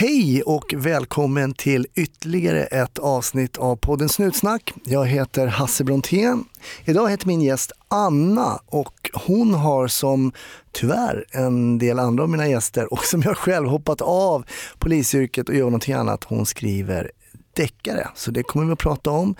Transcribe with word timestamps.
Hej 0.00 0.42
och 0.42 0.74
välkommen 0.76 1.54
till 1.54 1.86
ytterligare 1.94 2.64
ett 2.64 2.98
avsnitt 2.98 3.56
av 3.56 3.76
podden 3.76 4.08
Snutsnack. 4.08 4.74
Jag 4.84 5.06
heter 5.06 5.46
Hasse 5.46 5.84
Brontén. 5.84 6.44
Idag 6.84 7.10
heter 7.10 7.26
min 7.26 7.42
gäst 7.42 7.72
Anna 7.88 8.60
och 8.66 9.10
hon 9.26 9.54
har 9.54 9.88
som 9.88 10.32
tyvärr 10.72 11.24
en 11.30 11.78
del 11.78 11.98
andra 11.98 12.22
av 12.22 12.28
mina 12.28 12.48
gäster 12.48 12.92
och 12.92 13.04
som 13.04 13.22
jag 13.22 13.36
själv 13.36 13.68
hoppat 13.68 14.00
av 14.00 14.44
polisyrket 14.78 15.48
och 15.48 15.54
gör 15.54 15.64
någonting 15.64 15.94
annat. 15.94 16.24
Hon 16.24 16.46
skriver 16.46 17.10
deckare, 17.56 18.08
så 18.14 18.30
det 18.30 18.42
kommer 18.42 18.66
vi 18.66 18.72
att 18.72 18.78
prata 18.78 19.10
om. 19.10 19.34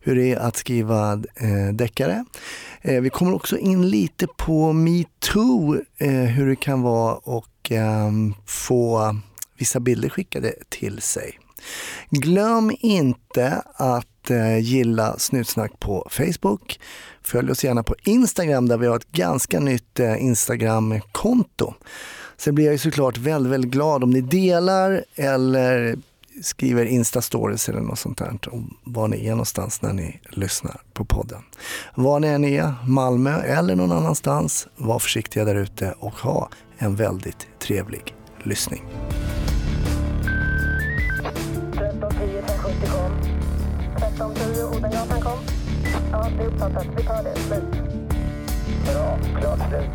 Hur 0.00 0.16
det 0.16 0.32
är 0.32 0.36
att 0.36 0.56
skriva 0.56 1.12
eh, 1.12 1.74
deckare. 1.74 2.24
Eh, 2.80 3.00
vi 3.00 3.10
kommer 3.10 3.34
också 3.34 3.58
in 3.58 3.88
lite 3.90 4.26
på 4.26 4.72
metoo, 4.72 5.76
eh, 5.98 6.10
hur 6.10 6.48
det 6.48 6.56
kan 6.56 6.82
vara 6.82 7.14
och 7.14 7.72
eh, 7.72 8.10
få 8.46 9.16
vissa 9.58 9.80
bilder 9.80 10.08
skickade 10.08 10.54
till 10.68 11.00
sig. 11.00 11.38
Glöm 12.10 12.72
inte 12.80 13.62
att 13.74 14.30
eh, 14.30 14.58
gilla 14.58 15.18
Snutsnack 15.18 15.80
på 15.80 16.08
Facebook. 16.10 16.80
Följ 17.22 17.50
oss 17.50 17.64
gärna 17.64 17.82
på 17.82 17.94
Instagram 18.02 18.68
där 18.68 18.78
vi 18.78 18.86
har 18.86 18.96
ett 18.96 19.12
ganska 19.12 19.60
nytt 19.60 20.00
eh, 20.00 20.22
Instagram-konto. 20.22 21.74
Sen 22.36 22.54
blir 22.54 22.64
jag 22.64 22.72
ju 22.72 22.78
såklart 22.78 23.16
väldigt, 23.16 23.52
väldigt 23.52 23.70
glad 23.70 24.04
om 24.04 24.10
ni 24.10 24.20
delar 24.20 25.04
eller 25.14 25.96
skriver 26.42 26.86
Insta-stories 26.86 27.70
eller 27.70 27.80
något 27.80 27.98
sånt 27.98 28.18
där 28.18 28.38
om 28.52 28.76
var 28.84 29.08
ni 29.08 29.26
är 29.26 29.30
någonstans 29.30 29.82
när 29.82 29.92
ni 29.92 30.20
lyssnar 30.30 30.80
på 30.92 31.04
podden. 31.04 31.42
Var 31.94 32.20
ni 32.20 32.28
än 32.28 32.44
är, 32.44 32.74
Malmö 32.86 33.42
eller 33.42 33.76
någon 33.76 33.92
annanstans, 33.92 34.68
var 34.76 34.98
försiktiga 34.98 35.44
där 35.44 35.54
ute 35.54 35.94
och 35.98 36.14
ha 36.14 36.48
en 36.78 36.96
väldigt 36.96 37.46
trevlig 37.58 38.14
lyssning. 38.46 38.84
1310 41.72 42.38
1070 42.38 42.86
kom. 42.92 43.12
1310 43.96 44.62
Odengatan 44.76 45.20
kom. 45.20 45.38
Ja, 46.12 46.28
det 46.38 46.42
är 46.44 46.46
uppfattat. 46.48 46.86
Vi 46.96 47.02
tar 47.04 47.22
det. 47.22 47.34
Slut. 47.40 47.64
Bra. 48.92 49.18
Klart 49.40 49.58
slut. 49.68 49.90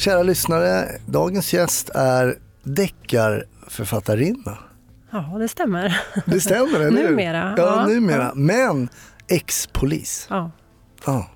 Kära 0.00 0.22
lyssnare, 0.22 0.88
dagens 1.06 1.52
gäst 1.52 1.90
är 1.94 2.38
deckarförfattarinna. 2.62 4.58
Ja, 5.10 5.36
det 5.38 5.48
stämmer. 5.48 6.00
Det 6.26 6.40
stämmer, 6.40 6.80
eller 6.80 7.02
hur? 7.02 7.10
Numera, 7.10 7.54
Ja, 7.56 7.76
ja. 7.76 7.86
numera. 7.86 8.32
Men 8.34 8.88
ex-polis. 9.28 10.26
Ja. 10.30 10.50
Ja. 11.06 11.26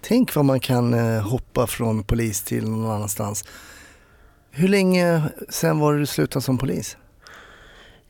Tänk 0.00 0.34
vad 0.34 0.44
man 0.44 0.60
kan 0.60 0.94
eh, 0.94 1.22
hoppa 1.22 1.66
från 1.66 2.02
polis 2.04 2.42
till 2.42 2.68
någon 2.68 2.90
annanstans. 2.90 3.44
Hur 4.58 4.68
länge 4.68 5.22
sen 5.48 5.78
var 5.78 5.92
det 5.92 5.98
du 5.98 6.06
slutade 6.06 6.42
som 6.42 6.58
polis? 6.58 6.96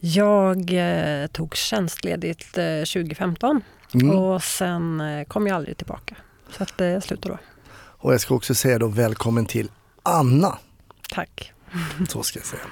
Jag 0.00 0.72
eh, 0.72 1.26
tog 1.26 1.56
tjänstledigt 1.56 2.58
eh, 2.58 2.64
2015 2.64 3.60
Mm. 3.94 4.10
och 4.10 4.42
sen 4.42 5.00
eh, 5.00 5.24
kom 5.24 5.46
jag 5.46 5.56
aldrig 5.56 5.76
tillbaka. 5.76 6.14
Så 6.56 6.62
att 6.62 6.78
det 6.78 7.00
slutade 7.00 7.34
då. 7.34 7.38
Och 7.74 8.12
jag 8.12 8.20
ska 8.20 8.34
också 8.34 8.54
säga 8.54 8.78
då 8.78 8.86
välkommen 8.86 9.46
till 9.46 9.70
Anna. 10.02 10.58
Tack. 11.10 11.52
Så 12.08 12.22
ska 12.22 12.38
jag 12.38 12.46
säga. 12.46 12.62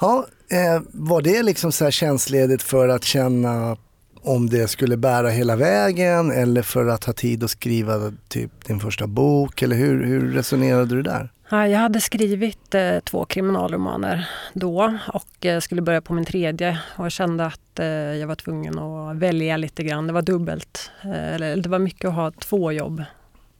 Ja, 0.00 0.26
eh, 0.50 0.82
var 0.92 1.22
det 1.22 1.42
liksom 1.42 1.72
så 1.72 1.84
här 1.84 1.90
tjänstledigt 1.90 2.62
för 2.62 2.88
att 2.88 3.04
känna 3.04 3.76
om 4.22 4.50
det 4.50 4.68
skulle 4.68 4.96
bära 4.96 5.28
hela 5.30 5.56
vägen 5.56 6.30
eller 6.30 6.62
för 6.62 6.86
att 6.86 7.04
ha 7.04 7.12
tid 7.12 7.44
att 7.44 7.50
skriva 7.50 8.12
typ 8.28 8.64
din 8.64 8.80
första 8.80 9.06
bok 9.06 9.62
eller 9.62 9.76
hur, 9.76 10.04
hur 10.04 10.32
resonerade 10.32 10.94
du 10.94 11.02
där? 11.02 11.32
Ja, 11.52 11.68
Jag 11.68 11.78
hade 11.78 12.00
skrivit 12.00 12.74
eh, 12.74 13.00
två 13.00 13.24
kriminalromaner 13.24 14.28
då 14.52 14.98
och 15.12 15.46
eh, 15.46 15.60
skulle 15.60 15.82
börja 15.82 16.00
på 16.00 16.12
min 16.14 16.24
tredje 16.24 16.78
och 16.96 17.04
jag 17.04 17.12
kände 17.12 17.46
att 17.46 17.78
eh, 17.78 17.86
jag 17.86 18.26
var 18.26 18.34
tvungen 18.34 18.78
att 18.78 19.16
välja 19.16 19.56
lite 19.56 19.82
grann. 19.82 20.06
Det 20.06 20.12
var 20.12 20.22
dubbelt, 20.22 20.90
eh, 21.02 21.34
eller 21.34 21.56
det 21.56 21.68
var 21.68 21.78
mycket 21.78 22.08
att 22.08 22.14
ha 22.14 22.30
två 22.30 22.72
jobb 22.72 23.04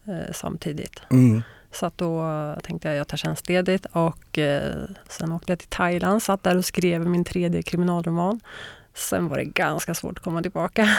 eh, 0.05 0.33
samtidigt. 0.33 1.03
Mm. 1.11 1.43
Så 1.73 1.87
att 1.87 1.99
då 1.99 2.25
tänkte 2.63 2.89
jag 2.89 2.97
jag 2.97 3.09
tar 3.09 3.17
tjänstledigt 3.17 3.87
och 3.93 4.39
eh, 4.39 4.85
sen 5.09 5.33
åkte 5.33 5.53
jag 5.53 5.59
till 5.59 5.69
Thailand, 5.69 6.23
satt 6.23 6.43
där 6.43 6.57
och 6.57 6.65
skrev 6.65 7.07
min 7.07 7.25
tredje 7.25 7.63
kriminalroman. 7.63 8.41
Sen 8.95 9.29
var 9.29 9.39
det 9.39 9.45
ganska 9.45 9.95
svårt 9.95 10.19
att 10.19 10.25
komma 10.25 10.43
tillbaka. 10.43 10.83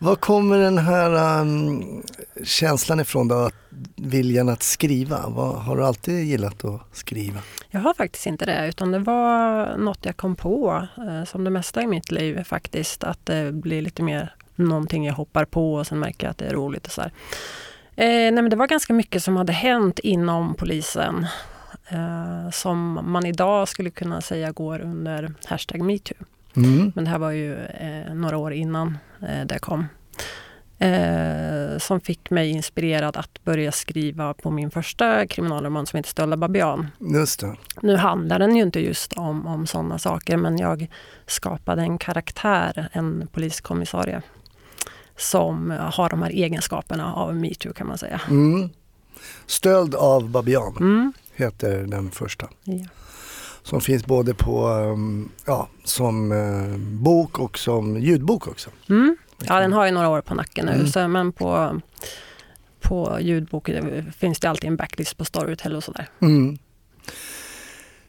Var 0.00 0.16
kommer 0.16 0.58
den 0.58 0.78
här 0.78 1.40
um, 1.40 2.02
känslan 2.44 3.00
ifrån 3.00 3.28
då? 3.28 3.34
Att, 3.34 3.54
viljan 3.96 4.48
att 4.48 4.62
skriva? 4.62 5.28
Vad, 5.28 5.54
har 5.54 5.76
du 5.76 5.84
alltid 5.84 6.24
gillat 6.24 6.64
att 6.64 6.80
skriva? 6.92 7.40
Jag 7.70 7.80
har 7.80 7.94
faktiskt 7.94 8.26
inte 8.26 8.46
det, 8.46 8.68
utan 8.68 8.90
det 8.90 8.98
var 8.98 9.76
något 9.76 10.04
jag 10.04 10.16
kom 10.16 10.36
på 10.36 10.86
eh, 10.96 11.24
som 11.24 11.44
det 11.44 11.50
mesta 11.50 11.82
i 11.82 11.86
mitt 11.86 12.10
liv 12.10 12.44
faktiskt. 12.44 13.04
Att 13.04 13.26
det 13.26 13.52
blir 13.52 13.82
lite 13.82 14.02
mer 14.02 14.34
någonting 14.54 15.06
jag 15.06 15.14
hoppar 15.14 15.44
på 15.44 15.74
och 15.74 15.86
sen 15.86 15.98
märker 15.98 16.26
jag 16.26 16.30
att 16.30 16.38
det 16.38 16.46
är 16.46 16.54
roligt 16.54 16.86
och 16.86 16.92
så 16.92 17.00
här. 17.00 17.12
Eh, 17.96 18.06
nej, 18.06 18.32
men 18.32 18.50
det 18.50 18.56
var 18.56 18.66
ganska 18.66 18.92
mycket 18.92 19.22
som 19.22 19.36
hade 19.36 19.52
hänt 19.52 19.98
inom 19.98 20.54
polisen 20.54 21.26
eh, 21.88 22.50
som 22.50 23.00
man 23.02 23.26
idag 23.26 23.68
skulle 23.68 23.90
kunna 23.90 24.20
säga 24.20 24.52
går 24.52 24.80
under 24.80 25.34
hashtag 25.44 25.80
metoo. 25.80 26.16
Mm. 26.56 26.92
Men 26.94 27.04
det 27.04 27.10
här 27.10 27.18
var 27.18 27.30
ju 27.30 27.54
eh, 27.64 28.14
några 28.14 28.36
år 28.36 28.52
innan 28.52 28.98
eh, 29.22 29.46
det 29.46 29.58
kom. 29.58 29.86
Eh, 30.80 31.78
som 31.78 32.00
fick 32.00 32.30
mig 32.30 32.50
inspirerad 32.50 33.16
att 33.16 33.44
börja 33.44 33.72
skriva 33.72 34.34
på 34.34 34.50
min 34.50 34.70
första 34.70 35.26
kriminalroman 35.26 35.86
som 35.86 35.96
heter 35.96 36.10
Stölda 36.10 36.36
babian. 36.36 36.86
Just 37.14 37.40
det. 37.40 37.56
Nu 37.82 37.96
handlar 37.96 38.38
den 38.38 38.56
ju 38.56 38.62
inte 38.62 38.80
just 38.80 39.12
om, 39.12 39.46
om 39.46 39.66
sådana 39.66 39.98
saker 39.98 40.36
men 40.36 40.58
jag 40.58 40.90
skapade 41.26 41.82
en 41.82 41.98
karaktär, 41.98 42.88
en 42.92 43.28
poliskommissarie 43.32 44.22
som 45.16 45.70
har 45.70 46.08
de 46.08 46.22
här 46.22 46.30
egenskaperna 46.30 47.14
av 47.14 47.36
metoo 47.36 47.72
kan 47.72 47.86
man 47.86 47.98
säga. 47.98 48.20
Mm. 48.28 48.70
Stöld 49.46 49.94
av 49.94 50.28
babian 50.30 50.76
Mm. 50.80 51.12
heter 51.34 51.78
den 51.86 52.10
första. 52.10 52.48
Ja. 52.64 52.86
Som 53.62 53.80
finns 53.80 54.06
både 54.06 54.34
på, 54.34 54.68
um, 54.68 55.28
ja, 55.46 55.68
som 55.84 56.32
eh, 56.32 56.78
bok 56.78 57.38
och 57.38 57.58
som 57.58 58.00
ljudbok 58.00 58.48
också. 58.48 58.70
Mm. 58.88 59.16
ja, 59.46 59.60
den 59.60 59.72
har 59.72 59.86
ju 59.86 59.92
några 59.92 60.08
år 60.08 60.20
på 60.20 60.34
nacken 60.34 60.66
nu 60.66 60.72
Mm. 60.72 60.86
så, 60.86 61.08
men 61.08 61.32
på, 61.32 61.80
på 62.80 63.18
ljudbok 63.20 63.70
finns 64.18 64.40
det 64.40 64.50
alltid 64.50 64.68
en 64.70 64.76
backlist 64.76 65.16
på 65.16 65.24
Storytel 65.24 65.76
och 65.76 65.84
sådär. 65.84 66.08
Mm. 66.20 66.58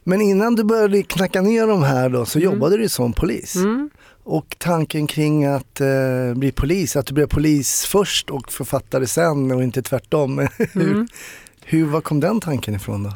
Men 0.04 0.22
innan 0.22 0.56
du 0.56 0.64
började 0.64 1.04
knacka 1.04 1.42
ner 1.42 1.68
de 1.68 1.84
här 1.84 2.10
då 2.10 2.26
så 2.26 2.40
Mm. 2.40 2.52
jobbade 2.54 2.78
du 2.78 2.90
som 2.90 3.14
polis. 3.14 3.56
Mm. 3.56 3.90
Och 4.30 4.56
tanken 4.60 5.08
kring 5.08 5.46
att 5.46 5.82
eh, 5.82 6.34
bli 6.36 6.52
polis, 6.52 6.96
att 6.96 7.06
du 7.06 7.14
blev 7.14 7.28
polis 7.28 7.86
först 7.86 8.30
och 8.30 8.52
författare 8.52 9.08
sen 9.08 9.52
och 9.52 9.64
inte 9.64 9.82
tvärtom. 9.82 10.40
hur, 10.58 10.82
Mm. 10.92 11.08
hur, 11.66 11.86
var 11.86 12.02
kom 12.02 12.20
den 12.20 12.40
tanken 12.42 12.76
ifrån 12.76 13.04
då? 13.04 13.14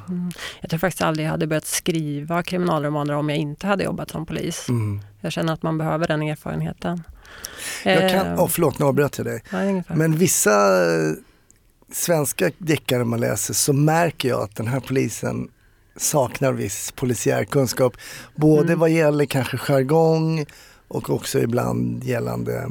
Jag 0.61 0.69
tror 0.69 0.77
faktiskt 0.79 1.01
aldrig 1.01 1.25
jag 1.25 1.31
hade 1.31 1.47
börjat 1.47 1.65
skriva 1.65 2.43
kriminalromaner 2.43 3.13
om 3.13 3.29
jag 3.29 3.37
inte 3.37 3.67
hade 3.67 3.83
jobbat 3.83 4.09
som 4.11 4.25
polis. 4.25 4.69
Mm. 4.69 5.01
Jag 5.21 5.31
känner 5.31 5.53
att 5.53 5.63
man 5.63 5.77
behöver 5.77 6.07
den 6.07 6.21
erfarenheten. 6.21 7.03
Jag 7.83 8.11
kan, 8.11 8.27
Eh, 8.27 8.43
oh, 8.43 8.47
förlåt 8.47 8.79
nu 8.79 8.85
avbröt 8.85 9.17
jag 9.17 9.27
dig. 9.27 9.43
Men 9.87 10.17
vissa 10.17 10.83
eh, 10.85 11.13
svenska 11.91 12.51
deckare 12.57 13.03
man 13.05 13.19
läser 13.19 13.53
så 13.53 13.73
märker 13.73 14.29
jag 14.29 14.41
att 14.41 14.55
den 14.55 14.67
här 14.67 14.79
polisen 14.79 15.47
saknar 15.97 16.51
viss 16.53 16.91
polisiär 16.91 17.43
kunskap. 17.43 17.97
Både 18.35 18.67
Mm. 18.67 18.79
vad 18.79 18.89
gäller 18.89 19.25
kanske 19.25 19.57
jargong 19.57 20.45
och 20.87 21.09
också 21.09 21.39
ibland 21.39 22.03
gällande 22.03 22.69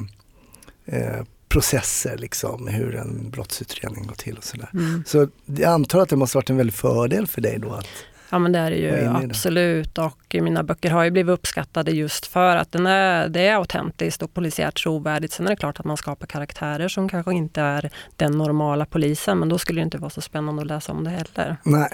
eh, 0.87 1.23
processer, 1.49 2.19
liksom, 2.19 2.69
hur 2.69 2.97
en 2.97 3.31
brottsutredning 3.31 4.07
går 4.07 4.15
till 4.15 4.37
och 4.37 4.45
sådär. 4.45 4.69
Mm. 4.75 5.05
Så 5.07 5.29
jag 5.47 5.73
antar 5.73 5.99
att 5.99 6.09
det 6.09 6.17
måste 6.17 6.39
varit 6.39 6.51
en 6.51 6.57
väldig 6.57 6.75
fördel 6.75 7.27
för 7.27 7.41
dig 7.41 7.59
då 7.59 7.73
att 7.73 7.89
Ja 8.33 8.39
men 8.39 8.53
det 8.53 8.59
är 8.59 8.71
det 8.71 8.77
ju 8.77 9.07
absolut 9.07 9.99
och 9.99 10.37
mina 10.41 10.63
böcker 10.63 10.91
har 10.91 11.05
ju 11.05 11.11
blivit 11.11 11.33
uppskattade 11.33 11.91
just 11.91 12.27
för 12.27 12.57
att 12.57 12.73
den 12.73 12.87
är, 12.87 13.29
det 13.29 13.47
är 13.47 13.55
autentiskt 13.55 14.23
och 14.23 14.35
polisiärt 14.35 14.83
trovärdigt. 14.83 15.33
Sen 15.33 15.47
är 15.47 15.51
det 15.51 15.57
klart 15.57 15.81
att 15.81 15.87
man 15.87 15.97
skapar 15.97 16.27
karaktärer 16.27 16.89
som 16.89 17.09
kanske 17.09 17.35
inte 17.35 17.61
är 17.61 17.91
den 18.17 18.39
normala 18.39 18.87
polisen 18.87 19.39
men 19.39 19.49
då 19.49 19.59
skulle 19.59 19.81
det 19.81 19.85
inte 19.85 19.99
vara 19.99 20.11
så 20.11 20.21
spännande 20.21 20.63
att 20.63 20.69
läsa 20.69 20.93
om 20.93 21.05
det 21.05 21.11
heller. 21.11 21.57
Nej, 21.63 21.89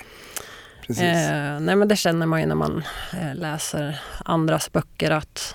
precis. 0.86 1.02
Eh, 1.02 1.60
nej 1.60 1.76
men 1.76 1.88
det 1.88 1.96
känner 1.96 2.26
man 2.26 2.40
ju 2.40 2.46
när 2.46 2.54
man 2.54 2.82
eh, 3.12 3.34
läser 3.34 4.00
andras 4.24 4.72
böcker 4.72 5.10
att 5.10 5.54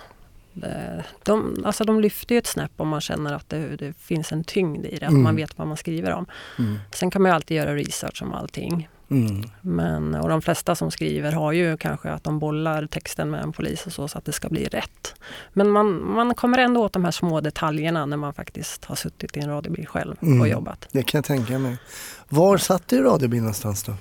de, 1.23 1.63
alltså 1.65 1.83
de 1.83 1.99
lyfter 2.01 2.35
ju 2.35 2.39
ett 2.39 2.47
snäpp 2.47 2.71
om 2.77 2.87
man 2.87 3.01
känner 3.01 3.33
att 3.33 3.49
det, 3.49 3.75
det 3.75 3.93
finns 3.97 4.31
en 4.31 4.43
tyngd 4.43 4.85
i 4.85 4.97
det, 4.97 5.05
att 5.05 5.11
Mm. 5.11 5.23
man 5.23 5.35
vet 5.35 5.57
vad 5.57 5.67
man 5.67 5.77
skriver 5.77 6.11
om. 6.13 6.25
Mm. 6.59 6.79
Sen 6.91 7.11
kan 7.11 7.21
man 7.21 7.31
ju 7.31 7.35
alltid 7.35 7.57
göra 7.57 7.75
research 7.75 8.21
om 8.23 8.33
allting. 8.33 8.89
Mm. 9.11 9.43
Men, 9.61 10.15
och 10.15 10.29
de 10.29 10.41
flesta 10.41 10.75
som 10.75 10.91
skriver 10.91 11.31
har 11.31 11.51
ju 11.51 11.77
kanske 11.77 12.09
att 12.09 12.23
de 12.23 12.39
bollar 12.39 12.85
texten 12.87 13.29
med 13.31 13.43
en 13.43 13.51
polis 13.53 13.85
och 13.85 13.93
så, 13.93 14.07
så 14.07 14.17
att 14.17 14.25
det 14.25 14.31
ska 14.31 14.49
bli 14.49 14.65
rätt. 14.65 15.15
Men 15.53 15.69
man, 15.69 16.13
man 16.13 16.35
kommer 16.35 16.57
ändå 16.57 16.81
åt 16.83 16.93
de 16.93 17.03
här 17.03 17.11
små 17.11 17.41
detaljerna 17.41 18.05
när 18.05 18.17
man 18.17 18.33
faktiskt 18.33 18.85
har 18.85 18.95
suttit 18.95 19.37
i 19.37 19.39
en 19.39 19.49
radiobil 19.49 19.87
själv 19.87 20.15
Mm. 20.21 20.41
och 20.41 20.47
jobbat. 20.47 20.87
Det 20.91 21.03
kan 21.03 21.17
jag 21.17 21.25
tänka 21.25 21.59
mig. 21.59 21.77
Var 22.29 22.57
satt 22.57 22.87
du 22.87 22.95
i 22.95 23.01
radiobilen 23.01 23.43
någonstans 23.43 23.83
då? 23.83 23.93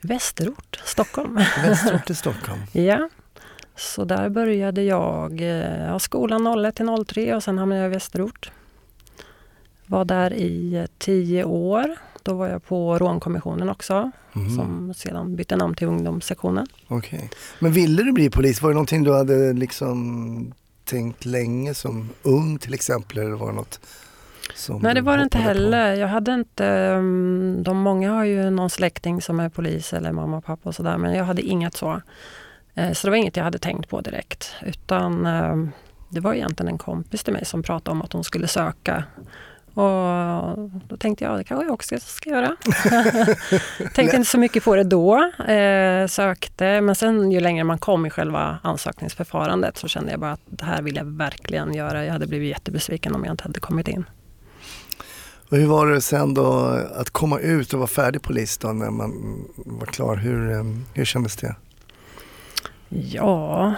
Västerort, 0.00 0.80
Stockholm. 0.84 1.34
Västerort 1.62 2.10
i 2.10 2.14
Stockholm. 2.14 2.60
ja. 2.72 3.08
Så 3.80 4.04
där 4.04 4.28
började 4.28 4.82
jag 4.82 5.40
eh, 5.40 5.84
ja, 5.86 5.98
skolan 5.98 6.64
01 6.64 6.74
till 6.76 7.04
03 7.06 7.34
och 7.34 7.42
sen 7.42 7.58
hamnade 7.58 7.80
jag 7.80 7.90
i 7.90 7.94
Västerort. 7.94 8.50
Var 9.86 10.04
där 10.04 10.32
i 10.32 10.74
eh, 10.74 10.84
tio 10.98 11.44
år. 11.44 11.96
Då 12.22 12.34
var 12.34 12.48
jag 12.48 12.64
på 12.64 12.98
rånkommissionen 12.98 13.68
också, 13.68 14.10
Mm. 14.36 14.56
som 14.56 14.94
sedan 14.94 15.36
bytte 15.36 15.56
namn 15.56 15.74
till 15.74 15.86
ungdomssektionen. 15.86 16.66
Okej. 16.88 17.30
Men 17.58 17.72
ville 17.72 18.02
du 18.02 18.12
bli 18.12 18.30
polis? 18.30 18.62
Var 18.62 18.70
det 18.70 18.74
någonting 18.74 19.02
du 19.04 19.14
hade 19.14 19.52
liksom 19.52 20.52
tänkt 20.84 21.24
länge 21.24 21.74
som 21.74 22.08
ung 22.22 22.58
till 22.58 22.74
exempel? 22.74 23.18
Eller 23.18 23.30
var 23.30 23.46
det 23.46 23.52
något 23.54 23.80
Nej, 24.80 24.94
det 24.94 25.00
var 25.00 25.16
det 25.16 25.22
inte 25.22 25.38
hoppade 25.38 25.54
på? 25.54 25.60
heller. 25.64 25.94
Jag 25.94 26.08
hade 26.08 26.34
inte... 26.34 26.66
mm, 26.66 27.62
De 27.62 27.76
många 27.76 28.12
har 28.12 28.24
ju 28.24 28.50
någon 28.50 28.70
släkting 28.70 29.22
som 29.22 29.40
är 29.40 29.48
polis 29.48 29.92
eller 29.92 30.12
mamma 30.12 30.36
och 30.36 30.44
pappa 30.44 30.68
och 30.68 30.74
sådär, 30.74 30.98
men 30.98 31.14
jag 31.14 31.24
hade 31.24 31.42
inget 31.42 31.74
så. 31.76 32.00
Eh, 32.74 32.92
Så 32.92 33.06
det 33.06 33.10
var 33.10 33.16
inget 33.16 33.36
jag 33.36 33.44
hade 33.44 33.58
tänkt 33.58 33.88
på 33.90 34.00
direkt, 34.00 34.54
utan 34.62 35.26
eh, 35.26 35.56
det 36.08 36.20
var 36.20 36.34
egentligen 36.34 36.68
en 36.72 36.78
kompis 36.78 37.24
till 37.24 37.32
mig 37.32 37.44
som 37.44 37.62
pratade 37.62 37.90
om 37.90 38.02
att 38.02 38.12
hon 38.12 38.24
skulle 38.24 38.48
söka. 38.48 39.04
Och 39.74 40.58
då 40.88 40.96
tänkte 40.98 41.24
jag, 41.24 41.38
det 41.38 41.44
kanske 41.44 41.64
jag 41.66 41.74
också 41.74 41.94
ska 42.00 42.30
göra. 42.30 42.56
tänkte 43.94 44.16
inte 44.16 44.24
så 44.30 44.38
mycket 44.38 44.64
på 44.64 44.76
det 44.76 44.84
då, 44.84 45.16
eh, 45.48 46.06
sökte, 46.06 46.80
men 46.80 46.94
sen 46.94 47.30
ju 47.30 47.40
längre 47.40 47.64
man 47.64 47.78
kom 47.78 48.06
i 48.06 48.10
själva 48.10 48.58
ansökningsförfarandet 48.62 49.76
så 49.78 49.88
kände 49.88 50.10
jag 50.10 50.20
bara 50.20 50.32
att 50.32 50.40
det 50.46 50.64
här 50.64 50.82
vill 50.82 50.96
jag 50.96 51.04
verkligen 51.04 51.74
göra. 51.74 52.04
Jag 52.04 52.12
hade 52.12 52.26
blivit 52.26 52.48
jättebesviken 52.48 53.14
om 53.14 53.24
jag 53.24 53.32
inte 53.32 53.44
hade 53.44 53.60
kommit 53.60 53.88
in. 53.88 54.04
Och 55.50 55.56
hur 55.56 55.66
var 55.66 55.86
det 55.86 56.00
sen 56.00 56.34
då 56.34 56.52
att 56.94 57.10
komma 57.10 57.38
ut 57.38 57.72
och 57.72 57.78
vara 57.78 57.88
färdig 57.88 58.22
polis 58.22 58.58
då 58.58 58.68
när 58.68 58.90
man 58.90 59.44
var 59.56 59.86
klar? 59.86 60.16
Hur, 60.16 60.64
hur 60.94 61.04
kändes 61.04 61.36
det? 61.36 61.54
Ja, 62.90 63.74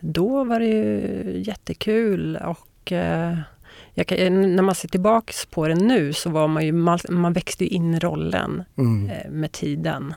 då 0.00 0.44
var 0.44 0.60
det 0.60 0.66
ju 0.66 1.42
jättekul 1.46 2.36
och 2.36 2.92
eh, 2.92 3.36
kan, 4.06 4.56
när 4.56 4.62
man 4.62 4.74
ser 4.74 4.88
tillbaks 4.88 5.46
på 5.46 5.68
det 5.68 5.74
nu 5.74 6.12
så 6.12 6.30
var 6.30 6.48
man 6.48 6.66
ju, 6.66 6.72
man, 6.72 6.98
man 7.08 7.32
växte 7.32 7.64
ju 7.64 7.70
in 7.70 7.94
i 7.94 7.98
rollen 7.98 8.64
Mm. 8.78 9.10
eh, 9.10 9.30
med 9.30 9.52
tiden. 9.52 10.14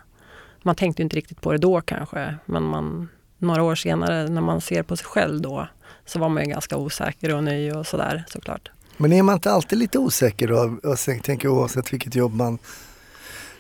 Man 0.62 0.76
tänkte 0.76 1.02
ju 1.02 1.04
inte 1.04 1.16
riktigt 1.16 1.42
på 1.42 1.52
det 1.52 1.58
då 1.58 1.82
kanske, 1.82 2.36
men 2.46 2.64
man, 2.64 3.10
några 3.38 3.64
år 3.64 3.76
senare 3.76 4.28
när 4.30 4.42
man 4.42 4.62
ser 4.62 4.84
på 4.84 4.96
sig 4.96 5.06
själv 5.06 5.42
då 5.42 5.68
så 6.06 6.20
var 6.20 6.30
man 6.30 6.44
ju 6.44 6.50
ganska 6.50 6.78
osäker 6.78 7.36
och 7.36 7.44
ny 7.44 7.72
och 7.72 7.88
sådär 7.88 8.24
såklart. 8.28 8.70
Men 8.98 9.14
är 9.14 9.24
man 9.24 9.34
inte 9.36 9.52
alltid 9.52 9.80
lite 9.80 10.00
osäker 10.00 10.48
då? 10.48 10.78
Jag 10.84 11.24
tänker 11.24 11.48
oavsett 11.48 11.94
vilket 11.94 12.16
jobb 12.16 12.34
man 12.36 12.58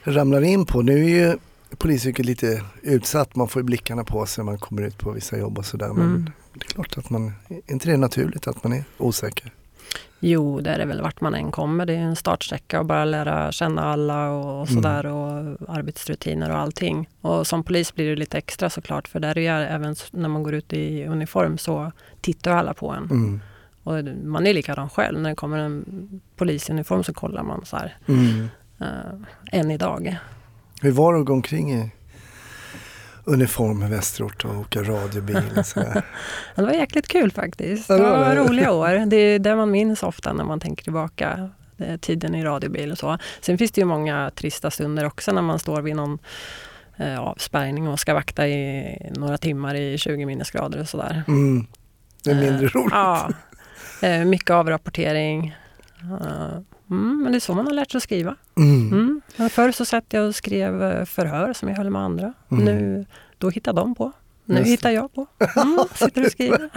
ramlar 0.04 0.42
in 0.42 0.66
på. 0.66 0.82
Nu 0.82 0.94
är 1.04 1.10
ju 1.10 1.38
polisyrket 1.78 2.26
lite 2.26 2.62
utsatt. 2.82 3.36
Man 3.36 3.48
får 3.48 3.60
ju 3.62 3.64
blickarna 3.66 4.04
på 4.04 4.26
sig 4.26 4.44
när 4.44 4.52
man 4.52 4.60
kommer 4.60 4.82
ut 4.82 4.98
på 4.98 5.12
vissa 5.12 5.38
jobb 5.38 5.58
och 5.58 5.66
sådär. 5.66 5.88
Men 5.94 6.06
Mm. 6.06 6.32
det 6.54 6.66
är 6.66 6.70
klart 6.70 6.98
att 6.98 7.10
man, 7.10 7.34
är 7.50 7.72
inte 7.74 7.90
det 7.90 7.98
naturligt 7.98 8.48
att 8.48 8.64
man 8.64 8.74
är 8.74 8.84
osäker? 8.98 9.52
Jo, 10.20 10.62
det 10.62 10.70
är 10.70 10.78
det 10.80 10.86
väl 10.86 11.02
vart 11.02 11.22
man 11.22 11.36
än 11.36 11.52
kommer. 11.52 11.86
Det 11.86 11.94
är 11.94 11.98
en 12.00 12.16
startsträcka 12.16 12.80
och 12.80 12.86
bara 12.86 13.06
lära 13.06 13.52
känna 13.52 13.82
alla 13.84 14.30
och 14.32 14.68
Mm. 14.70 14.84
sådär 14.84 15.06
och 15.06 15.58
arbetsrutiner 15.70 16.50
och 16.52 16.58
allting. 16.58 17.10
Och 17.22 17.48
som 17.48 17.64
polis 17.64 17.96
blir 17.96 18.10
det 18.10 18.16
lite 18.16 18.38
extra 18.38 18.70
såklart 18.70 19.08
för 19.08 19.20
där 19.20 19.38
är 19.38 19.62
även 19.62 19.96
när 20.12 20.30
man 20.30 20.44
går 20.44 20.54
ut 20.54 20.74
i 20.74 21.06
uniform 21.06 21.58
så 21.58 21.92
tittar 22.22 22.52
alla 22.52 22.74
på 22.74 22.90
en. 22.92 23.04
Mm. 23.12 23.40
Och 23.84 24.04
man 24.26 24.48
är 24.48 24.54
likadan 24.54 24.90
själv. 24.90 25.22
När 25.22 25.30
det 25.30 25.36
kommer 25.36 25.58
en 25.58 26.22
polis 26.36 26.70
i 26.70 26.72
uniform 26.74 27.04
så 27.04 27.14
kollar 27.14 27.44
man 27.44 27.66
så 27.66 27.78
här. 27.78 27.98
Mm. 28.08 28.48
Uh, 28.82 29.22
än 29.52 29.72
idag. 29.72 30.18
Hur 30.84 30.92
var 30.92 31.14
det 31.14 31.20
att 31.20 31.26
gå 31.26 31.34
omkring 31.34 31.74
i 31.74 31.92
uniform 33.24 33.84
i 33.84 33.88
Västerort 33.88 34.46
och 34.46 34.56
åka 34.56 34.84
radiobil? 34.84 35.42
Det 36.56 36.62
var 36.62 36.72
jäkligt 36.72 37.08
kul 37.08 37.32
faktiskt. 37.32 37.88
Det 37.88 37.98
var 37.98 38.36
roliga 38.36 38.72
år. 38.74 39.06
Det 39.06 39.18
är 39.18 39.40
det 39.40 39.56
man 39.56 39.72
minns 39.72 40.04
ofta 40.04 40.34
när 40.34 40.44
man 40.44 40.60
tänker 40.60 40.84
tillbaka. 40.84 41.50
Tiden 42.02 42.36
i 42.36 42.44
radiobil 42.44 42.92
och 42.92 42.98
så. 42.98 43.18
Sen 43.42 43.58
finns 43.58 43.72
det 43.72 43.82
ju 43.82 43.86
många 43.86 44.32
trista 44.36 44.72
stunder 44.72 45.06
också 45.06 45.32
när 45.32 45.42
man 45.42 45.60
står 45.60 45.82
vid 45.82 45.96
någon 45.96 46.20
eh, 46.98 47.20
avspärrning 47.20 47.88
och 47.88 48.00
ska 48.00 48.14
vakta 48.14 48.48
i 48.48 48.98
några 49.16 49.38
timmar 49.38 49.76
i 49.76 49.98
20 49.98 50.26
minusgrader 50.26 50.80
och 50.80 50.90
sådär. 50.90 51.24
Mm. 51.28 51.68
Det 52.24 52.32
är 52.32 52.36
mindre 52.36 52.66
Eh, 52.66 52.70
roligt. 52.70 52.92
Ja, 52.92 53.30
Eh, 54.02 54.26
mycket 54.26 54.50
avrapportering. 54.50 55.56
Mm, 56.94 57.24
men 57.24 57.32
det 57.32 57.38
är 57.38 57.40
så 57.40 57.54
man 57.54 57.66
har 57.66 57.74
lärt 57.74 57.92
sig 57.92 57.98
att 57.98 58.04
skriva. 58.04 58.36
Mm. 58.58 59.22
Mm. 59.38 59.50
Förr 59.50 59.72
så 59.72 59.86
satt 59.86 60.06
jag 60.10 60.28
och 60.28 60.36
skrev 60.36 60.84
eh, 60.84 61.06
förhör 61.06 61.54
som 61.54 61.70
jag 61.70 61.76
höll 61.76 61.90
med 61.90 62.02
andra. 62.02 62.34
Mm. 62.52 62.66
Nu, 62.66 63.06
då 63.38 63.50
hittar 63.50 63.74
de 63.74 63.96
på. 63.96 64.12
Nu 64.46 64.58
Just 64.58 64.72
hittar 64.72 64.92
jag 64.92 65.14
på. 65.14 65.28
Mm, 65.56 65.80
sitter 65.96 66.26
och 66.26 66.32
skriver. 66.32 66.70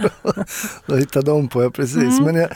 Då 0.85 0.95
hittade 0.95 1.31
de 1.31 1.47
på, 1.47 1.63
ja 1.63 1.69
precis. 1.69 2.19
Mm. 2.19 2.23
Men 2.23 2.35
jag, 2.35 2.49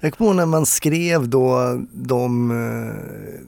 jag 0.00 0.14
kommer 0.14 0.30
ihåg 0.30 0.36
när 0.36 0.46
man 0.46 0.66
skrev 0.66 1.28
då 1.28 1.80
de, 1.92 2.50
eh, 2.50 3.40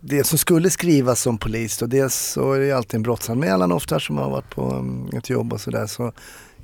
det 0.00 0.24
som 0.24 0.38
skulle 0.38 0.70
skrivas 0.70 1.20
som 1.20 1.38
polis. 1.38 1.78
Då. 1.78 1.86
Dels 1.86 2.14
så 2.14 2.52
är 2.52 2.60
det 2.60 2.72
alltid 2.72 2.94
en 2.94 3.02
brottsanmälan 3.02 3.72
ofta 3.72 4.00
som 4.00 4.18
har 4.18 4.30
varit 4.30 4.50
på 4.50 4.62
mm, 4.72 5.18
ett 5.18 5.30
jobb 5.30 5.52
och 5.52 5.60
sådär. 5.60 5.86
Så 5.86 6.12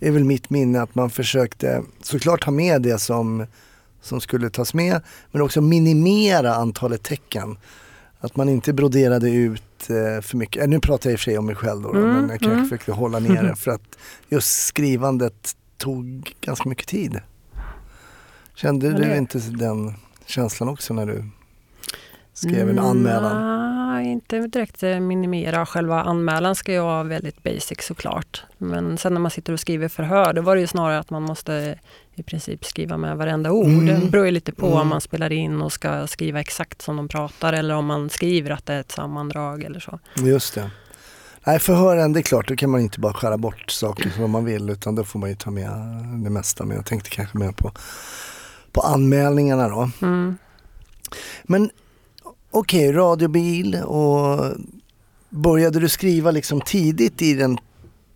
är 0.00 0.10
väl 0.10 0.24
mitt 0.24 0.50
minne 0.50 0.82
att 0.82 0.94
man 0.94 1.10
försökte 1.10 1.82
såklart 2.02 2.44
ha 2.44 2.52
med 2.52 2.82
det 2.82 2.98
som, 2.98 3.46
som 4.02 4.20
skulle 4.20 4.50
tas 4.50 4.74
med. 4.74 5.00
Men 5.30 5.42
också 5.42 5.60
minimera 5.60 6.54
antalet 6.54 7.02
tecken. 7.02 7.56
Att 8.20 8.36
man 8.36 8.48
inte 8.48 8.72
broderade 8.72 9.30
ut 9.30 9.62
eh, 9.90 10.20
för 10.22 10.36
mycket. 10.36 10.62
Eh, 10.62 10.68
Nu 10.68 10.80
pratar 10.80 11.10
jag 11.10 11.12
i 11.12 11.16
och 11.16 11.20
för 11.20 11.24
sig 11.24 11.38
om 11.38 11.46
mig 11.46 11.54
själv 11.54 11.82
då, 11.82 11.90
Mm, 11.90 12.08
men 12.08 12.28
jag 12.30 12.40
kanske 12.40 12.52
mm. 12.56 12.64
försökte 12.64 12.92
hålla 12.92 13.18
ner 13.18 13.42
det. 13.42 13.54
För 13.56 13.70
att 13.70 13.98
just 14.28 14.64
skrivandet 14.66 15.56
tog 15.78 16.32
ganska 16.40 16.68
mycket 16.68 16.86
tid. 16.88 17.20
Kände 18.54 18.90
Men 18.90 19.00
du 19.00 19.08
det- 19.08 19.16
inte 19.18 19.38
den 19.38 19.94
känslan 20.26 20.68
också 20.68 20.94
när 20.94 21.06
du 21.06 21.24
skrev 22.32 22.70
en 22.70 22.78
anmälan? 22.78 23.58
Nej, 23.92 24.06
inte 24.12 24.38
direkt 24.38 24.82
eh, 24.82 25.00
minimera. 25.00 25.66
Själva 25.66 26.02
anmälan 26.02 26.54
ska 26.54 26.72
ju 26.72 26.80
vara 26.80 27.02
väldigt 27.02 27.42
basic 27.42 27.78
såklart. 27.82 28.42
Men 28.58 28.98
sen 28.98 29.14
när 29.14 29.20
man 29.20 29.30
sitter 29.30 29.52
och 29.52 29.60
skriver 29.60 29.88
förhör, 29.88 30.32
då 30.32 30.42
var 30.42 30.54
det 30.54 30.60
ju 30.60 30.66
snarare 30.66 30.98
att 30.98 31.10
man 31.10 31.22
måste 31.22 31.78
i 32.14 32.22
princip 32.22 32.64
skriva 32.64 32.96
med 32.96 33.16
varenda 33.16 33.50
ord. 33.52 33.66
Mm. 33.66 34.00
Det 34.00 34.10
beror 34.10 34.24
ju 34.24 34.30
lite 34.30 34.52
på 34.52 34.66
Mm. 34.66 34.78
om 34.78 34.88
man 34.88 35.00
spelar 35.00 35.32
in 35.32 35.62
och 35.62 35.72
ska 35.72 36.06
skriva 36.06 36.40
exakt 36.40 36.82
som 36.82 36.96
de 36.96 37.08
pratar 37.08 37.52
eller 37.52 37.74
om 37.74 37.86
man 37.86 38.10
skriver 38.10 38.50
att 38.50 38.66
det 38.66 38.72
är 38.72 38.80
ett 38.80 38.92
sammandrag 38.92 39.62
eller 39.62 39.80
så. 39.80 39.98
Just 40.16 40.54
det. 40.54 40.70
Nej, 41.46 41.58
förhören, 41.58 42.12
det 42.12 42.20
är 42.20 42.22
klart, 42.22 42.48
då 42.48 42.56
kan 42.56 42.70
man 42.70 42.80
inte 42.80 43.00
bara 43.00 43.12
skära 43.14 43.38
bort 43.38 43.70
saker 43.70 44.10
som 44.10 44.30
man 44.30 44.44
vill 44.44 44.70
utan 44.70 44.94
då 44.94 45.04
får 45.04 45.18
man 45.18 45.28
ju 45.30 45.36
ta 45.36 45.50
med 45.50 45.70
det 46.24 46.30
mesta. 46.30 46.64
Men 46.64 46.76
jag 46.76 46.86
tänkte 46.86 47.10
kanske 47.10 47.38
mer 47.38 47.52
på, 47.52 47.72
på 48.72 48.80
anmälningarna 48.80 49.68
då. 49.68 49.90
Mm. 50.02 50.36
Men 51.42 51.70
okej, 52.50 52.92
radiobil 52.92 53.74
och 53.74 54.52
började 55.28 55.80
du 55.80 55.88
skriva 55.88 56.30
liksom 56.30 56.60
tidigt 56.60 57.22
i 57.22 57.34
den 57.34 57.58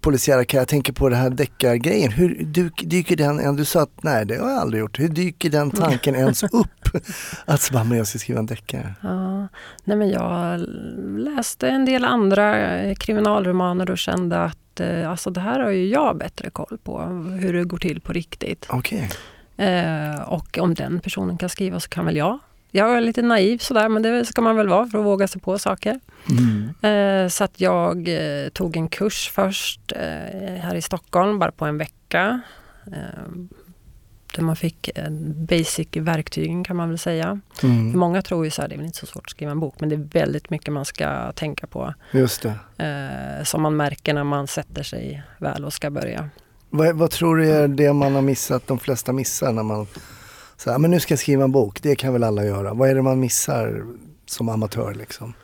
polisiära 0.07 0.45
karriären? 0.45 0.61
Jag 0.61 0.69
tänker 0.69 0.93
på 0.93 1.09
det 1.09 1.17
här 1.17 1.31
deckargrejen. 1.31 2.13
Hur 2.13 2.45
dyk, 2.45 2.83
dyker 2.85 3.17
den, 3.17 3.57
du 3.57 3.65
sa 3.65 3.83
att 3.83 4.03
nej 4.03 4.27
det 4.27 4.37
har 4.37 4.51
jag 4.51 4.59
aldrig 4.59 4.81
gjort. 4.81 4.99
Hur 4.99 5.09
dyker 5.09 5.51
den 5.51 5.71
tanken 5.71 6.15
ens 6.25 6.43
upp? 6.43 6.85
Att 7.45 7.61
så 7.61 7.73
bara, 7.73 7.85
men 7.85 7.99
jag 7.99 8.07
ska 8.07 8.19
skriva 8.19 8.41
en 8.41 8.47
deckare. 8.47 8.95
Ja, 9.03 9.49
nej 9.85 9.97
men 9.97 10.09
jag 10.11 10.61
läste 11.19 11.69
en 11.69 11.85
del 11.85 12.05
andra 12.05 12.79
eh, 12.79 12.95
kriminalromaner 12.95 13.91
och 13.91 13.99
kände 13.99 14.43
att 14.43 14.81
eh, 14.81 15.11
alltså 15.11 15.31
det 15.31 15.41
här 15.41 15.61
har 15.61 15.71
ju 15.71 15.89
jag 15.89 16.19
bättre 16.19 16.51
koll 16.51 16.79
på, 16.83 17.01
hur 17.41 17.53
det 17.53 17.65
går 17.65 17.79
till 17.79 18.01
på 18.01 18.13
riktigt. 18.13 18.67
Okej. 18.69 19.11
Eh, 19.57 20.21
och 20.21 20.59
om 20.59 20.75
den 20.75 21.01
personen 21.01 21.39
kan 21.39 21.49
skriva 21.49 21.81
så 21.81 21.89
kan 21.89 22.07
väl 22.07 22.17
jag. 22.17 22.39
Jag 22.77 22.97
är 22.97 23.01
lite 23.01 23.23
naiv 23.23 23.59
sådär, 23.59 23.89
men 23.89 24.03
det 24.03 24.25
ska 24.25 24.43
man 24.43 24.57
väl 24.57 24.69
vara 24.69 24.87
för 24.87 24.99
att 24.99 25.05
våga 25.05 25.29
sig 25.29 25.41
på 25.41 25.59
saker. 25.59 26.01
Mm. 26.31 27.25
Eh, 27.25 27.29
så 27.29 27.45
att 27.45 27.61
jag 27.61 28.09
eh, 28.09 28.49
tog 28.49 28.77
en 28.77 28.89
kurs 28.89 29.31
först 29.35 29.93
eh, 29.93 30.55
här 30.63 30.75
i 30.75 30.83
Stockholm, 30.83 31.39
bara 31.39 31.53
på 31.53 31.65
en 31.65 31.79
vecka. 31.79 32.41
Eh, 32.87 33.33
där 34.37 34.43
man 34.43 34.57
fick 34.57 34.91
basic 35.49 35.89
verktygen 35.93 36.65
kan 36.65 36.77
man 36.77 36.89
väl 36.89 36.99
säga. 36.99 37.41
För 37.55 37.67
Mm. 37.69 37.99
många 37.99 38.23
tror 38.23 38.45
ju 38.45 38.51
så 38.51 38.63
här, 38.63 38.69
det 38.69 38.75
är 38.75 38.77
väl 38.77 38.87
inte 38.87 38.99
så 38.99 39.07
svårt 39.07 39.25
att 39.25 39.31
skriva 39.31 39.51
en 39.53 39.61
bok, 39.61 39.75
men 39.79 39.89
det 39.89 39.95
är 39.95 40.09
väldigt 40.13 40.51
mycket 40.51 40.73
man 40.73 40.85
ska 40.85 41.33
tänka 41.33 41.67
på. 41.67 41.95
Just 42.13 42.43
det. 42.43 43.45
Som 43.45 43.63
man 43.63 43.77
märker 43.77 44.15
när 44.15 44.25
man 44.25 44.47
sätter 44.47 44.83
sig 44.83 45.23
väl 45.39 45.65
och 45.65 45.73
ska 45.73 45.91
börja. 45.91 46.29
Vad, 46.71 46.97
vad 46.97 47.11
tror 47.11 47.37
du 47.37 47.51
är 47.51 47.69
det 47.69 47.93
man 47.93 48.15
har 48.15 48.23
missat, 48.23 48.67
de 48.67 48.79
flesta 48.79 49.13
missar 49.13 49.53
när 49.53 49.63
man 49.63 49.87
säger 50.57 50.79
men 50.79 50.91
nu 50.91 51.01
ska 51.01 51.13
jag 51.13 51.19
skriva 51.19 51.45
en 51.45 51.53
bok, 51.53 51.83
det 51.83 51.97
kan 51.97 52.13
väl 52.13 52.25
alla 52.25 52.45
göra. 52.45 52.75
Vad 52.75 52.91
är 52.91 52.95
det 52.95 53.03
man 53.03 53.21
missar 53.21 53.85
som 54.27 54.49
amatör 54.49 54.95
liksom? 54.95 55.35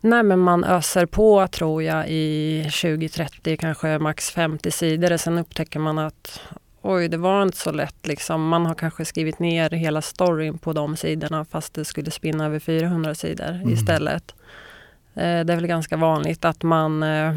Nej 0.00 0.22
men 0.22 0.38
man 0.38 0.64
öser 0.64 1.06
på 1.06 1.48
tror 1.48 1.82
jag 1.82 2.08
i 2.08 2.64
20-30, 2.68 3.56
kanske 3.56 3.98
max 3.98 4.30
50 4.30 4.70
sidor. 4.70 5.16
Sen 5.16 5.38
upptäcker 5.38 5.78
man 5.80 5.98
att 5.98 6.40
oj, 6.82 7.08
det 7.08 7.16
var 7.16 7.42
inte 7.42 7.56
så 7.56 7.72
lätt. 7.72 8.06
Liksom. 8.06 8.48
Man 8.48 8.66
har 8.66 8.74
kanske 8.74 9.04
skrivit 9.04 9.38
ner 9.38 9.70
hela 9.70 10.02
storyn 10.02 10.58
på 10.58 10.72
de 10.72 10.96
sidorna 10.96 11.44
fast 11.44 11.74
det 11.74 11.84
skulle 11.84 12.10
spinna 12.10 12.46
över 12.46 12.58
400 12.58 13.14
sidor 13.14 13.50
Mm. 13.50 13.68
istället. 13.72 14.34
Eh, 15.14 15.20
det 15.22 15.52
är 15.52 15.56
väl 15.56 15.66
ganska 15.66 15.96
vanligt 15.96 16.44
att 16.44 16.62
man, 16.62 17.02
eh, 17.02 17.36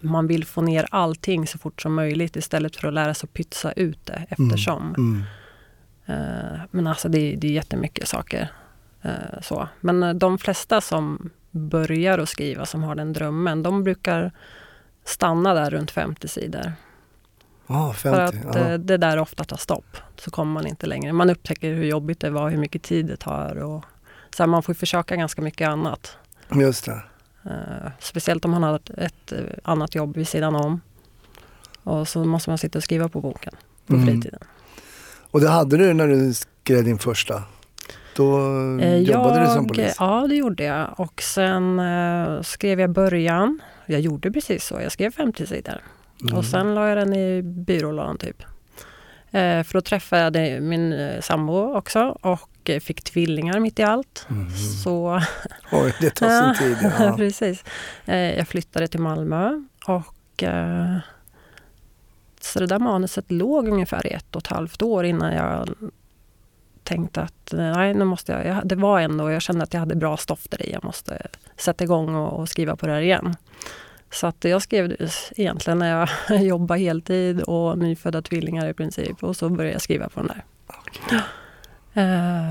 man 0.00 0.26
vill 0.26 0.44
få 0.44 0.60
ner 0.62 0.86
allting 0.90 1.46
så 1.46 1.58
fort 1.58 1.82
som 1.82 1.94
möjligt 1.94 2.36
istället 2.36 2.76
för 2.76 2.88
att 2.88 2.94
lära 2.94 3.14
sig 3.14 3.26
att 3.26 3.34
pytsa 3.34 3.72
ut 3.72 4.06
det 4.06 4.26
eftersom. 4.28 4.94
Mm. 4.98 5.20
Eh, 5.20 5.26
Men 6.70 6.86
alltså 6.86 7.08
det, 7.08 7.36
det 7.36 7.46
är 7.46 7.52
jättemycket 7.52 8.08
saker. 8.08 8.48
eh, 9.02 9.40
Så. 9.42 9.68
Men 9.80 10.02
eh, 10.02 10.14
de 10.14 10.38
flesta 10.38 10.80
som 10.80 11.30
börjar 11.50 12.18
att 12.18 12.28
skriva, 12.28 12.66
som 12.66 12.82
har 12.82 12.94
den 12.94 13.12
drömmen, 13.12 13.62
de 13.62 13.84
brukar 13.84 14.32
stanna 15.04 15.54
där 15.54 15.70
runt 15.70 15.90
50 15.90 16.28
sidor. 16.28 16.72
För 17.66 17.92
50. 18.28 18.48
att 18.48 18.54
ja. 18.54 18.60
eh, 18.68 18.78
det 18.78 18.96
där 18.96 19.18
ofta 19.18 19.44
tar 19.44 19.56
stopp. 19.56 19.96
Så 20.16 20.30
kommer 20.30 20.52
man 20.52 20.66
inte 20.66 20.86
längre. 20.86 21.12
Man 21.12 21.30
upptäcker 21.30 21.74
hur 21.74 21.84
jobbigt 21.84 22.20
det 22.20 22.30
var, 22.30 22.50
hur 22.50 22.58
mycket 22.58 22.82
tid 22.82 23.06
det 23.06 23.16
tar. 23.16 23.56
Och, 23.56 23.84
så 24.36 24.42
här, 24.42 24.48
man 24.48 24.62
får 24.62 24.74
försöka 24.74 25.16
ganska 25.16 25.42
mycket 25.42 25.68
annat. 25.68 26.16
Just 26.54 26.84
det. 26.84 27.02
Eh, 27.44 27.90
speciellt 27.98 28.44
om 28.44 28.50
man 28.50 28.62
har 28.62 28.80
ett, 28.98 29.32
eh, 29.32 29.38
annat 29.62 29.94
jobb 29.94 30.16
vid 30.16 30.28
sidan 30.28 30.54
om. 30.56 30.80
Och 31.82 32.08
så 32.08 32.24
måste 32.24 32.50
man 32.50 32.58
sitta 32.58 32.78
och 32.78 32.82
skriva 32.82 33.08
på 33.08 33.20
boken 33.20 33.54
på 33.86 33.94
Mm. 33.94 34.06
fritiden. 34.06 34.40
Och 35.34 35.40
det 35.40 35.48
hade 35.48 35.76
du 35.76 35.92
när 35.94 36.08
du 36.08 36.32
skrev 36.34 36.84
din 36.84 36.98
första? 36.98 37.42
Då 38.16 38.38
Eh, 38.80 38.96
jobbade 38.96 39.40
du 39.40 39.46
som 39.46 39.54
jag- 39.56 39.68
polis? 39.68 39.96
Ja, 39.98 40.26
det 40.28 40.34
gjorde 40.36 40.64
jag. 40.64 40.94
Och 41.00 41.22
sen 41.22 41.78
eh, 41.78 42.42
skrev 42.42 42.80
jag 42.80 42.90
början. 42.90 43.60
Jag 43.86 44.00
gjorde 44.00 44.30
precis 44.30 44.64
så. 44.64 44.80
Jag 44.80 44.92
skrev 44.92 45.10
50 45.10 45.46
sidor. 45.46 45.80
Mm. 46.22 46.34
Och 46.36 46.44
sen 46.44 46.74
la 46.74 46.88
jag 46.88 46.98
den 46.98 47.14
i 47.14 47.42
byrålådan 47.42 48.18
typ. 48.18 48.42
Eh, 49.30 49.62
för 49.62 49.72
då 49.72 49.80
träffade 49.80 50.48
jag 50.48 50.62
min 50.62 50.92
eh, 50.92 51.20
sambo 51.20 51.74
också 51.76 52.18
och 52.20 52.70
eh, 52.70 52.80
fick 52.80 53.02
tvillingar 53.04 53.60
mitt 53.60 53.78
i 53.78 53.82
allt. 53.82 54.26
Mhm. 54.28 54.50
Så 54.84 55.20
Oj, 55.72 55.94
det 56.00 56.10
tar 56.10 56.54
sin 56.54 56.68
tid. 56.68 56.90
Ja. 56.98 57.14
precis. 57.16 57.64
Eh, 58.06 58.16
jag 58.38 58.48
flyttade 58.48 58.88
till 58.88 59.00
Malmö 59.00 59.60
och 59.86 60.42
så 62.44 62.60
det 62.60 62.66
där 62.66 62.78
manuset 62.78 63.30
låg 63.30 63.68
ungefär 63.68 64.06
i 64.06 64.10
ett 64.10 64.36
och 64.36 64.42
ett 64.42 64.46
halvt 64.46 64.82
år 64.82 65.04
innan 65.04 65.32
jag 65.34 65.68
tänkte 66.82 67.22
att 67.22 67.52
nej, 67.52 67.94
nu 67.94 68.04
måste 68.04 68.32
jag, 68.32 68.46
jag 68.46 68.68
det 68.68 68.74
var 68.74 69.00
ändå, 69.00 69.30
jag 69.30 69.42
kände 69.42 69.64
att 69.64 69.72
jag 69.72 69.80
hade 69.80 69.96
bra 69.96 70.16
stoff 70.16 70.46
där 70.50 70.66
i. 70.66 70.72
Jag 70.72 70.84
måste 70.84 71.26
sätta 71.56 71.84
igång 71.84 72.14
och, 72.14 72.40
och 72.40 72.48
skriva 72.48 72.76
på 72.76 72.86
det 72.86 72.92
här 72.92 73.00
igen. 73.00 73.36
Så 74.10 74.26
att 74.26 74.44
jag 74.44 74.62
skrev 74.62 74.96
egentligen 75.36 75.78
när 75.78 76.08
jag 76.28 76.42
jobbade 76.42 76.80
heltid 76.80 77.42
och 77.42 77.78
nyfödda 77.78 78.22
tvillingar 78.22 78.68
i 78.68 78.74
princip. 78.74 79.22
Och 79.22 79.36
så 79.36 79.48
började 79.48 79.72
jag 79.72 79.82
skriva 79.82 80.08
på 80.08 80.20
den 80.20 80.26
där. 80.26 80.44
Okay. 80.66 81.20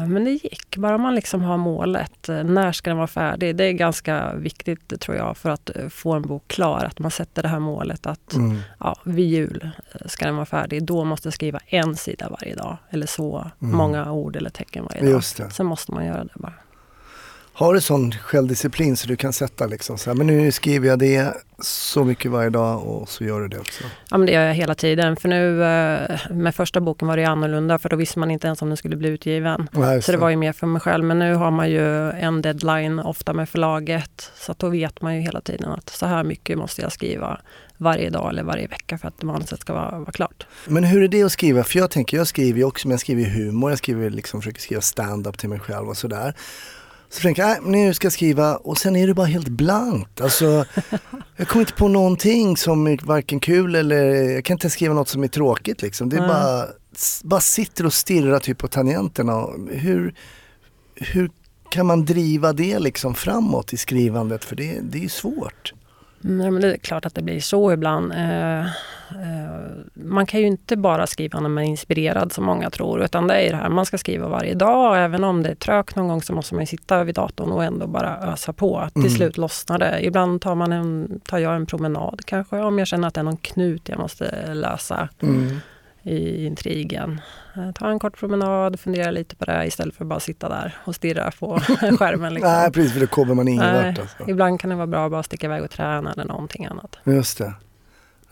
Men 0.08 0.24
det 0.24 0.32
gick, 0.32 0.78
bara 0.78 0.98
man 0.98 1.16
liksom 1.16 1.42
har 1.42 1.58
målet. 1.58 2.30
eh, 2.30 2.44
När 2.44 2.72
ska 2.72 2.90
den 2.90 2.98
vara 2.98 3.08
färdig? 3.08 3.56
Det 3.56 3.64
är 3.64 3.72
ganska 3.72 4.34
viktigt 4.36 5.00
tror 5.02 5.18
jag 5.18 5.38
för 5.38 5.50
att 5.50 5.70
eh, 5.78 5.90
få 5.90 6.14
en 6.14 6.22
bok 6.22 6.44
klar. 6.48 6.84
Att 6.86 7.00
man 7.00 7.12
sätter 7.12 7.42
det 7.42 7.48
här 7.48 7.60
målet 7.60 8.06
att 8.06 8.34
Mm. 8.34 8.58
ja, 8.80 8.96
vid 9.04 9.30
jul 9.30 9.70
eh, 9.92 10.08
ska 10.08 10.26
den 10.26 10.36
vara 10.36 10.46
färdig. 10.46 10.84
Då 10.84 11.04
måste 11.04 11.28
jag 11.28 11.34
skriva 11.34 11.60
en 11.68 11.96
sida 11.96 12.30
varje 12.40 12.56
dag. 12.56 12.78
Eller 12.90 13.08
så 13.08 13.52
Mm. 13.62 13.78
många 13.78 14.12
ord 14.12 14.36
eller 14.36 14.50
tecken 14.50 14.84
varje 14.90 15.02
dag. 15.02 15.24
Sen 15.52 15.66
måste 15.66 15.92
man 15.92 16.06
göra 16.06 16.24
det 16.24 16.34
bara. 16.36 16.54
Har 17.56 17.74
du 17.74 17.82
sån 17.82 18.12
självdisciplin 18.12 18.98
så 18.98 19.08
du 19.08 19.16
kan 19.16 19.34
sätta 19.34 19.66
liksom 19.66 19.98
så 19.98 20.10
här, 20.10 20.18
men 20.18 20.28
nu 20.28 20.52
skriver 20.52 20.88
jag 20.88 21.00
det 21.00 21.34
så 21.60 22.04
mycket 22.04 22.32
varje 22.32 22.50
dag 22.50 22.84
och 22.84 23.10
så 23.10 23.24
gör 23.24 23.42
du 23.42 23.48
det 23.48 23.60
också? 23.60 23.84
Ja, 24.10 24.18
men 24.18 24.26
det 24.26 24.32
gör 24.32 24.42
jag 24.42 24.54
hela 24.54 24.76
tiden. 24.76 25.16
För 25.16 25.30
nu 25.30 25.64
eh, 25.64 26.32
med 26.32 26.56
första 26.56 26.82
boken 26.82 27.08
var 27.08 27.18
det 27.18 27.26
annorlunda 27.26 27.78
för 27.78 27.90
då 27.90 27.96
visste 27.96 28.20
man 28.20 28.32
inte 28.32 28.48
ens 28.48 28.62
om 28.62 28.68
den 28.68 28.78
skulle 28.78 28.96
bli 28.96 29.10
utgiven. 29.10 29.70
Just 29.74 30.06
Så 30.06 30.12
det 30.12 30.18
var 30.18 30.30
ju 30.30 30.36
mer 30.36 30.54
för 30.54 30.68
mig 30.68 30.82
själv. 30.82 31.06
Men 31.06 31.20
nu 31.20 31.36
har 31.36 31.52
man 31.52 31.70
ju 31.70 32.10
en 32.12 32.42
deadline 32.42 33.00
ofta 33.00 33.34
med 33.34 33.50
förlaget. 33.50 34.32
Så 34.36 34.52
att 34.52 34.60
då 34.60 34.70
vet 34.70 35.02
man 35.02 35.16
ju 35.16 35.22
hela 35.22 35.42
tiden 35.42 35.72
att 35.72 35.90
så 35.90 36.06
här 36.06 36.24
mycket 36.24 36.58
måste 36.58 36.82
jag 36.82 36.92
skriva 36.92 37.40
varje 37.78 38.10
dag 38.10 38.30
eller 38.30 38.44
varje 38.44 38.68
vecka 38.68 38.98
för 38.98 39.08
att 39.08 39.24
manuset 39.24 39.62
ska 39.62 39.74
vara, 39.74 40.00
vara 40.00 40.12
klart. 40.12 40.48
Men 40.68 40.84
hur 40.84 41.04
är 41.04 41.08
det 41.08 41.24
att 41.24 41.32
skriva? 41.32 41.64
För 41.64 41.80
jag 41.80 41.92
tänker, 41.92 42.18
jag 42.18 42.28
skriver 42.28 42.60
ju 42.60 42.66
också, 42.66 42.88
men 42.88 42.94
jag 42.94 43.00
skriver 43.00 43.24
humor, 43.24 43.72
jag 43.72 43.78
skriver 43.78 44.10
liksom, 44.10 44.42
försöker 44.42 44.62
skriva 44.62 44.82
stand-up 44.82 45.38
till 45.38 45.50
mig 45.50 45.60
själv 45.60 45.90
och 45.90 45.98
sådär. 45.98 46.34
Så 47.14 47.20
tänker 47.22 47.42
jag, 47.42 47.58
äh, 47.58 47.64
nu 47.64 47.94
ska 47.94 48.06
jag 48.06 48.14
skriva 48.14 48.56
och 48.56 48.78
sen 48.78 48.96
är 48.96 49.08
det 49.08 49.14
bara 49.14 49.28
helt 49.28 49.48
blankt. 49.48 50.22
Alltså, 50.22 50.46
jag 51.38 51.48
kommer 51.48 51.62
inte 51.62 51.74
på 51.74 51.88
någonting 51.88 52.58
som 52.58 52.88
är 52.88 53.00
varken 53.04 53.40
kul 53.40 53.76
eller, 53.76 54.14
jag 54.14 54.46
kan 54.46 54.56
inte 54.56 54.70
skriva 54.70 54.94
något 54.94 55.10
som 55.10 55.24
är 55.24 55.28
tråkigt 55.28 55.82
liksom. 55.82 56.10
Det 56.10 56.16
är 56.16 56.20
Nej. 56.20 56.30
bara, 56.30 56.66
bara 57.24 57.42
sitter 57.42 57.86
och 57.86 57.94
stirrar 57.94 58.40
typ 58.40 58.58
på 58.58 58.68
tangenterna. 58.68 59.48
Hur, 59.72 60.16
hur 60.96 61.32
kan 61.70 61.86
man 61.86 62.06
driva 62.06 62.54
det 62.54 62.80
liksom 62.80 63.16
framåt 63.16 63.74
i 63.74 63.78
skrivandet? 63.78 64.46
För 64.46 64.56
det, 64.56 64.80
det 64.82 64.98
är 64.98 65.04
ju 65.04 65.10
svårt. 65.10 65.74
Men 66.24 66.62
det 66.62 66.74
är 66.74 66.78
klart 66.78 67.06
att 67.06 67.16
det 67.16 67.22
blir 67.22 67.40
så 67.40 67.72
ibland. 67.74 68.12
Eh, 68.12 68.60
eh, 68.60 68.66
man 69.94 70.26
kan 70.26 70.40
ju 70.40 70.48
inte 70.48 70.78
bara 70.78 71.08
skriva 71.08 71.40
när 71.40 71.50
man 71.50 71.64
är 71.64 71.68
inspirerad 71.68 72.32
som 72.32 72.46
många 72.46 72.70
tror. 72.70 73.04
Utan 73.04 73.28
det 73.28 73.34
är 73.34 73.50
det 73.52 73.58
här, 73.58 73.70
man 73.70 73.86
ska 73.86 73.98
skriva 73.98 74.28
varje 74.28 74.54
dag. 74.54 75.04
Även 75.04 75.24
om 75.24 75.44
det 75.44 75.50
är 75.50 75.56
trögt 75.56 75.96
någon 75.96 76.08
gång 76.08 76.22
så 76.22 76.34
måste 76.34 76.54
man 76.56 76.62
ju 76.64 76.68
sitta 76.68 77.04
vid 77.04 77.16
datorn 77.16 77.52
och 77.52 77.64
ändå 77.64 77.88
bara 77.88 78.18
ösa 78.18 78.54
på. 78.54 78.90
Till 78.94 79.02
Mm. 79.02 79.12
slut 79.16 79.38
lossnar 79.38 79.80
det. 79.80 80.06
Ibland 80.06 80.42
tar, 80.42 80.56
man 80.56 80.72
en, 80.72 81.20
tar 81.26 81.38
jag 81.38 81.56
en 81.56 81.66
promenad 81.66 82.22
kanske. 82.26 82.58
Om 82.60 82.80
jag 82.80 82.88
känner 82.88 83.08
att 83.08 83.14
det 83.14 83.20
är 83.22 83.24
någon 83.24 83.38
knut 83.38 83.90
jag 83.90 84.00
måste 84.00 84.54
lösa 84.54 85.10
Mm. 85.22 85.60
I 86.04 86.46
intrigen. 86.46 87.22
Eh, 87.56 87.72
Ta 87.72 87.90
en 87.90 88.00
kort 88.00 88.18
promenad, 88.18 88.80
fundera 88.80 89.12
lite 89.12 89.36
på 89.36 89.46
det 89.46 89.66
istället 89.68 89.96
för 89.96 90.04
att 90.04 90.10
bara 90.10 90.20
sitta 90.20 90.50
där 90.50 90.78
och 90.86 90.96
stirra 90.96 91.32
på 91.40 91.60
skärmen. 92.00 92.34
Liksom. 92.34 92.52
Nej 92.52 92.72
precis, 92.72 92.94
för 92.94 93.00
då 93.00 93.08
kommer 93.08 93.34
man 93.34 93.48
ingen 93.48 93.64
Nej, 93.64 93.86
vart. 93.88 94.00
Alltså. 94.00 94.16
Ibland 94.28 94.60
kan 94.60 94.70
det 94.70 94.76
vara 94.76 94.88
bra 94.88 95.06
att 95.06 95.12
bara 95.12 95.24
sticka 95.24 95.48
iväg 95.48 95.64
och 95.64 95.70
träna 95.70 96.12
eller 96.12 96.26
någonting 96.26 96.66
annat. 96.66 96.98
Just 97.04 97.38
det. 97.38 97.54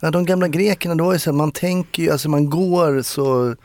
Ja, 0.00 0.10
de 0.10 0.24
gamla 0.24 0.48
grekerna, 0.48 0.94
då 0.94 1.10
är 1.10 1.18
så 1.18 1.30
här, 1.30 1.36
man 1.36 1.52
tänker 1.52 2.02
ju, 2.02 2.10
alltså 2.10 2.28
man 2.28 2.50
går 2.50 3.02
så 3.02 3.56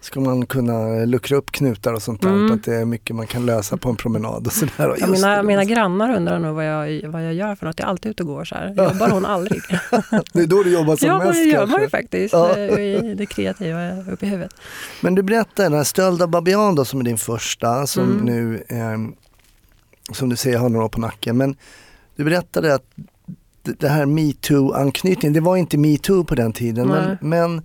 ska 0.00 0.20
man 0.20 0.46
kunna 0.46 1.04
luckra 1.04 1.36
upp 1.36 1.52
knutar 1.52 1.92
och 1.92 2.02
sånt 2.02 2.22
där. 2.22 2.28
Mm. 2.30 2.52
Att 2.52 2.64
det 2.64 2.74
är 2.74 2.84
mycket 2.84 3.16
man 3.16 3.26
kan 3.26 3.46
lösa 3.46 3.76
på 3.76 3.88
en 3.88 3.96
promenad 3.96 4.46
och 4.46 4.52
sådär. 4.52 4.88
Och 4.88 4.96
Ja, 5.00 5.06
mina, 5.06 5.36
det, 5.36 5.42
mina 5.42 5.64
grannar 5.64 6.16
undrar 6.16 6.38
nog 6.38 6.54
vad 6.54 6.66
jag, 6.66 7.08
vad 7.10 7.26
jag 7.26 7.34
gör 7.34 7.54
för 7.54 7.66
något. 7.66 7.78
Jag 7.78 7.86
är 7.86 7.90
alltid 7.90 8.10
ute 8.10 8.22
och 8.22 8.26
går 8.28 8.44
så 8.44 8.54
här. 8.54 8.68
Jobbar 8.68 9.10
hon 9.10 9.26
aldrig? 9.26 9.62
det 10.32 10.40
är 10.42 10.46
då 10.46 10.62
du 10.62 10.72
jobbar 10.72 10.96
som 10.96 11.08
ja, 11.08 11.18
mest 11.18 11.32
det 11.44 11.44
gör 11.44 11.66
man 11.66 11.80
ju 11.82 11.88
faktiskt. 11.88 12.32
Ja. 12.34 12.56
I 12.58 13.14
det 13.18 13.26
kreativa 13.26 14.02
uppe 14.12 14.26
i 14.26 14.28
huvudet. 14.28 14.54
Men 15.00 15.14
du 15.14 15.22
berättade 15.22 15.68
den 15.68 15.72
här 15.78 15.84
Stöld 15.84 16.22
av 16.22 16.28
Babian 16.28 16.74
då 16.74 16.84
som 16.84 17.00
är 17.00 17.04
din 17.04 17.18
första, 17.18 17.86
som 17.86 18.04
Mm. 18.04 18.24
nu, 18.24 18.62
eh, 18.68 18.98
som 20.14 20.28
du 20.28 20.36
säger 20.36 20.58
har 20.58 20.68
några 20.68 20.84
år 20.84 20.88
på 20.88 21.00
nacken. 21.00 21.36
Men 21.36 21.56
du 22.16 22.24
berättade 22.24 22.74
att 22.74 22.84
det 23.62 23.88
här 23.88 24.06
metoo-anknytningen, 24.06 25.32
det 25.32 25.40
var 25.40 25.56
inte 25.56 25.78
metoo 25.78 26.24
på 26.24 26.34
den 26.34 26.52
tiden. 26.52 26.88
Men, 26.88 27.08
Nej. 27.08 27.16
men 27.20 27.58
eh, 27.58 27.62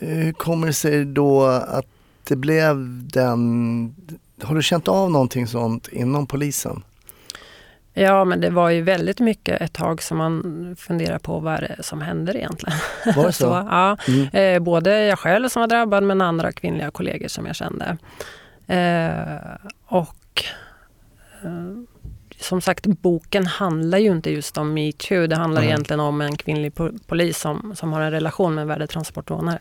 hur 0.00 0.32
kommer 0.32 0.66
det 0.66 0.72
sig 0.72 1.04
då 1.04 1.44
att 1.46 1.86
det 2.28 2.36
blev 2.36 2.76
den, 3.08 3.94
har 4.42 4.54
du 4.54 4.62
känt 4.62 4.88
av 4.88 5.10
någonting 5.10 5.46
sånt 5.46 5.88
inom 5.88 6.26
polisen? 6.26 6.82
Ja, 7.94 8.24
men 8.24 8.40
det 8.40 8.50
var 8.50 8.70
ju 8.70 8.82
väldigt 8.82 9.20
mycket 9.20 9.60
ett 9.60 9.72
tag 9.72 10.02
som 10.02 10.18
man 10.18 10.76
funderar 10.78 11.18
på 11.18 11.38
vad 11.40 11.54
är 11.54 11.60
det 11.76 11.82
som 11.82 12.00
händer 12.00 12.36
egentligen. 12.36 12.78
Var 13.16 13.26
det 13.26 13.32
så? 13.42 13.44
ja, 13.70 13.96
Mm. 14.08 14.26
eh, 14.32 14.62
både 14.62 15.04
jag 15.04 15.18
själv 15.18 15.48
som 15.48 15.60
var 15.60 15.66
drabbad 15.66 16.02
men 16.02 16.20
andra 16.20 16.52
kvinnliga 16.52 16.90
kollegor 16.90 17.28
som 17.28 17.46
jag 17.46 17.56
kände. 17.56 17.96
Eh, 18.66 19.68
och 19.86 20.44
eh, 21.44 21.50
som 22.40 22.60
sagt, 22.60 22.86
boken 22.86 23.46
handlar 23.46 23.98
ju 23.98 24.10
inte 24.12 24.30
just 24.30 24.58
om 24.58 24.74
metoo. 24.74 25.26
Det 25.26 25.36
handlar 25.36 25.60
Nej. 25.60 25.70
egentligen 25.70 26.00
om 26.00 26.20
en 26.20 26.36
kvinnlig 26.36 26.72
po- 26.72 27.00
polis 27.06 27.38
som, 27.38 27.72
som 27.76 27.92
har 27.92 28.00
en 28.00 28.10
relation 28.10 28.54
med 28.54 28.62
en 28.62 28.68
värdetransportrånare. 28.68 29.58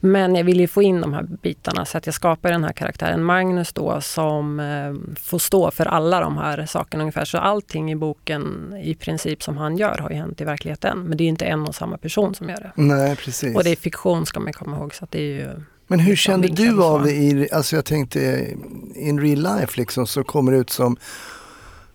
Men 0.00 0.34
jag 0.34 0.44
vill 0.44 0.60
ju 0.60 0.68
få 0.68 0.82
in 0.82 1.00
de 1.00 1.12
här 1.12 1.22
bitarna 1.22 1.84
så 1.84 1.98
att 1.98 2.06
jag 2.06 2.14
skapar 2.14 2.50
den 2.50 2.64
här 2.64 2.72
karaktären 2.72 3.24
Magnus 3.24 3.72
då 3.72 4.00
som 4.00 4.60
eh, 4.60 5.16
får 5.22 5.38
stå 5.38 5.70
för 5.70 5.86
alla 5.86 6.20
de 6.20 6.36
här 6.38 6.66
sakerna 6.66 7.02
ungefär. 7.02 7.24
Så 7.24 7.38
allting 7.38 7.92
i 7.92 7.96
boken 7.96 8.74
i 8.82 8.94
princip 8.94 9.42
som 9.42 9.56
han 9.56 9.76
gör 9.76 9.98
har 9.98 10.10
ju 10.10 10.16
hänt 10.16 10.40
i 10.40 10.44
verkligheten. 10.44 10.98
Men 10.98 11.18
det 11.18 11.24
är 11.24 11.28
inte 11.28 11.44
en 11.44 11.62
och 11.62 11.74
samma 11.74 11.98
person 11.98 12.34
som 12.34 12.48
gör 12.48 12.56
det. 12.60 12.72
Nej 12.74 13.16
precis. 13.16 13.56
Och 13.56 13.64
det 13.64 13.70
är 13.70 13.76
fiktion 13.76 14.26
ska 14.26 14.40
man 14.40 14.52
komma 14.52 14.76
ihåg. 14.76 14.94
Så 14.94 15.06
det 15.10 15.18
är 15.18 15.32
ju, 15.32 15.50
Men 15.86 15.98
hur 16.00 16.16
kände 16.16 16.48
du 16.48 16.82
av 16.82 17.02
det 17.04 17.12
i, 17.12 17.48
alltså 17.52 17.76
jag 17.76 17.84
tänkte 17.84 18.46
in 18.94 19.20
real 19.20 19.58
life 19.58 19.80
liksom, 19.80 20.06
så 20.06 20.24
kommer 20.24 20.52
du 20.52 20.58
ut 20.58 20.70
som, 20.70 20.96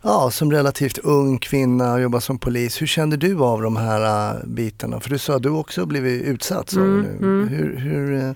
ja, 0.01 0.31
som 0.31 0.51
relativt 0.51 0.97
ung 0.97 1.37
kvinna 1.39 1.93
och 1.93 2.01
jobbar 2.01 2.19
som 2.19 2.39
polis. 2.39 2.81
Hur 2.81 2.87
kände 2.87 3.17
du 3.17 3.39
av 3.39 3.61
de 3.61 3.77
här 3.77 4.33
uh, 4.35 4.45
bitarna? 4.45 4.99
För 4.99 5.09
du 5.09 5.17
sa 5.17 5.35
att 5.35 5.43
du 5.43 5.49
också 5.49 5.85
blivit 5.85 6.23
utsatt. 6.23 6.69
Så 6.69 6.79
Mm, 6.79 7.17
mm. 7.21 7.47
Hur, 7.47 7.77
hur, 7.77 8.13
eh, 8.13 8.31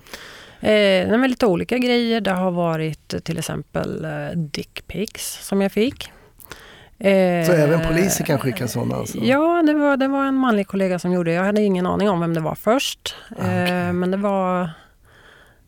Eh, 0.64 1.08
nej, 1.08 1.28
lite 1.28 1.46
olika 1.46 1.78
grejer. 1.78 2.20
Det 2.20 2.30
har 2.30 2.50
varit 2.50 3.14
eh, 3.14 3.20
till 3.20 3.38
exempel 3.38 4.04
eh, 4.04 4.38
dickpics 4.38 5.46
som 5.46 5.60
jag 5.60 5.72
fick. 5.72 6.12
Eh, 6.98 7.46
så 7.46 7.52
även 7.52 7.88
poliser 7.88 8.24
kan 8.24 8.38
skicka 8.38 8.68
sådana 8.68 8.96
alltså? 8.96 9.18
Ja, 9.18 9.62
det 9.66 9.74
var, 9.74 9.96
det 9.96 10.08
var 10.08 10.24
en 10.24 10.34
manlig 10.34 10.66
kollega 10.66 10.98
som 10.98 11.12
gjorde 11.12 11.30
det. 11.30 11.34
Jag 11.34 11.44
hade 11.44 11.62
ingen 11.62 11.86
aning 11.86 12.10
om 12.10 12.20
vem 12.20 12.34
det 12.34 12.40
var 12.40 12.54
först. 12.54 13.14
Ah. 13.38 13.46
Eh, 13.46 13.92
men 13.92 14.10
det 14.10 14.16
var 14.16 14.70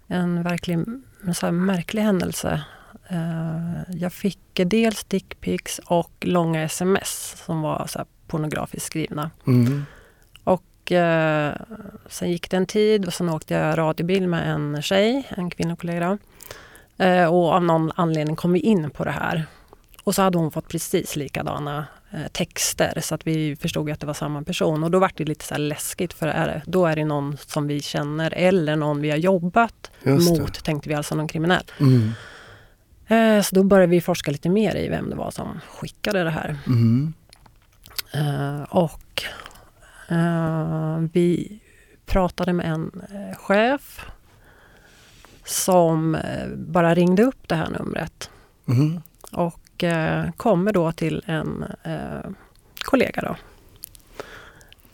en 0.08 0.42
verklig 0.42 0.78
en 1.26 1.34
så 1.34 1.52
märklig 1.52 2.02
händelse. 2.02 2.60
Eh, 3.08 3.96
jag 3.96 4.12
fick 4.12 4.38
dels 4.54 5.04
dickpics 5.04 5.80
och 5.86 6.12
långa 6.20 6.62
sms 6.62 7.42
som 7.46 7.62
var 7.62 7.86
så 7.86 8.04
pornografiskt 8.26 8.86
skrivna. 8.86 9.30
Mm. 9.46 9.86
Och 10.44 10.92
eh, 10.92 11.54
sen 12.08 12.30
gick 12.30 12.50
det 12.50 12.56
en 12.56 12.66
tid 12.66 13.06
och 13.06 13.14
sen 13.14 13.28
åkte 13.28 13.54
jag 13.54 13.78
radiobil 13.78 14.28
med 14.28 14.50
en 14.50 14.82
tjej, 14.82 15.28
en 15.28 15.50
kvinnokollega. 15.50 16.18
Eh, 16.98 17.24
och 17.24 17.52
av 17.52 17.62
någon 17.62 17.92
anledning 17.94 18.36
kom 18.36 18.52
vi 18.52 18.60
in 18.60 18.90
på 18.90 19.04
det 19.04 19.10
här. 19.10 19.46
Och 20.04 20.14
så 20.14 20.22
hade 20.22 20.38
hon 20.38 20.50
fått 20.50 20.68
precis 20.68 21.16
likadana 21.16 21.86
eh, 22.10 22.28
texter 22.32 23.00
så 23.02 23.14
att 23.14 23.26
vi 23.26 23.56
förstod 23.56 23.90
att 23.90 24.00
det 24.00 24.06
var 24.06 24.14
samma 24.14 24.42
person. 24.42 24.84
Och 24.84 24.90
då 24.90 24.98
var 24.98 25.10
det 25.16 25.24
lite 25.24 25.44
så 25.44 25.56
läskigt 25.56 26.12
för 26.12 26.26
är 26.26 26.46
det, 26.46 26.62
då 26.66 26.86
är 26.86 26.96
det 26.96 27.04
någon 27.04 27.36
som 27.46 27.66
vi 27.66 27.80
känner 27.80 28.34
eller 28.36 28.76
någon 28.76 29.00
vi 29.00 29.10
har 29.10 29.16
jobbat 29.16 29.90
mot, 30.02 30.64
tänkte 30.64 30.88
vi 30.88 30.94
alltså 30.94 31.14
någon 31.14 31.28
kriminell. 31.28 31.64
Mm. 31.80 32.12
Eh, 33.08 33.42
så 33.42 33.54
då 33.54 33.62
började 33.62 33.90
vi 33.90 34.00
forska 34.00 34.30
lite 34.30 34.48
mer 34.48 34.76
i 34.76 34.88
vem 34.88 35.10
det 35.10 35.16
var 35.16 35.30
som 35.30 35.60
skickade 35.68 36.24
det 36.24 36.30
här. 36.30 36.56
Mm. 36.66 37.14
Eh, 38.14 38.62
och 38.62 39.22
eh, 40.08 40.98
vi 41.12 41.58
pratade 42.06 42.52
med 42.52 42.66
en 42.66 43.02
chef 43.36 44.06
som 45.44 46.16
bara 46.56 46.94
ringde 46.94 47.22
upp 47.22 47.48
det 47.48 47.54
här 47.54 47.70
numret 47.70 48.30
Mm. 48.68 49.00
och 49.32 49.84
kommer 50.36 50.72
då 50.72 50.92
till 50.92 51.22
en 51.26 51.64
kollega 52.84 53.22
då. 53.22 53.36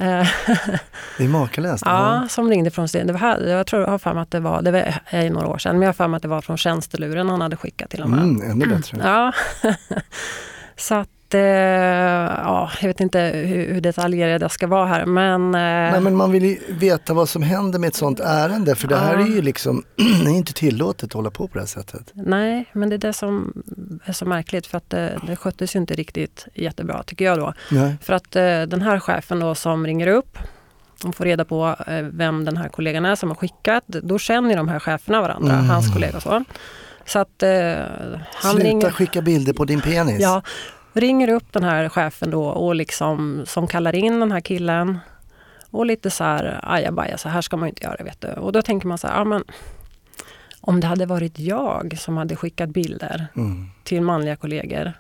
Eh, 0.03 0.27
Det 1.19 1.25
är 1.25 1.29
makalöst. 1.29 1.83
ja, 1.87 2.27
som 2.31 2.49
ringde 2.49 2.71
från 2.71 2.89
Sten. 2.89 3.07
Det 3.07 3.13
var 3.13 3.21
här, 3.21 3.47
jag 3.47 3.67
tror 3.67 3.83
jag 3.83 3.89
har 3.89 3.99
för 3.99 4.15
mig 4.15 4.23
att 4.23 4.31
det 4.31 4.41
var, 4.41 4.63
det 4.63 4.71
var 4.71 4.95
är 5.07 5.31
några 5.31 5.47
år 5.49 5.59
sedan, 5.59 5.73
men 5.75 5.83
jag 5.83 5.89
har 5.89 5.93
för 5.95 6.09
mig 6.09 6.17
att 6.17 6.23
det 6.23 6.29
var 6.29 6.41
från 6.41 6.57
tjänsteluren 6.57 7.29
han 7.29 7.41
hade 7.41 7.57
skickat 7.57 7.91
till 7.91 8.03
och 8.03 8.11
med. 8.11 8.19
Mm, 8.23 8.51
ännu 8.51 8.67
bättre. 8.67 8.99
Ja, 9.05 9.33
så 10.77 10.95
att, 10.95 11.09
eh, 11.35 11.41
ja, 11.41 12.71
jag 12.81 12.89
vet 12.89 13.01
inte 13.01 13.21
hur, 13.21 13.75
hur 13.75 13.81
detaljerad 13.81 14.43
jag 14.43 14.51
ska 14.51 14.67
vara 14.67 14.87
här 14.87 15.07
men, 15.07 15.55
eh, 15.55 15.61
Nej, 15.93 16.01
men 16.01 16.17
man 16.17 16.33
vill 16.33 16.45
ju 16.45 16.59
veta 16.69 17.15
vad 17.15 17.29
som 17.29 17.43
händer 17.43 17.79
med 17.79 17.89
ett 17.89 17.95
sånt 17.95 18.21
ärende 18.21 18.75
för 18.75 18.89
det 18.89 18.97
här 18.97 19.15
Ja. 19.15 19.21
är 19.21 19.27
ju 19.31 19.43
liksom, 19.43 19.85
är 20.27 20.31
inte 20.31 20.53
tillåtet 20.53 21.05
att 21.05 21.13
hålla 21.13 21.31
på 21.31 21.49
på 21.49 21.55
det 21.55 21.61
här 21.61 21.67
sättet. 21.67 22.11
nej, 22.15 22.65
men 22.73 22.89
det 22.89 22.97
är 22.97 22.99
det 22.99 23.13
som 23.13 23.53
är 24.05 24.13
så 24.13 24.25
märkligt 24.25 24.67
för 24.67 24.79
att 24.79 24.91
det, 24.91 25.21
det 25.27 25.37
sköttes 25.37 25.75
ju 25.77 25.79
inte 25.81 25.95
riktigt 25.95 26.47
jättebra 26.55 27.03
tycker 27.03 27.25
jag 27.25 27.39
då. 27.39 27.55
Nej. 27.71 27.97
För 28.03 28.13
att 28.13 28.37
eh, 28.37 28.63
den 28.63 28.83
här 28.83 28.99
chefen 29.01 29.41
då 29.41 29.55
som 29.55 29.87
ringer 29.87 30.07
upp 30.07 30.39
och 31.05 31.15
får 31.15 31.25
reda 31.25 31.45
på 31.45 31.77
eh, 31.87 32.03
vem 32.03 32.45
den 32.45 32.57
här 32.57 32.69
kollegan 32.69 33.05
är 33.05 33.15
som 33.15 33.29
har 33.29 33.37
skickat, 33.37 33.85
då 33.87 34.19
känner 34.19 34.57
de 34.57 34.69
här 34.69 34.79
cheferna 34.79 35.21
varandra, 35.21 35.53
Mm. 35.55 35.67
hans 35.69 35.93
kollega 35.93 36.17
och 36.17 36.23
så. 36.23 36.45
Så 37.07 37.19
att 37.19 37.43
eh, 37.43 37.51
han 38.35 38.53
Sluta 38.53 38.69
ringer... 38.69 38.91
skicka 38.91 39.23
bilder 39.23 39.53
på 39.53 39.65
din 39.65 39.81
penis. 39.81 40.21
Ja, 40.23 40.43
ringer 40.93 41.29
upp 41.29 41.53
den 41.53 41.65
här 41.65 41.89
chefen 41.89 42.31
då 42.31 42.45
och 42.45 42.75
liksom 42.75 43.45
som 43.47 43.67
kallar 43.67 43.95
in 43.95 44.21
den 44.21 44.33
här 44.33 44.41
killen 44.41 44.99
och 45.71 45.87
lite 45.87 46.11
så 46.11 46.25
här 46.25 46.61
ajabaja, 46.63 47.19
så 47.19 47.29
här 47.29 47.41
ska 47.43 47.57
man 47.57 47.67
ju 47.67 47.71
inte 47.71 47.85
göra 47.85 48.05
vet 48.05 48.21
du. 48.21 48.29
Och 48.29 48.53
då 48.53 48.63
tänker 48.63 48.87
man 48.89 48.99
så 48.99 49.07
här, 49.07 49.15
ja 49.19 49.25
men 49.25 49.45
om 50.61 50.81
det 50.81 50.87
hade 50.87 51.07
varit 51.07 51.39
jag 51.39 51.97
som 51.99 52.17
hade 52.17 52.37
skickat 52.37 52.69
bilder 52.71 53.27
Mm. 53.37 53.67
till 53.85 54.03
manliga 54.03 54.37
kollegor. 54.37 54.93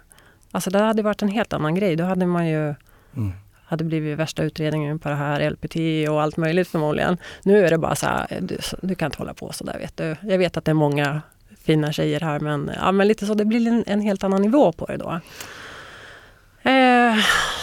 Alltså 0.50 0.70
det 0.70 0.78
hade 0.78 1.02
varit 1.02 1.22
en 1.22 1.28
helt 1.28 1.52
annan 1.52 1.74
grej. 1.74 1.96
Då 1.96 2.04
hade 2.04 2.26
man 2.26 2.48
ju 2.48 2.74
Mm. 3.16 3.32
hade 3.64 3.84
blivit 3.84 4.18
värsta 4.18 4.42
utredningen 4.42 4.98
på 4.98 5.08
det 5.08 5.14
här, 5.14 5.50
LPT 5.50 5.76
och 6.10 6.22
allt 6.22 6.36
möjligt 6.36 6.68
förmodligen. 6.68 7.16
Nu 7.42 7.66
är 7.66 7.70
det 7.70 7.78
bara 7.78 7.94
så 7.94 8.06
här, 8.06 8.38
du, 8.40 8.58
du 8.82 8.94
kan 8.94 9.06
inte 9.06 9.18
hålla 9.18 9.34
på 9.34 9.52
så 9.52 9.64
där 9.64 9.78
vet 9.78 9.96
du. 9.96 10.16
Jag 10.22 10.38
vet 10.38 10.56
att 10.56 10.64
det 10.64 10.70
är 10.72 10.74
många 10.74 11.22
fina 11.64 11.92
tjejer 11.92 12.20
här 12.20 12.40
men, 12.40 12.70
ja, 12.80 12.92
men 12.92 13.08
lite 13.08 13.26
så, 13.26 13.34
det 13.34 13.44
blir 13.44 13.68
en, 13.68 13.84
en 13.86 14.00
helt 14.00 14.24
annan 14.24 14.42
nivå 14.42 14.72
på 14.72 14.86
det 14.86 14.96
då. 14.96 15.20
Eh, 16.62 17.18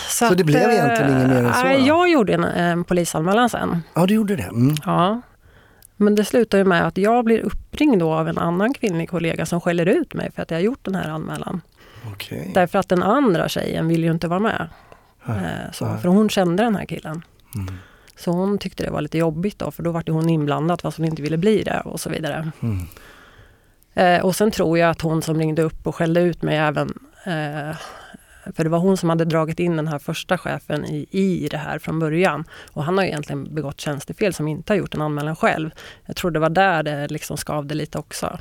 Så 0.09 0.33
det 0.33 0.43
blev 0.43 0.71
egentligen 0.71 1.11
inget 1.11 1.27
mer 1.29 1.43
än 1.43 1.53
så, 1.53 1.63
då? 1.67 1.87
Jag 1.87 2.09
gjorde 2.09 2.33
en, 2.33 2.43
en 2.43 2.83
polisanmälan 2.83 3.49
sen. 3.49 3.83
Ja, 3.93 4.05
du 4.05 4.13
gjorde 4.13 4.35
det. 4.35 4.43
Mm. 4.43 4.75
Ja. 4.85 5.21
Men 5.97 6.15
det 6.15 6.25
slutar 6.25 6.57
ju 6.57 6.63
med 6.63 6.87
att 6.87 6.97
jag 6.97 7.25
blir 7.25 7.39
uppringd 7.39 7.99
då 7.99 8.13
av 8.13 8.27
en 8.27 8.37
annan 8.37 8.73
kvinnlig 8.73 9.09
kollega 9.09 9.45
som 9.45 9.61
skäller 9.61 9.85
ut 9.85 10.13
mig 10.13 10.31
för 10.35 10.41
att 10.41 10.51
jag 10.51 10.57
har 10.57 10.61
gjort 10.63 10.79
den 10.85 10.95
här 10.95 11.09
anmälan. 11.09 11.61
Okej. 12.13 12.51
Därför 12.53 12.79
att 12.79 12.89
den 12.89 13.03
andra 13.03 13.49
tjejen 13.49 13.87
vill 13.87 14.03
ju 14.03 14.11
inte 14.11 14.27
vara 14.27 14.39
med. 14.39 14.67
Nej, 15.25 15.37
Eh, 15.37 15.71
så, 15.71 15.85
nej. 15.85 16.01
för 16.01 16.07
hon 16.09 16.29
kände 16.29 16.63
den 16.63 16.75
här 16.75 16.85
killen. 16.85 17.23
Mm. 17.55 17.73
Så 18.17 18.31
hon 18.31 18.57
tyckte 18.57 18.83
det 18.83 18.91
var 18.91 19.01
lite 19.01 19.17
jobbigt 19.17 19.59
då, 19.59 19.71
för 19.71 19.83
då 19.83 19.91
var 19.91 20.03
det 20.05 20.11
hon 20.11 20.29
inblandad 20.29 20.81
fast 20.81 20.97
hon 20.97 21.05
inte 21.05 21.21
ville 21.21 21.37
bli 21.37 21.63
det 21.63 21.81
och 21.85 21.99
så 21.99 22.09
vidare. 22.09 22.51
Mm. 22.61 22.85
Eh, 23.93 24.25
och 24.25 24.35
sen 24.35 24.51
tror 24.51 24.77
jag 24.77 24.89
att 24.89 25.01
hon 25.01 25.21
som 25.21 25.39
ringde 25.39 25.61
upp 25.61 25.87
och 25.87 25.95
skällde 25.95 26.21
ut 26.21 26.41
mig 26.41 26.57
även 26.57 26.93
eh, 27.25 27.75
för 28.55 28.63
det 28.63 28.69
var 28.69 28.79
hon 28.79 28.97
som 28.97 29.09
hade 29.09 29.25
dragit 29.25 29.59
in 29.59 29.75
den 29.77 29.87
här 29.87 29.99
första 29.99 30.37
chefen 30.37 30.85
i, 30.85 31.07
i 31.11 31.47
det 31.51 31.57
här 31.57 31.79
från 31.79 31.99
början. 31.99 32.43
Och 32.73 32.83
han 32.83 32.97
har 32.97 33.05
egentligen 33.05 33.55
begått 33.55 33.79
tjänstefel 33.79 34.33
som 34.33 34.47
inte 34.47 34.73
har 34.73 34.77
gjort 34.77 34.93
en 34.95 35.01
anmälan 35.01 35.35
själv. 35.35 35.71
Jag 36.05 36.15
tror 36.15 36.31
det 36.31 36.39
var 36.39 36.49
där 36.49 36.83
det 36.83 37.07
liksom 37.07 37.37
skavde 37.37 37.75
lite 37.75 37.97
också. 37.97 38.39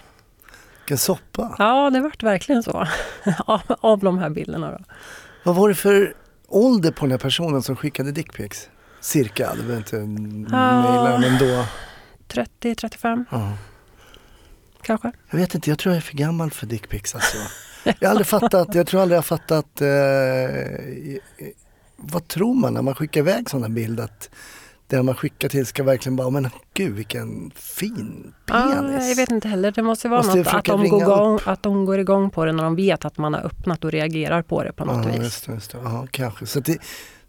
Vilken 0.80 0.98
soppa. 0.98 1.54
Ja, 1.58 1.90
det 1.90 2.00
vart 2.00 2.22
verkligen 2.22 2.62
så. 2.62 2.86
av, 3.46 3.60
av 3.80 3.98
de 3.98 4.18
här 4.18 4.30
bilderna 4.30 4.70
då. 4.70 4.78
Vad 5.44 5.54
var 5.56 5.68
det 5.68 5.74
för 5.74 6.14
ålder 6.48 6.90
på 6.90 7.04
den 7.04 7.10
här 7.10 7.18
personen 7.18 7.62
som 7.62 7.76
skickade 7.76 8.12
dickpics? 8.12 8.68
Cirka, 9.00 9.50
du 9.54 9.62
behöver 9.62 9.76
inte 9.78 9.96
Ja. 10.56 10.82
mejla 10.82 11.18
men 11.18 11.38
då. 11.38 11.64
30-35 12.28 13.24
Ja. 13.30 13.52
kanske. 14.82 15.12
Jag 15.30 15.38
vet 15.38 15.54
inte, 15.54 15.70
jag 15.70 15.78
tror 15.78 15.92
jag 15.94 15.96
är 15.96 16.02
för 16.02 16.14
gammal 16.16 16.50
för 16.50 16.66
dickpics 16.66 17.14
alltså. 17.14 17.36
Jag 18.00 18.08
har 18.08 18.10
aldrig 18.10 18.26
fattat, 18.26 18.74
jag 18.74 18.86
tror 18.86 19.00
aldrig 19.00 19.16
jag 19.16 19.22
har 19.22 19.38
fattat 19.38 19.80
eh, 19.80 21.48
vad 21.96 22.28
tror 22.28 22.54
man 22.54 22.74
när 22.74 22.82
man 22.82 22.94
skickar 22.94 23.20
iväg 23.20 23.50
sådana 23.50 23.68
bild 23.68 24.00
att 24.00 24.30
det 24.86 25.02
man 25.02 25.14
skickar 25.14 25.48
till 25.48 25.66
ska 25.66 25.82
verkligen 25.82 26.16
bara, 26.16 26.30
men 26.30 26.48
gud 26.74 26.94
vilken 26.94 27.50
fin 27.54 28.32
Ja, 28.46 28.74
penis. 28.76 29.08
jag 29.08 29.16
vet 29.16 29.30
inte 29.30 29.48
heller. 29.48 29.70
Det 29.72 29.82
måste 29.82 30.08
vara 30.08 30.22
Måste 30.22 30.38
något 30.38 30.54
att 30.54 30.64
de, 30.64 30.88
går 30.88 31.02
igång, 31.02 31.38
att 31.44 31.62
de 31.62 31.84
går 31.84 31.98
igång 31.98 32.30
på 32.30 32.44
det 32.44 32.52
när 32.52 32.64
de 32.64 32.76
vet 32.76 33.04
att 33.04 33.18
man 33.18 33.34
har 33.34 33.40
öppnat 33.40 33.84
och 33.84 33.90
reagerar 33.90 34.42
på 34.42 34.62
det 34.62 34.72
på 34.72 34.84
något 34.84 35.06
ja, 35.06 35.12
vis. 35.12 35.22
just 35.22 35.46
det, 35.46 35.52
just 35.52 35.70
det. 35.72 35.78
Ja, 35.84 36.06
kanske. 36.10 36.46
Så 36.46 36.60
det, 36.60 36.78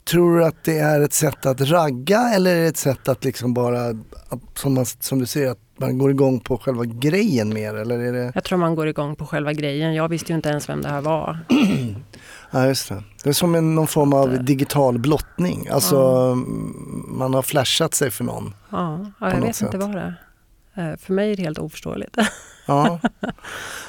tror 0.04 0.38
du 0.38 0.46
att 0.46 0.64
det 0.64 0.78
är 0.80 1.02
ett 1.02 1.14
sätt 1.14 1.46
att 1.46 1.62
ragga 1.62 2.30
eller 2.36 2.56
är 2.56 2.62
det 2.62 2.68
ett 2.68 2.78
sätt 2.78 3.08
att 3.08 3.24
liksom 3.24 3.54
bara, 3.54 3.80
som, 4.56 4.74
man, 4.74 4.86
som 4.86 5.20
du 5.20 5.26
säger, 5.26 5.52
att 5.52 5.60
man 5.80 5.98
går 5.98 6.12
igång 6.12 6.40
på 6.40 6.58
själva 6.58 6.86
grejen 6.86 7.50
mer 7.54 7.74
eller 7.76 8.00
är 8.00 8.14
det? 8.14 8.32
Jag 8.36 8.44
tror 8.44 8.58
man 8.58 8.76
går 8.76 8.88
igång 8.88 9.16
på 9.16 9.26
själva 9.26 9.54
grejen. 9.54 9.94
Jag 9.94 10.10
visste 10.10 10.32
ju 10.32 10.36
inte 10.36 10.50
ens 10.50 10.70
vem 10.70 10.82
det 10.82 10.90
här 10.90 11.02
var. 11.02 11.40
Ja 12.52 12.68
just 12.68 12.90
det. 12.90 13.04
Det 13.24 13.30
är 13.30 13.34
som 13.34 13.56
en, 13.56 13.76
någon 13.76 13.88
form 13.88 14.14
av 14.14 14.44
digital 14.44 15.00
blottning. 15.00 15.68
Alltså 15.72 15.98
mm, 16.34 17.06
man 17.08 17.34
har 17.34 17.42
flashat 17.42 17.94
sig 17.94 18.12
för 18.12 18.24
någon. 18.24 18.54
Ja, 18.72 19.00
ja 19.20 19.30
jag 19.30 19.36
vet 19.36 19.44
inte 19.46 19.54
sätt. 19.54 19.74
vad 19.74 19.92
det 19.96 20.16
är. 20.76 20.92
Eh, 20.92 20.98
För 20.98 21.14
mig 21.14 21.32
är 21.32 21.36
det 21.36 21.44
helt 21.44 21.60
oförståeligt. 21.60 22.18
Ja. 22.66 23.00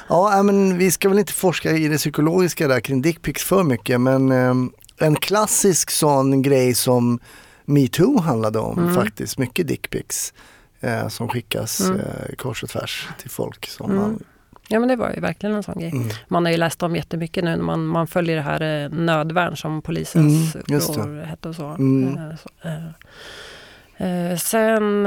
ja 0.09 0.43
men 0.43 0.77
vi 0.77 0.91
ska 0.91 1.09
väl 1.09 1.19
inte 1.19 1.33
forska 1.33 1.71
i 1.71 1.87
det 1.87 1.97
psykologiska 1.97 2.67
där 2.67 2.79
kring 2.79 3.01
dickpics 3.01 3.43
för 3.43 3.63
mycket 3.63 4.01
men 4.01 4.31
eh, 4.31 4.53
en 4.97 5.15
klassisk 5.15 5.91
sån 5.91 6.41
grej 6.41 6.73
som 6.73 7.19
metoo 7.65 8.19
handlade 8.19 8.59
om 8.59 8.79
Mm. 8.79 8.95
faktiskt. 8.95 9.37
Mycket 9.37 9.67
dickpics 9.67 10.33
eh, 10.81 11.07
som 11.07 11.27
skickas 11.29 11.81
Mm. 11.81 11.99
eh, 11.99 12.35
kors 12.37 12.63
och 12.63 12.69
tvärs 12.69 13.07
till 13.17 13.29
folk 13.29 13.67
som 13.67 13.91
Mm. 13.91 14.01
man... 14.01 14.23
Ja 14.67 14.79
men 14.79 14.89
det 14.89 14.95
var 14.95 15.11
ju 15.15 15.19
verkligen 15.21 15.55
en 15.55 15.63
sån 15.63 15.79
grej. 15.79 15.91
Mm. 15.91 16.09
Man 16.27 16.45
har 16.45 16.51
ju 16.51 16.57
läst 16.57 16.83
om 16.83 16.95
jättemycket 16.95 17.43
nu 17.43 17.49
när 17.55 17.63
man, 17.63 17.85
man 17.85 18.07
följer 18.07 18.35
det 18.35 18.41
här 18.41 18.83
eh, 18.83 18.89
nödvärn 18.89 19.57
som 19.57 19.81
polisens 19.81 20.55
Mm, 20.55 21.23
hette 21.25 21.49
och 21.49 21.55
så. 21.55 21.65
Mm. 21.67 22.17
Eh, 22.17 22.35
så 22.35 22.67
eh. 22.67 24.35
Sen 24.37 25.03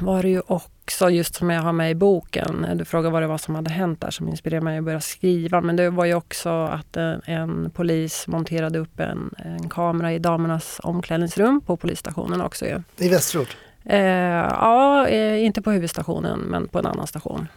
var 0.00 0.22
det 0.22 0.28
ju 0.28 0.40
också, 0.46 1.10
just 1.10 1.34
som 1.34 1.50
jag 1.50 1.62
har 1.62 1.72
med 1.72 1.90
i 1.90 1.94
boken, 1.94 2.66
du 2.74 2.84
frågar 2.84 3.10
vad 3.10 3.22
det 3.22 3.26
var 3.26 3.38
som 3.38 3.54
hade 3.54 3.70
hänt 3.70 4.00
där 4.00 4.10
som 4.10 4.28
inspirerade 4.28 4.64
mig 4.64 4.78
att 4.78 4.84
börja 4.84 5.00
skriva. 5.00 5.60
Men 5.60 5.76
det 5.76 5.90
var 5.90 6.04
ju 6.04 6.14
också 6.14 6.48
att 6.64 6.96
en, 6.96 7.20
en 7.24 7.70
polis 7.70 8.26
monterade 8.26 8.78
upp 8.78 9.00
en, 9.00 9.34
en 9.38 9.68
kamera 9.68 10.12
i 10.12 10.18
damernas 10.18 10.80
omklädningsrum 10.82 11.60
på 11.60 11.76
polisstationen 11.76 12.40
också 12.40 12.66
ju. 12.66 12.82
I 12.96 13.08
Västerort? 13.08 13.56
Eh, 13.84 14.00
ja, 14.48 15.08
eh, 15.08 15.44
inte 15.44 15.62
på 15.62 15.70
huvudstationen 15.70 16.38
men 16.38 16.68
på 16.68 16.78
en 16.78 16.86
annan 16.86 17.06
station. 17.06 17.48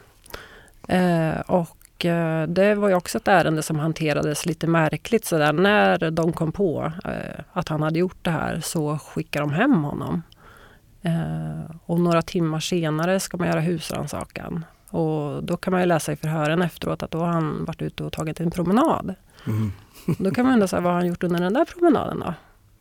Eh, 0.88 1.40
och 1.40 2.06
eh, 2.06 2.48
det 2.48 2.76
var 2.76 2.90
ju 2.90 2.96
också 2.96 3.18
ett 3.18 3.28
ärende 3.28 3.64
som 3.64 3.80
hanterades 3.80 4.46
lite 4.46 4.68
märkligt 4.68 5.26
sådär. 5.26 5.54
När 5.54 6.12
de 6.12 6.34
kom 6.34 6.52
på 6.52 6.92
eh, 7.06 7.44
att 7.54 7.70
han 7.70 7.82
hade 7.82 8.00
gjort 8.00 8.18
det 8.22 8.32
här 8.32 8.60
så 8.60 8.98
skickade 8.98 9.46
de 9.46 9.54
hem 9.54 9.84
honom. 9.84 10.22
Och 11.86 12.00
några 12.00 12.22
timmar 12.22 12.60
senare 12.60 13.20
ska 13.20 13.38
man 13.38 13.48
göra 13.48 13.60
husrannsakan. 13.60 14.66
Och 14.90 15.44
då 15.44 15.58
kan 15.58 15.72
man 15.72 15.82
ju 15.82 15.88
läsa 15.88 16.12
i 16.12 16.16
förhören 16.16 16.62
efteråt 16.62 17.04
att 17.04 17.12
då 17.12 17.20
har 17.20 17.28
han 17.28 17.66
varit 17.66 17.82
ute 17.82 18.04
och 18.04 18.14
tagit 18.14 18.40
en 18.40 18.52
promenad. 18.52 19.16
Mm. 19.48 19.72
Då 20.18 20.32
kan 20.32 20.46
man 20.46 20.54
undra 20.54 20.68
så 20.68 20.76
här, 20.76 20.84
vad 20.84 20.94
har 20.94 21.00
han 21.00 21.08
gjort 21.08 21.24
under 21.24 21.40
den 21.40 21.54
där 21.54 21.66
promenaden 21.66 22.20
då? 22.20 22.34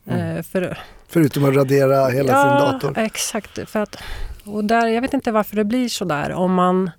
Mm. 0.07 0.37
Eh, 0.37 0.43
för 0.43 0.79
Förutom 1.09 1.45
att 1.45 1.55
radera 1.55 2.09
hela 2.09 2.33
ja, 2.33 2.43
sin 2.43 2.73
dator. 2.73 2.99
exakt. 2.99 3.71
För 3.71 3.81
att, 3.81 3.97
och 4.45 4.65
där, 4.65 4.87
jag 4.87 5.03
vet 5.03 5.15
inte 5.15 5.33
varför 5.33 5.57
det 5.57 5.65
blir 5.65 5.89
så 5.89 6.05
där. 6.05 6.33
Om 6.33 6.55
man, 6.55 6.91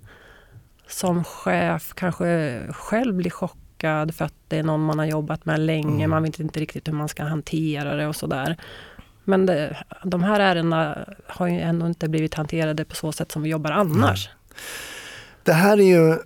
som 0.88 1.24
chef 1.24 1.92
kanske 1.94 2.60
själv 2.70 3.14
blir 3.14 3.30
chockad 3.30 4.14
för 4.14 4.24
att 4.24 4.34
det 4.48 4.58
är 4.58 4.62
någon 4.62 4.84
man 4.84 4.98
har 4.98 5.06
jobbat 5.06 5.44
med 5.44 5.60
länge. 5.60 6.04
Mm. 6.04 6.10
Man 6.10 6.22
vet 6.22 6.40
inte 6.40 6.60
riktigt 6.60 6.88
hur 6.88 6.92
man 6.92 7.08
ska 7.08 7.24
hantera 7.24 7.94
det 7.94 8.06
och 8.06 8.16
sådär. 8.16 8.56
Men 9.24 9.46
det, 9.46 9.76
de 10.04 10.22
här 10.22 10.40
ärendena 10.40 10.98
har 11.26 11.46
ju 11.46 11.60
ändå 11.60 11.86
inte 11.86 12.08
blivit 12.08 12.34
hanterade 12.34 12.84
på 12.84 12.94
så 12.94 13.12
sätt 13.12 13.32
som 13.32 13.42
vi 13.42 13.48
jobbar 13.48 13.70
annars. 13.70 14.30
Det 15.42 15.52
här 15.52 15.78
är 15.78 15.82
ju, 15.82 16.18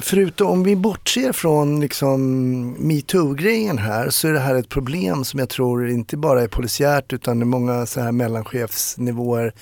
förutom 0.00 0.46
om 0.50 0.62
vi 0.62 0.76
bortser 0.76 1.32
från 1.32 1.80
liksom 1.80 2.70
metoo-grejen 2.78 3.78
här, 3.78 4.10
så 4.10 4.28
är 4.28 4.32
det 4.32 4.38
här 4.38 4.54
ett 4.54 4.68
problem 4.68 5.24
som 5.24 5.40
jag 5.40 5.48
tror 5.48 5.88
inte 5.88 6.16
bara 6.16 6.42
är 6.42 6.48
polisiärt 6.48 7.12
utan 7.12 7.38
det 7.38 7.42
är 7.42 7.46
många 7.46 7.86
så 7.86 8.00
här 8.00 8.12
mellanchefsnivåer 8.12 9.52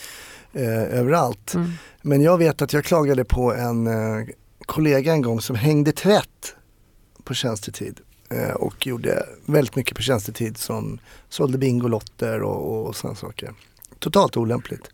eh, 0.53 0.99
överallt. 0.99 1.55
Mm. 1.55 1.71
Men 2.03 2.23
jag 2.23 2.39
vet 2.39 2.63
att 2.63 2.73
jag 2.73 2.85
klagade 2.85 3.25
på 3.25 3.55
en 3.55 3.87
eh, 3.87 4.27
kollega 4.67 5.13
en 5.13 5.23
gång 5.23 5.41
som 5.41 5.57
hängde 5.57 5.93
tvätt 5.93 6.57
på 7.25 7.35
tjänstetid 7.35 8.01
eh, 8.31 8.55
och 8.55 8.87
gjorde 8.87 9.27
väldigt 9.47 9.77
mycket 9.77 9.97
på 9.97 10.03
tjänstetid 10.03 10.59
som 10.59 10.99
sålde 11.29 11.59
bingolotter 11.59 12.43
och, 12.43 12.87
och 12.87 12.97
sådana 12.97 13.17
saker. 13.17 13.55
Totalt 13.99 14.37
olämpligt. 14.37 14.91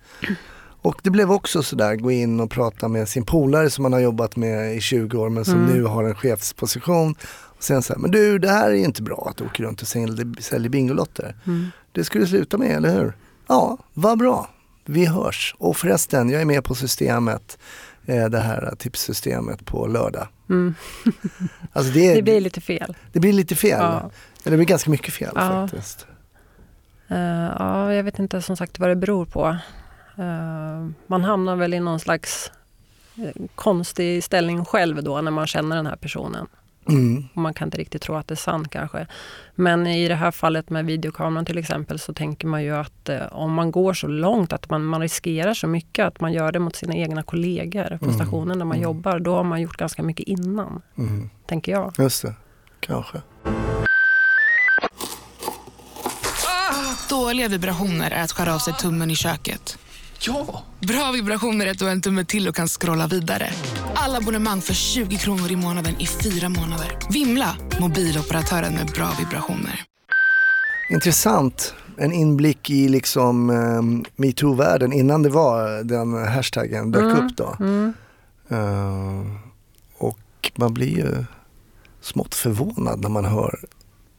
Och 0.83 1.01
det 1.03 1.11
blev 1.11 1.33
också 1.33 1.62
sådär, 1.62 1.95
gå 1.97 2.11
in 2.11 2.40
och 2.40 2.51
prata 2.51 2.88
med 2.88 3.09
sin 3.09 3.25
polare 3.25 3.71
som 3.71 3.83
man 3.83 3.93
har 3.93 4.01
jobbat 4.01 4.37
med 4.37 4.77
i 4.77 4.81
20 4.81 5.19
år 5.19 5.29
men 5.31 5.45
som 5.45 5.55
Mm. 5.64 5.71
nu 5.77 5.83
har 5.85 6.05
en 6.05 6.14
chefsposition. 6.14 7.14
Och 7.33 7.62
sen 7.64 7.83
så 7.83 7.93
här, 7.93 8.01
men 8.01 8.11
du 8.11 8.38
det 8.38 8.49
här 8.49 8.71
är 8.71 8.75
inte 8.75 9.03
bra 9.03 9.27
att 9.31 9.37
du 9.37 9.45
åker 9.45 9.64
runt 9.64 9.83
och 9.83 9.88
säljer, 9.88 10.43
säljer 10.43 10.69
bingolotter. 10.71 11.35
Mm. 11.47 11.66
Det 11.93 12.05
skulle 12.05 12.27
sluta 12.27 12.59
med, 12.59 12.71
eller 12.77 12.95
hur? 12.95 13.12
Ja, 13.47 13.79
vad 13.95 14.19
bra. 14.19 14.51
Vi 14.85 15.07
hörs. 15.07 15.55
Och 15.59 15.77
förresten, 15.77 16.29
jag 16.31 16.40
är 16.40 16.45
med 16.45 16.64
på 16.64 16.75
systemet, 16.75 17.59
eh, 18.07 18.25
det 18.25 18.40
här 18.40 18.75
tipssystemet 18.79 19.64
på 19.64 19.87
lördag. 19.87 20.29
Mm. 20.51 20.75
Alltså 21.73 21.93
det, 21.93 22.14
Det 22.14 22.23
blir 22.23 22.40
lite 22.40 22.61
fel. 22.61 22.97
det 23.12 23.21
blir 23.21 23.33
lite 23.33 23.55
fel. 23.57 23.79
Ja. 23.81 24.11
Det 24.45 24.51
blir 24.51 24.64
ganska 24.64 24.90
mycket 24.90 25.14
fel 25.14 25.33
Ja. 25.35 25.40
faktiskt. 25.69 26.07
Eh, 27.09 27.19
ja, 27.59 27.95
jag 27.95 28.05
vet 28.05 28.19
inte 28.19 28.43
som 28.43 28.57
sagt 28.57 28.79
vad 28.79 28.88
det 28.88 28.97
beror 28.97 29.25
på. 29.25 29.57
Eh, 30.21 30.89
man 31.07 31.25
hamnar 31.25 31.57
väl 31.57 31.75
i 31.75 31.81
någon 31.81 32.01
slags 32.01 32.53
eh, 33.17 33.43
konstig 33.55 34.25
ställning 34.25 34.65
själv 34.65 35.03
då 35.03 35.21
när 35.21 35.31
man 35.31 35.47
känner 35.47 35.77
den 35.77 35.87
här 35.87 35.97
personen. 35.97 36.47
Mm. 36.89 37.25
Och 37.35 37.43
man 37.43 37.55
kan 37.55 37.67
inte 37.69 37.79
riktigt 37.79 38.03
tro 38.03 38.15
att 38.15 38.29
det 38.29 38.35
är 38.35 38.37
sant 38.37 38.71
kanske. 38.71 39.07
Men 39.55 39.87
i 39.87 40.09
det 40.09 40.15
här 40.15 40.31
fallet 40.31 40.71
med 40.71 40.87
videokameran 40.87 41.45
till 41.45 41.59
exempel 41.59 41.99
så 41.99 42.15
tänker 42.15 42.47
man 42.47 42.63
ju 42.63 42.77
att 42.77 43.09
eh, 43.09 43.27
om 43.33 43.53
man 43.53 43.71
går 43.71 43.95
så 43.95 44.07
långt 44.07 44.53
att 44.53 44.71
man, 44.71 44.85
man 44.85 45.01
riskerar 45.01 45.55
så 45.55 45.67
mycket 45.67 46.07
att 46.07 46.21
man 46.21 46.33
gör 46.33 46.53
det 46.53 46.59
mot 46.59 46.77
sina 46.77 46.95
egna 46.95 47.23
kollegor 47.23 47.99
på 47.99 48.05
Mm. 48.05 48.15
stationen 48.17 48.59
där 48.59 48.65
man 48.67 48.77
Mm. 48.77 48.83
jobbar. 48.83 49.19
Då 49.19 49.35
har 49.35 49.45
man 49.45 49.61
gjort 49.61 49.77
ganska 49.77 50.03
mycket 50.03 50.27
innan, 50.29 50.83
Mm. 50.99 51.31
tänker 51.47 51.73
jag. 51.73 51.95
Just 51.99 52.23
det, 52.23 52.35
kanske. 52.81 53.21
Dåliga 57.11 57.49
vibrationer 57.49 58.11
är 58.11 58.23
att 58.25 58.33
skära 58.33 58.55
av 58.55 58.59
sig 58.59 58.75
tummen 58.75 59.11
i 59.11 59.17
köket. 59.17 59.79
Ja! 60.23 60.63
Bra 60.81 61.13
vibrationer 61.13 61.67
är 61.67 61.71
att 61.71 61.79
du 61.79 61.85
har 61.85 61.93
en 61.93 62.03
tumme 62.03 62.25
till 62.25 62.49
och 62.49 62.55
kan 62.57 62.69
scrolla 62.69 63.07
vidare. 63.07 63.51
Alla 63.95 64.19
abonnemang 64.19 64.61
för 64.61 64.75
20 64.75 65.17
kronor 65.17 65.51
i 65.51 65.57
månaden 65.57 65.95
i 66.01 66.07
fyra 66.07 66.49
månader. 66.49 66.99
Vimla! 67.11 67.57
Mobiloperatören 67.81 68.75
med 68.75 68.87
bra 68.87 69.11
vibrationer. 69.19 69.85
Intressant. 70.91 71.75
En 71.99 72.13
inblick 72.13 72.71
i 72.71 72.89
liksom 72.89 73.51
um, 73.51 74.05
metoo-världen 74.17 74.93
innan 74.93 75.23
det 75.23 75.29
var 75.29 75.83
den 75.85 76.15
hashtaggen 76.29 76.91
dök 76.93 77.03
Mm. 77.03 77.27
upp 77.27 77.37
då. 77.37 77.57
Mm. 77.61 77.93
Eh, 78.49 79.27
och 79.99 80.53
man 80.57 80.75
blir 80.75 80.97
ju 80.99 81.25
smått 82.01 82.35
förvånad 82.35 83.01
när 83.01 83.09
man 83.09 83.25
hör 83.25 83.61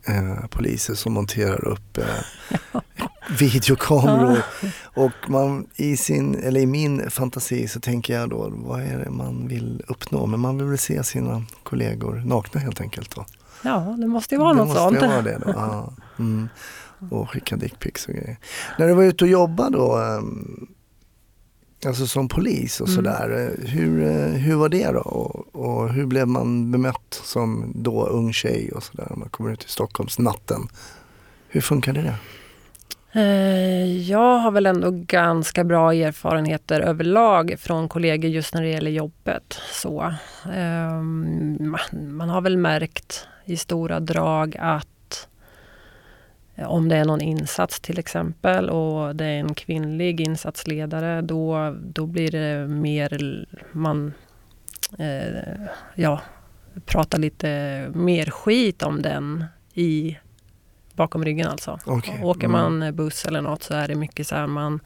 eh, 0.08 0.48
poliser 0.50 0.94
som 0.94 1.14
monterar 1.14 1.68
upp 1.68 1.98
eh, 1.98 2.82
videokameror. 3.40 4.38
Och 4.84 5.12
man, 5.28 5.68
i, 5.76 5.98
sin, 5.98 6.36
eller 6.44 6.62
i 6.62 6.66
min 6.66 7.10
fantasi 7.10 7.68
så 7.68 7.80
tänker 7.80 8.14
jag 8.14 8.30
då, 8.30 8.52
vad 8.56 8.82
är 8.82 9.00
det 9.00 9.10
man 9.10 9.48
vill 9.48 9.84
uppnå? 9.88 10.26
Men 10.26 10.40
man 10.40 10.58
vill 10.58 10.68
väl 10.68 10.78
se 10.78 11.04
sina 11.04 11.44
kollegor 11.64 12.24
nakna 12.26 12.62
helt 12.62 12.82
enkelt. 12.82 13.16
Då. 13.16 13.26
Ja, 13.64 13.96
det 14.00 14.08
måste 14.08 14.36
ju 14.36 14.40
vara 14.40 14.54
det 14.54 14.58
något 14.60 14.68
måste 14.68 14.82
sånt. 14.82 15.02
vara 15.02 15.22
det 15.22 15.38
då. 15.46 15.54
Ja. 15.56 15.94
Mm. 16.20 16.50
Och 17.10 17.30
skicka 17.30 17.56
dickpics 17.56 18.08
och 18.08 18.14
grejer. 18.14 18.38
När 18.78 18.88
du 18.88 18.94
var 18.94 19.04
ute 19.04 19.24
och 19.24 19.30
jobbade 19.30 19.78
då, 19.78 19.98
ehm, 19.98 20.68
alltså 21.86 22.08
som 22.08 22.28
polis 22.28 22.82
och 22.82 22.88
Mm. 22.88 22.96
sådär, 22.96 23.56
hur, 23.68 24.28
hur 24.38 24.56
var 24.56 24.70
det 24.70 24.92
då? 24.92 25.00
Och, 25.00 25.56
och 25.66 25.90
hur 25.94 26.06
blev 26.06 26.28
man 26.28 26.72
bemött 26.72 27.22
som 27.24 27.72
då 27.76 28.06
ung 28.06 28.34
tjej 28.34 28.72
och 28.72 28.84
sådär, 28.84 29.08
om 29.12 29.20
man 29.20 29.30
kommer 29.30 29.52
ut 29.52 29.64
i 29.64 29.70
Stockholmsnatten? 29.70 30.62
Hur 31.48 31.62
funkade 31.62 32.02
det? 32.02 32.16
Eh, 33.14 34.02
Jag 34.10 34.38
har 34.38 34.52
väl 34.52 34.66
ändå 34.66 34.92
ganska 34.92 35.64
bra 35.64 35.94
erfarenheter 35.94 36.82
överlag 36.82 37.56
från 37.60 37.90
kollegor 37.90 38.32
just 38.32 38.54
när 38.54 38.62
det 38.62 38.70
gäller 38.70 38.92
jobbet. 38.92 39.58
Så, 39.74 40.14
ehm, 40.54 41.76
man- 42.18 42.30
har 42.30 42.42
väl 42.42 42.58
märkt 42.58 43.28
i 43.46 43.58
stora 43.58 44.00
drag 44.00 44.56
att 44.60 44.88
om 46.58 46.90
det 46.90 46.96
är 46.96 47.06
någon 47.06 47.22
insats 47.22 47.80
till 47.80 48.00
exempel 48.00 48.70
och 48.70 49.16
det 49.16 49.26
är 49.26 49.40
en 49.40 49.54
kvinnlig 49.54 50.22
insatsledare 50.22 51.22
då, 51.22 51.76
då 51.82 52.06
blir 52.06 52.32
det 52.32 52.68
mer 52.68 53.46
man 53.72 54.14
eh, 55.00 55.66
ja, 55.96 56.22
pratar 56.86 57.18
lite 57.18 57.48
mer 57.94 58.26
skit 58.26 58.84
om 58.84 59.02
den 59.02 59.46
i 59.74 60.18
bakom 60.94 61.26
ryggen 61.26 61.48
alltså. 61.48 61.80
Okej. 61.86 62.20
Åker 62.24 62.48
Mm. 62.48 62.52
man 62.52 62.96
buss 62.96 63.26
eller 63.26 63.42
något 63.42 63.64
så 63.64 63.74
är 63.74 63.88
det 63.88 63.96
mycket 63.96 64.28
så 64.28 64.36
här 64.36 64.48
man 64.48 64.80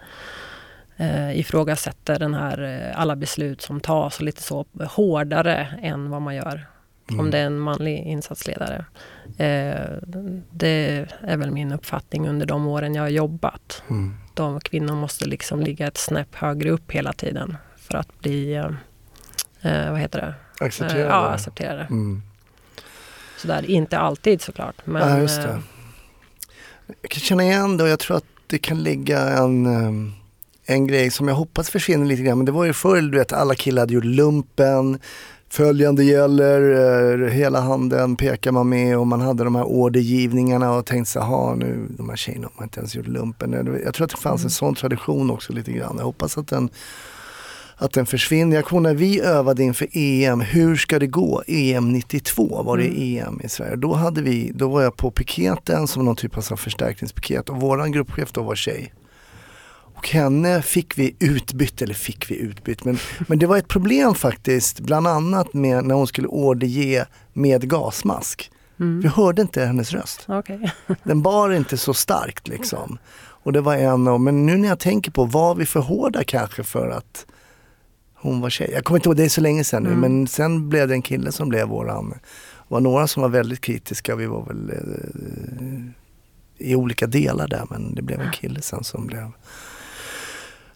eh, 0.97 1.39
ifrågasätter 1.39 2.19
den 2.19 2.34
här, 2.34 2.62
eh, 2.63 3.01
alla 3.01 3.15
beslut 3.15 3.62
som 3.62 3.80
tas 3.80 4.17
och 4.17 4.23
lite 4.25 4.41
så 4.41 4.65
hårdare 4.89 5.67
än 5.82 6.10
vad 6.10 6.21
man 6.21 6.36
gör 6.36 6.67
om 7.09 7.19
Mm. 7.19 7.31
det 7.31 7.37
är 7.37 7.45
en 7.45 7.59
manlig 7.59 7.97
insatsledare. 8.05 8.85
Eh, 9.37 9.97
det 10.51 11.05
är 11.21 11.37
väl 11.37 11.51
min 11.51 11.71
uppfattning 11.71 12.27
under 12.29 12.45
de 12.45 12.67
åren 12.67 12.95
jag 12.95 13.01
har 13.03 13.09
jobbat. 13.09 13.83
Mm. 13.89 14.15
De 14.33 14.59
kvinnor 14.59 14.95
måste 14.95 15.25
liksom 15.25 15.61
ligga 15.61 15.87
ett 15.87 15.97
snäpp 15.97 16.35
högre 16.35 16.69
upp 16.69 16.91
hela 16.91 17.13
tiden 17.13 17.57
för 17.77 17.97
att 17.97 18.19
bli, 18.19 18.53
eh, 18.53 18.65
eh, 19.71 19.91
vad 19.91 19.99
heter 19.99 20.19
det? 20.21 20.33
Accepterar 20.65 20.99
Eh, 20.99 21.05
ja, 21.05 21.21
det? 21.21 21.29
acceptera 21.29 21.75
det. 21.75 21.83
Mm. 21.89 22.21
Sådär, 23.37 23.69
inte 23.69 23.97
alltid 23.97 24.41
såklart. 24.41 24.75
Men, 24.85 25.01
ja, 25.27 25.39
eh, 25.43 25.57
Jag 27.01 27.11
kan 27.11 27.19
känna 27.19 27.43
igen 27.43 27.77
det 27.77 27.83
och 27.83 27.89
jag 27.89 27.99
tror 27.99 28.17
att 28.17 28.25
det 28.47 28.57
kan 28.57 28.83
ligga 28.83 29.19
en, 29.19 29.65
ehm, 29.65 30.13
en 30.65 30.87
grej 30.87 31.11
som 31.11 31.27
jag 31.27 31.35
hoppas 31.35 31.69
försvinner 31.69 32.05
lite 32.05 32.23
grann. 32.23 32.37
Men 32.37 32.45
det 32.45 32.51
var 32.51 32.65
ju 32.65 32.73
förr, 32.73 33.01
du 33.01 33.17
vet, 33.17 33.33
alla 33.33 33.55
killar 33.55 33.81
hade 33.81 33.93
gjort 33.93 34.03
lumpen. 34.05 34.99
Följande 35.55 36.03
gäller, 36.03 37.23
eh, 37.23 37.29
hela 37.29 37.59
handen 37.59 38.15
pekar 38.15 38.51
man 38.51 38.69
med 38.69 38.97
och 38.97 39.07
man 39.07 39.21
hade 39.21 39.43
de 39.43 39.55
här 39.55 39.63
ordergivningarna 39.63 40.71
och 40.71 40.85
tänkte 40.85 41.11
så 41.11 41.19
här, 41.19 41.55
nu 41.55 41.87
de 41.89 42.09
här 42.09 42.15
tjejerna 42.15 42.49
har 42.55 42.63
inte 42.63 42.79
ens 42.79 42.95
gjort 42.95 43.07
lumpen. 43.07 43.79
Jag 43.83 43.93
tror 43.93 44.05
att 44.05 44.11
det 44.11 44.17
fanns 44.17 44.43
en 44.43 44.49
sån 44.49 44.75
tradition 44.75 45.31
också 45.31 45.53
lite 45.53 45.71
grann. 45.71 45.95
Jag 45.97 46.05
hoppas 46.05 46.37
att 46.37 46.47
den 46.47 46.69
att 47.75 47.93
den 47.93 48.05
försvinner. 48.05 48.55
Jag 48.55 48.65
kommer 48.65 48.89
när 48.89 48.95
vi 48.95 49.21
övade 49.21 49.63
inför 49.63 49.87
EM, 49.91 50.41
hur 50.41 50.75
ska 50.75 50.99
det 50.99 51.07
gå? 51.07 51.43
EM 51.47 51.91
92 51.91 52.63
var 52.63 52.77
det 52.77 53.17
EM 53.17 53.41
i 53.43 53.49
Sverige. 53.49 53.75
Då, 53.75 53.93
hade 53.93 54.21
vi, 54.21 54.51
då 54.55 54.69
var 54.69 54.81
jag 54.81 54.97
på 54.97 55.11
piketen 55.11 55.87
som 55.87 56.05
någon 56.05 56.15
typ 56.15 56.37
av 56.37 56.55
förstärkningspiket 56.55 57.49
och 57.49 57.61
våran 57.61 57.91
gruppchef 57.91 58.31
då 58.31 58.41
var 58.41 58.55
tjej. 58.55 58.93
Och 59.95 60.10
henne 60.10 60.62
fick 60.62 60.97
vi 60.97 61.15
utbytt, 61.19 61.81
eller 61.81 61.93
fick 61.93 62.31
vi 62.31 62.36
utbytt, 62.38 62.86
men, 62.86 62.97
men 63.27 63.39
det 63.39 63.45
var 63.47 63.58
ett 63.58 63.67
problem 63.67 64.15
faktiskt, 64.15 64.79
bland 64.79 65.08
annat 65.08 65.53
med 65.53 65.84
när 65.86 65.95
hon 65.95 66.08
skulle 66.08 66.27
orderge 66.27 67.05
med 67.34 67.69
gasmask. 67.69 68.51
Vi 68.77 69.08
hörde 69.08 69.41
inte 69.41 69.65
hennes 69.65 69.91
röst. 69.93 70.25
Okej. 70.27 70.71
Den 71.03 71.21
bar 71.21 71.49
inte 71.51 71.77
så 71.77 71.93
starkt 71.93 72.47
liksom. 72.47 72.97
Och 73.17 73.53
det 73.53 73.62
var 73.62 73.75
en 73.75 74.08
av, 74.08 74.21
men 74.21 74.45
nu 74.45 74.58
när 74.58 74.67
jag 74.67 74.79
tänker 74.79 75.12
på, 75.12 75.25
var 75.25 75.55
vi 75.55 75.65
för 75.65 75.79
hårda 75.79 76.23
kanske 76.23 76.63
för 76.63 76.89
att 76.89 77.25
hon 78.15 78.41
var 78.41 78.49
tjej? 78.49 78.69
Jag 78.73 78.84
kommer 78.84 78.97
inte 78.99 79.10
ihåg, 79.10 79.17
det 79.17 79.23
är 79.25 79.29
så 79.29 79.41
länge 79.41 79.63
sedan 79.63 79.84
nu, 79.84 79.89
Mm. 79.89 80.01
men 80.01 80.27
sen 80.27 80.69
blev 80.69 80.88
det 80.88 80.93
en 80.93 81.01
kille 81.01 81.31
som 81.31 81.49
blev 81.49 81.67
våran, 81.67 82.10
det 82.10 82.19
var 82.67 82.79
några 82.79 83.08
som 83.08 83.21
var 83.21 83.29
väldigt 83.29 83.62
kritiska, 83.62 84.15
vi 84.15 84.25
var 84.25 84.45
väl 84.45 84.69
eh, 84.69 86.67
i 86.67 86.75
olika 86.75 87.08
delar 87.08 87.47
där, 87.47 87.63
men 87.69 87.95
det 87.95 88.01
blev 88.01 88.21
en 88.21 88.31
kille 88.31 88.62
sen 88.62 88.84
som 88.84 89.08
blev, 89.08 89.31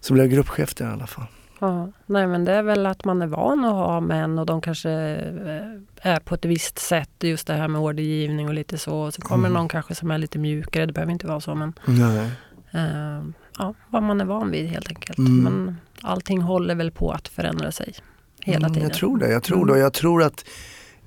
som 0.02 0.14
blev 0.14 0.28
gruppchef 0.28 0.76
där 0.76 0.86
i 0.90 0.94
alla 0.94 1.08
fall. 1.08 1.26
Ja, 1.62 1.90
nej 2.06 2.28
men 2.28 2.46
det 2.46 2.54
är 2.54 2.64
väl 2.64 2.86
att 2.86 3.06
man 3.06 3.22
är 3.22 3.28
van 3.28 3.66
att 3.66 3.74
ha 3.74 4.00
män 4.00 4.40
och 4.40 4.46
de 4.46 4.62
kanske 4.62 4.90
eh, 4.92 6.12
är 6.12 6.20
på 6.20 6.36
ett 6.36 6.46
visst 6.46 6.80
sätt, 6.80 7.10
just 7.20 7.48
det 7.48 7.54
här 7.54 7.68
med 7.68 7.82
ordergivning 7.82 8.48
och 8.48 8.54
lite 8.54 8.78
så. 8.78 9.12
Så 9.12 9.22
kommer 9.22 9.48
Mm. 9.48 9.54
någon 9.60 9.68
kanske 9.68 9.96
som 9.96 10.12
är 10.12 10.18
lite 10.18 10.40
mjukare, 10.40 10.86
det 10.86 10.94
behöver 10.94 11.12
inte 11.14 11.28
vara 11.28 11.42
så 11.42 11.56
men 11.56 11.74
Nej. 11.86 12.32
eh, 12.72 13.24
ja, 13.58 13.74
vad 13.90 14.04
man 14.04 14.22
är 14.22 14.26
van 14.26 14.52
vid 14.52 14.68
helt 14.70 14.88
enkelt. 14.88 15.18
Mm. 15.18 15.44
Men 15.44 15.78
allting 16.02 16.42
håller 16.42 16.76
väl 16.76 16.92
på 16.92 17.12
att 17.12 17.28
förändra 17.28 17.72
sig. 17.72 17.94
hela 18.42 18.58
Mm, 18.68 18.74
tiden. 18.74 18.90
Jag 18.90 18.98
tror 18.98 19.18
det, 19.18 19.32
jag 19.32 19.44
tror 19.44 19.66
det. 19.66 19.72
Och 19.72 19.80
jag 19.80 19.94
tror 19.94 20.24
att 20.24 20.46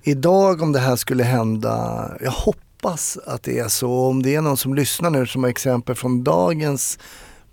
idag 0.02 0.62
om 0.62 0.72
det 0.72 0.78
här 0.78 0.96
skulle 0.96 1.24
hända, 1.24 2.08
jag 2.20 2.30
hoppas 2.30 3.18
att 3.26 3.42
det 3.42 3.58
är 3.58 3.68
så. 3.68 3.92
Om 4.08 4.22
det 4.22 4.34
är 4.34 4.40
någon 4.40 4.56
som 4.56 4.74
lyssnar 4.74 5.10
nu 5.10 5.26
som 5.26 5.42
har 5.42 5.50
exempel 5.50 5.94
från 5.94 6.24
dagens 6.24 6.98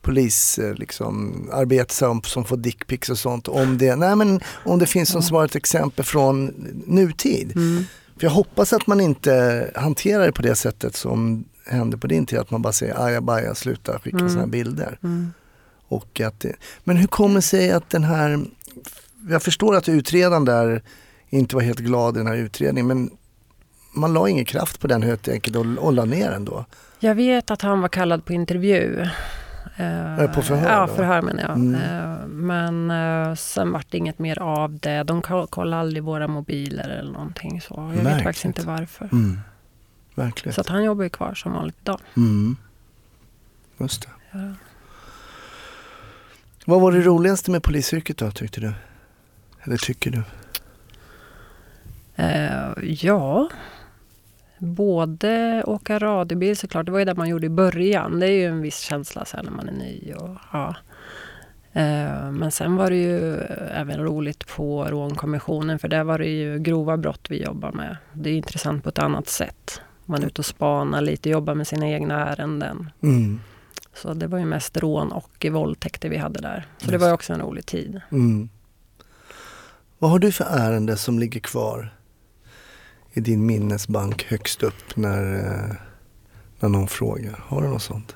polis 0.02 0.60
eh, 0.60 0.74
liksom, 0.74 1.50
arbete 1.54 1.94
som, 1.94 2.22
som 2.24 2.46
får 2.46 2.58
dickpics 2.58 3.10
och 3.10 3.18
sånt. 3.20 3.48
Om 3.48 3.78
det, 3.78 3.96
nej 3.96 4.16
men, 4.16 4.40
om 4.66 4.80
det 4.80 4.86
finns 4.86 5.14
någon 5.14 5.24
som 5.24 5.36
har 5.36 5.46
ett 5.46 5.56
exempel 5.56 6.06
från 6.06 6.46
nutid. 6.88 7.52
Mm. 7.56 7.84
För 8.18 8.28
jag 8.28 8.32
hoppas 8.32 8.74
att 8.74 8.88
man 8.88 9.02
inte 9.02 9.72
hanterar 9.76 10.26
det 10.26 10.32
på 10.32 10.42
det 10.42 10.56
sättet 10.56 10.96
som 10.96 11.46
hände 11.66 11.98
på 11.98 12.08
din 12.08 12.26
tid. 12.26 12.40
Att 12.40 12.52
man 12.52 12.62
bara 12.62 12.74
säger 12.74 13.06
ajabaja, 13.06 13.56
sluta 13.56 14.00
skicka 14.00 14.18
Mm. 14.18 14.30
sådana 14.30 14.46
här 14.46 14.52
bilder. 14.52 14.98
Mm. 15.04 15.34
Och 15.88 16.22
att 16.22 16.40
det, 16.40 16.56
men 16.84 16.98
hur 16.98 17.08
kommer 17.08 17.36
det 17.36 17.42
sig 17.42 17.72
att 17.72 17.90
den 17.90 18.04
här, 18.04 18.40
jag 19.30 19.44
förstår 19.44 19.76
att 19.76 19.90
utredaren 19.90 20.46
där 20.46 20.84
inte 21.30 21.56
var 21.56 21.62
helt 21.64 21.80
glad 21.80 22.16
i 22.16 22.18
den 22.18 22.28
här 22.28 22.36
utredningen 22.36 22.88
men 22.88 23.10
man 23.94 24.14
la 24.14 24.30
ingen 24.30 24.46
kraft 24.46 24.80
på 24.80 24.88
den 24.88 25.04
helt 25.04 25.28
enkelt 25.28 25.56
och, 25.56 25.66
och 25.78 25.94
la 25.94 26.06
ner 26.06 26.32
den 26.32 26.46
då. 26.46 26.66
Jag 27.00 27.16
vet 27.16 27.52
att 27.52 27.62
han 27.62 27.82
var 27.82 27.90
kallad 27.90 28.26
på 28.26 28.34
intervju. 28.34 29.06
Eh, 29.78 30.32
på 30.34 30.42
förhör 30.42 30.72
Ja, 30.72 30.88
förhör 30.88 31.22
menar 31.22 31.42
jag. 31.44 31.52
Mm. 31.56 31.76
Eh, 31.76 32.28
Men 32.28 32.92
eh, 32.92 33.36
sen 33.36 33.72
vart 33.72 33.86
det 33.92 33.98
inget 33.98 34.20
mer 34.20 34.40
av 34.40 34.80
det. 34.80 35.04
De 35.04 35.22
ko- 35.22 35.48
kollade 35.48 35.80
aldrig 35.82 36.04
våra 36.04 36.28
mobiler 36.28 36.90
eller 36.90 37.12
någonting 37.12 37.62
så. 37.62 37.74
Jag 37.78 37.88
vet 37.96 38.04
Märkligt. 38.04 38.24
faktiskt 38.24 38.46
inte 38.46 38.62
varför. 38.66 39.10
Mm. 39.12 39.40
Verkligen. 40.16 40.54
Så 40.54 40.62
att 40.62 40.68
han 40.68 40.84
jobbar 40.84 41.04
ju 41.04 41.10
kvar 41.10 41.34
som 41.34 41.52
vanligt 41.54 41.76
idag. 41.82 42.00
Mm. 42.18 42.56
Just 43.78 44.02
det. 44.02 44.10
Ja. 44.32 44.54
Vad 46.66 46.82
var 46.82 46.92
det 46.92 47.02
roligaste 47.02 47.52
med 47.52 47.64
polisyrket 47.64 48.18
då 48.18 48.32
tyckte 48.32 48.62
du? 48.62 48.74
Eller 49.64 49.78
tycker 49.78 50.12
du? 50.12 50.24
Eh, 52.16 52.84
ja, 52.84 53.50
både 54.60 55.64
åka 55.68 56.00
radiobil 56.00 56.58
såklart. 56.58 56.86
Det 56.86 56.92
var 56.92 57.00
ju 57.00 57.06
det 57.06 57.16
man 57.16 57.30
gjorde 57.30 57.46
i 57.46 57.50
början. 57.50 58.20
Det 58.20 58.28
är 58.28 58.32
ju 58.32 58.46
en 58.46 58.62
viss 58.62 58.80
känsla 58.80 59.26
sen 59.26 59.46
när 59.46 59.52
man 59.52 59.68
är 59.68 59.74
ny. 59.74 60.14
Och, 60.14 60.38
ja. 60.54 60.76
eh, 61.74 62.32
men 62.32 62.52
sen 62.52 62.76
var 62.76 62.90
det 62.90 62.96
ju 62.96 63.38
även 63.74 64.04
roligt 64.04 64.48
på 64.48 64.86
rånkommissionen 64.86 65.80
för 65.80 65.88
där 65.88 66.04
var 66.04 66.18
det 66.18 66.30
ju 66.30 66.60
grova 66.60 66.98
brott 66.98 67.28
vi 67.30 67.44
jobbar 67.44 67.72
med. 67.72 67.98
Det 68.14 68.30
är 68.30 68.34
intressant 68.34 68.84
på 68.84 68.90
ett 68.90 69.00
annat 69.00 69.28
sätt. 69.28 69.82
Man 70.06 70.24
är 70.24 70.28
ute 70.28 70.42
och 70.42 70.46
spanar 70.46 71.02
lite, 71.02 71.30
jobbar 71.30 71.56
med 71.56 71.68
sina 71.68 71.90
egna 71.90 72.30
ärenden. 72.30 72.92
Mm. 73.02 73.40
Så 73.94 74.14
det 74.14 74.28
var 74.28 74.40
ju 74.40 74.46
mest 74.46 74.78
rån 74.78 75.12
och 75.12 75.46
våldtäkter 75.52 76.10
vi 76.10 76.18
hade 76.18 76.42
där. 76.42 76.66
Så 76.78 76.86
det 76.86 76.92
Just 76.92 77.02
var 77.02 77.08
ju 77.08 77.14
också 77.14 77.34
en 77.34 77.42
rolig 77.42 77.66
tid. 77.66 78.02
Mm. 78.12 78.50
Vad 80.00 80.12
har 80.12 80.20
du 80.20 80.32
för 80.32 80.46
ärende 80.46 80.98
som 80.98 81.20
ligger 81.20 81.40
kvar 81.40 81.94
i 83.14 83.20
din 83.22 83.46
minnesbank 83.46 84.24
högst 84.24 84.64
upp 84.64 84.96
när, 84.96 85.34
eh, 85.36 85.76
när 86.60 86.70
någon 86.70 86.88
frågar? 86.88 87.44
Har 87.48 87.62
du 87.62 87.68
något 87.68 87.82
sånt? 87.82 88.16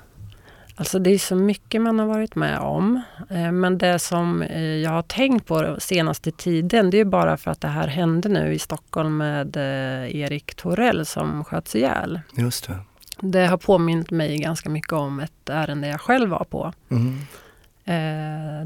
Alltså 0.76 0.98
det 0.98 1.10
är 1.10 1.18
så 1.18 1.36
mycket 1.36 1.82
man 1.82 1.98
har 1.98 2.06
varit 2.06 2.34
med 2.34 2.58
om. 2.58 3.00
Eh, 3.30 3.52
Men 3.52 3.78
det 3.78 3.98
som 3.98 4.42
eh, 4.42 4.62
jag 4.62 4.90
har 4.90 5.02
tänkt 5.02 5.46
på 5.46 5.76
senaste 5.78 6.30
tiden 6.30 6.90
det 6.90 6.98
är 7.00 7.04
bara 7.04 7.36
för 7.36 7.50
att 7.50 7.60
det 7.60 7.68
här 7.68 7.88
hände 7.88 8.28
nu 8.28 8.52
i 8.54 8.58
Stockholm 8.58 9.16
med 9.16 9.56
Erik 9.56 10.54
Torell 10.54 11.06
som 11.06 11.44
sköts 11.44 11.74
ihjäl. 11.76 12.20
Just 12.36 12.66
det. 12.68 12.78
Det 13.20 13.46
har 13.46 13.56
påmint 13.56 14.10
mig 14.10 14.38
ganska 14.38 14.70
mycket 14.70 14.92
om 14.92 15.20
ett 15.20 15.48
ärende 15.48 15.88
jag 15.88 16.00
själv 16.00 16.30
var 16.30 16.44
på. 16.44 16.72
Mm. 16.90 17.18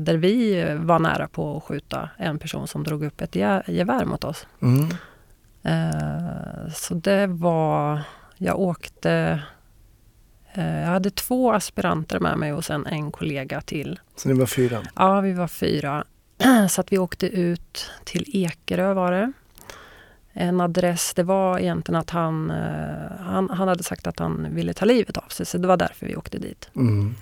Där 0.04 0.16
vi 0.16 0.64
var 0.78 0.98
nära 0.98 1.28
på 1.28 1.56
att 1.56 1.62
skjuta 1.64 2.10
en 2.16 2.38
person 2.38 2.68
som 2.68 2.84
drog 2.84 3.04
upp 3.04 3.20
ett 3.20 3.34
ge- 3.36 3.62
gevär 3.66 4.04
mot 4.04 4.24
oss. 4.24 4.46
Mm. 4.62 4.88
Eh, 5.68 6.72
så 6.74 6.94
det 6.94 7.26
var, 7.26 8.00
jag 8.36 8.60
åkte, 8.60 9.42
eh, 10.52 10.80
jag 10.80 10.86
hade 10.86 11.10
två 11.10 11.52
aspiranter 11.52 12.20
med 12.20 12.38
mig 12.38 12.52
och 12.52 12.64
sen 12.64 12.86
en 12.86 13.10
kollega 13.10 13.60
till. 13.60 14.00
Så 14.16 14.28
ni 14.28 14.34
var 14.34 14.46
fyra? 14.46 14.82
Ja, 14.96 15.20
vi 15.20 15.32
var 15.32 15.48
fyra. 15.48 16.04
Så 16.70 16.80
att 16.80 16.92
vi 16.92 16.98
åkte 16.98 17.26
ut 17.26 17.90
till 18.04 18.24
Ekerö 18.36 18.94
var 18.94 19.12
det. 19.12 19.32
En 20.32 20.60
adress, 20.60 21.14
det 21.14 21.22
var 21.22 21.58
egentligen 21.58 22.00
att 22.00 22.10
han, 22.10 22.50
eh, 22.50 23.20
han, 23.20 23.50
han 23.50 23.68
hade 23.68 23.82
sagt 23.82 24.06
att 24.06 24.18
han 24.18 24.54
ville 24.54 24.72
ta 24.72 24.84
livet 24.84 25.16
av 25.16 25.28
sig, 25.28 25.46
så 25.46 25.58
det 25.58 25.68
var 25.68 25.76
därför 25.76 26.06
vi 26.06 26.16
åkte 26.16 26.38
dit. 26.38 26.70
Mm. 26.76 27.14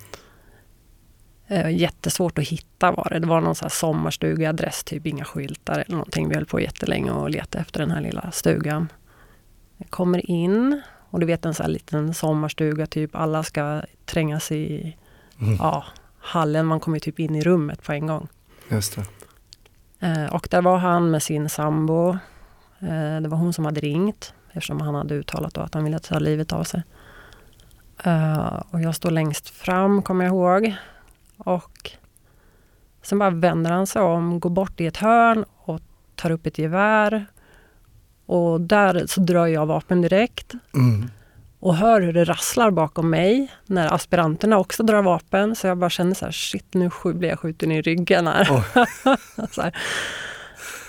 Eh, 1.48 1.70
Jättesvårt 1.70 2.38
att 2.38 2.48
hitta 2.48 2.90
var 2.92 3.08
det. 3.10 3.18
Det 3.18 3.26
var 3.26 3.40
någon 3.40 3.54
så 3.54 3.64
här 3.64 3.70
sommarstugeadress, 3.70 4.84
typ 4.84 5.06
inga 5.06 5.24
skyltar 5.24 5.74
eller 5.78 5.90
någonting. 5.96 6.28
Vi 6.28 6.34
höll 6.34 6.46
på 6.46 6.60
jättelänge 6.60 7.10
och 7.10 7.30
letade 7.30 7.62
efter 7.62 7.80
den 7.80 7.90
här 7.90 8.00
lilla 8.00 8.30
stugan. 8.30 8.88
Jag 9.76 9.90
kommer 9.90 10.30
in 10.30 10.82
och 11.10 11.20
du 11.20 11.26
vet 11.26 11.44
en 11.44 11.54
sån 11.54 11.64
här 11.64 11.70
liten 11.72 12.14
sommarstuga, 12.14 12.86
typ 12.86 13.16
alla 13.16 13.42
ska 13.42 13.82
trängas 14.04 14.52
i 14.52 14.96
Mm. 15.40 15.56
ja, 15.60 15.84
hallen. 16.18 16.66
Man 16.66 16.80
kommer 16.80 16.98
typ 16.98 17.18
in 17.20 17.34
i 17.34 17.42
rummet 17.42 17.82
på 17.82 17.92
en 17.92 18.06
gång. 18.06 18.28
Just. 18.70 18.98
Eh, 20.00 20.24
och 20.34 20.48
där 20.50 20.62
var 20.62 20.76
han 20.78 21.10
med 21.10 21.22
sin 21.22 21.48
sambo. 21.48 22.08
Eh, 22.80 23.20
det 23.22 23.28
var 23.28 23.36
hon 23.38 23.52
som 23.52 23.64
hade 23.64 23.80
ringt 23.80 24.34
eftersom 24.52 24.80
han 24.80 24.94
hade 24.94 25.14
uttalat 25.14 25.54
då 25.54 25.60
att 25.60 25.74
han 25.74 25.84
ville 25.84 25.98
ta 25.98 26.18
livet 26.18 26.52
av 26.52 26.64
sig. 26.64 26.82
Eh, 28.04 28.62
och 28.70 28.80
jag 28.80 28.94
står 28.94 29.10
längst 29.10 29.48
fram, 29.50 30.02
kommer 30.02 30.24
jag 30.24 30.32
ihåg. 30.32 30.74
Och 31.36 31.90
sen 33.02 33.18
bara 33.18 33.30
vänder 33.30 33.70
han 33.70 33.86
sig 33.86 34.02
om, 34.02 34.40
går 34.40 34.50
bort 34.50 34.80
i 34.80 34.86
ett 34.86 34.96
hörn 34.96 35.44
och 35.56 35.80
tar 36.14 36.30
upp 36.30 36.46
ett 36.46 36.58
gevär. 36.58 37.26
Och 38.26 38.60
där 38.60 39.04
så 39.06 39.20
drar 39.20 39.46
jag 39.46 39.66
vapen 39.66 40.02
direkt 40.02 40.52
Mm. 40.74 41.10
och 41.60 41.76
hör 41.76 42.00
hur 42.00 42.12
det 42.12 42.24
rasslar 42.24 42.70
bakom 42.70 43.10
mig 43.10 43.52
när 43.66 43.94
aspiranterna 43.94 44.58
också 44.58 44.82
drar 44.82 45.02
vapen. 45.02 45.56
Så 45.56 45.66
jag 45.66 45.78
bara 45.78 45.90
känner 45.90 46.14
så 46.14 46.24
här, 46.24 46.32
shit 46.32 46.74
nu 46.74 46.90
blir 47.04 47.28
jag 47.28 47.38
skjuten 47.38 47.72
i 47.72 47.82
ryggen 47.82 48.26
här. 48.26 48.44
så 49.50 49.62
här. 49.62 49.76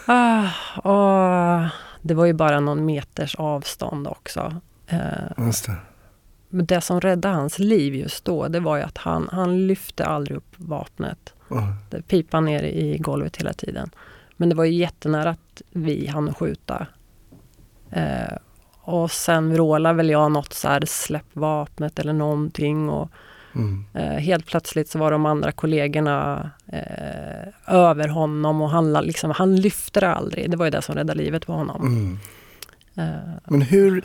Ah, 0.06 0.48
och 0.78 1.70
det 2.02 2.14
var 2.14 2.26
ju 2.26 2.34
bara 2.34 2.60
någon 2.60 2.86
meters 2.86 3.36
avstånd 3.36 4.08
också. 4.08 4.62
Eh. 4.88 5.00
Men 6.50 6.66
det 6.66 6.82
som 6.82 7.02
räddade 7.02 7.36
hans 7.36 7.60
liv 7.60 7.96
just 7.96 8.26
då, 8.26 8.48
det 8.48 8.60
var 8.60 8.78
ju 8.78 8.84
att 8.84 8.98
han, 8.98 9.30
han 9.32 9.68
lyfte 9.68 10.06
aldrig 10.06 10.38
upp 10.38 10.54
vapnet. 10.58 11.34
Det 11.90 12.02
pipan 12.02 12.46
ner 12.46 12.64
i 12.64 12.98
golvet 12.98 13.38
hela 13.38 13.54
tiden. 13.54 13.90
Men 14.38 14.50
det 14.50 14.56
var 14.56 14.64
ju 14.66 14.74
jättenära 14.74 15.30
att 15.30 15.62
vi 15.72 16.08
hann 16.08 16.34
skjuta. 16.34 16.88
Eh, 17.92 18.38
och 18.82 19.12
sen 19.12 19.54
vrålade 19.54 19.96
väl 19.96 20.10
jag 20.10 20.32
något 20.32 20.54
så 20.54 20.68
här, 20.68 20.84
släpp 20.86 21.26
vapnet 21.34 22.00
eller 22.00 22.14
någonting. 22.14 22.90
Och 22.90 23.12
Mm. 23.56 23.86
eh, 23.94 24.04
helt 24.18 24.46
plötsligt 24.46 24.90
så 24.90 25.00
var 25.00 25.12
de 25.12 25.26
andra 25.26 25.52
kollegorna 25.52 26.52
eh, 26.68 27.74
över 27.76 28.08
honom 28.08 28.62
och 28.62 28.70
han, 28.70 28.94
liksom, 28.94 29.32
han 29.32 29.56
lyfte 29.56 30.00
det 30.00 30.14
aldrig. 30.14 30.52
Det 30.52 30.58
var 30.58 30.66
ju 30.66 30.72
det 30.72 30.82
som 30.82 30.96
räddade 30.96 31.18
livet 31.24 31.46
på 31.48 31.54
honom. 31.54 31.82
Mm. 31.88 32.20
Eh, 32.96 33.30
Men 33.46 33.62
hur, 33.62 34.04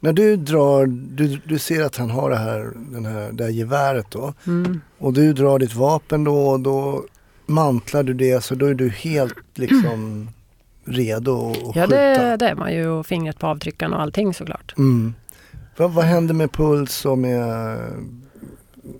när 0.00 0.12
du 0.12 0.36
drar, 0.36 0.86
du, 0.86 1.40
du 1.44 1.58
ser 1.58 1.82
att 1.82 1.96
han 1.96 2.10
har 2.10 2.30
det 2.30 2.36
här, 2.36 2.72
den 2.76 3.04
här, 3.06 3.32
det 3.32 3.44
här 3.44 3.50
geväret 3.50 4.06
då 4.10 4.34
mm. 4.46 4.80
och 4.98 5.12
du 5.12 5.32
drar 5.32 5.58
ditt 5.58 5.74
vapen 5.74 6.24
då 6.24 6.48
och 6.48 6.60
då 6.60 7.04
mantlar 7.46 8.02
du 8.02 8.14
det 8.14 8.44
så 8.44 8.54
då 8.54 8.66
är 8.66 8.74
du 8.74 8.88
helt 8.88 9.58
liksom 9.58 10.28
redo 10.84 11.50
att 11.50 11.76
Ja, 11.76 11.86
skjuta. 11.86 11.96
det, 11.96 12.36
det 12.36 12.48
är 12.48 12.54
man 12.54 12.72
ju. 12.72 12.88
Och 12.88 13.06
fingret 13.06 13.38
på 13.38 13.46
avtryckaren 13.46 13.92
och 13.92 14.00
allting 14.00 14.34
såklart. 14.34 14.74
Mm. 14.78 15.14
Vad, 15.76 15.90
vad 15.90 16.04
hände 16.04 16.34
med 16.34 16.52
puls 16.52 17.04
och 17.04 17.18
med, 17.18 17.78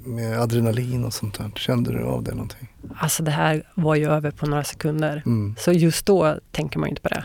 med 0.05 0.41
adrenalin 0.41 1.05
och 1.05 1.15
sånt 1.15 1.39
där? 1.39 1.51
Kände 1.57 1.93
du 1.93 2.05
av 2.05 2.23
det 2.23 2.31
någonting? 2.31 2.69
Alltså 2.97 3.23
det 3.23 3.31
här 3.31 3.63
var 3.75 3.95
ju 3.95 4.11
över 4.11 4.31
på 4.31 4.47
några 4.47 4.65
sekunder. 4.65 5.23
Mm. 5.27 5.55
Så 5.59 5.73
just 5.73 6.07
då 6.07 6.37
tänker 6.51 6.79
man 6.79 6.89
ju 6.89 6.91
inte 6.91 7.03
på 7.03 7.09
det. 7.09 7.25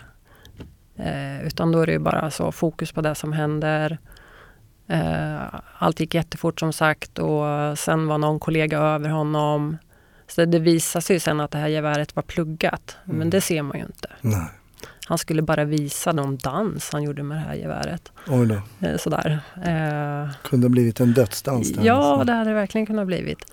Eh, 0.97 1.45
utan 1.47 1.71
då 1.71 1.81
är 1.81 1.86
det 1.86 1.91
ju 1.91 1.99
bara 1.99 2.31
så 2.31 2.51
fokus 2.51 2.91
på 2.91 3.01
det 3.01 3.15
som 3.15 3.34
händer. 3.34 3.97
Eh, 4.88 5.41
allt 5.77 5.99
gick 5.99 6.13
jättefort 6.13 6.60
som 6.60 6.73
sagt 6.73 7.19
och 7.19 7.79
sen 7.79 8.08
var 8.08 8.17
någon 8.17 8.39
kollega 8.39 8.77
över 8.77 9.10
honom. 9.10 9.77
Så 10.27 10.45
det 10.45 10.60
visade 10.60 11.03
sig 11.03 11.19
sen 11.19 11.39
att 11.39 11.51
det 11.51 11.58
här 11.58 11.67
geväret 11.67 12.15
var 12.15 12.23
pluggat. 12.23 12.97
Mm. 13.05 13.17
Men 13.17 13.29
det 13.29 13.41
ser 13.41 13.62
man 13.62 13.77
ju 13.77 13.84
inte. 13.86 14.10
Nej, 14.21 14.47
Han 15.08 15.17
skulle 15.17 15.41
bara 15.41 15.63
visa 15.63 16.12
någon 16.12 16.38
dans 16.38 16.89
han 16.91 17.03
gjorde 17.03 17.23
med 17.23 17.38
det 17.38 17.41
här 17.41 17.55
geväret. 17.55 18.12
oj 18.27 18.47
då. 18.47 18.88
Eh, 18.88 18.97
sådär. 18.97 19.39
Eh, 19.55 20.29
Kunde 20.43 20.65
ha 20.65 20.69
blivit 20.69 20.99
en 20.99 21.13
dödsdans 21.13 21.73
där. 21.73 21.84
Ja, 21.86 22.10
nästan. 22.10 22.25
det 22.27 22.34
hade 22.34 22.49
det 22.49 22.55
verkligen 22.55 22.86
kunnat 22.88 23.08
blivit. 23.08 23.51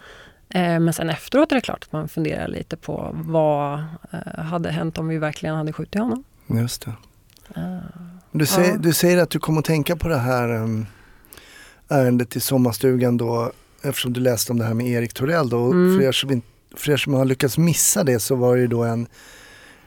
Men 0.55 0.93
sen 0.93 1.11
efteråt 1.11 1.53
är 1.53 1.57
det 1.57 1.61
klart 1.61 1.85
att 1.85 1.93
man 1.93 2.09
funderar 2.09 2.49
lite 2.49 2.77
på 2.77 3.11
vad 3.13 3.85
hade 4.39 4.71
hänt 4.71 4.99
om 4.99 5.09
vi 5.09 5.19
verkligen 5.19 5.57
hade 5.57 5.73
skjutit 5.73 6.01
honom. 6.01 6.25
Just 6.47 6.85
det. 6.85 6.93
Du, 8.33 8.47
säger, 8.47 8.79
du 8.79 8.93
säger 8.93 9.19
att 9.19 9.31
du 9.31 9.39
kommer 9.39 9.59
att 9.59 9.65
tänka 9.65 9.97
på 9.97 10.09
det 10.09 10.19
här 10.19 10.55
um, 10.55 10.87
ärendet 11.89 12.37
i 12.37 12.41
sommarstugan 12.41 13.17
då 13.17 13.53
eftersom 13.83 14.13
du 14.13 14.21
läste 14.21 14.53
om 14.53 14.59
det 14.59 14.65
här 14.65 14.75
med 14.75 14.87
Erik 14.87 15.13
Torell 15.15 15.49
då. 15.49 15.59
Och 15.63 15.73
Mm. 15.73 15.99
För, 15.99 16.07
er 16.07 16.13
som, 16.13 16.43
för 16.77 16.93
er 16.93 16.97
som 16.97 17.15
har 17.15 17.25
lyckats 17.25 17.59
missa 17.59 18.05
det 18.05 18.21
så 18.21 18.35
var 18.37 18.55
det 18.57 18.61
ju 18.61 18.67
då 18.67 18.85
en, 18.85 19.07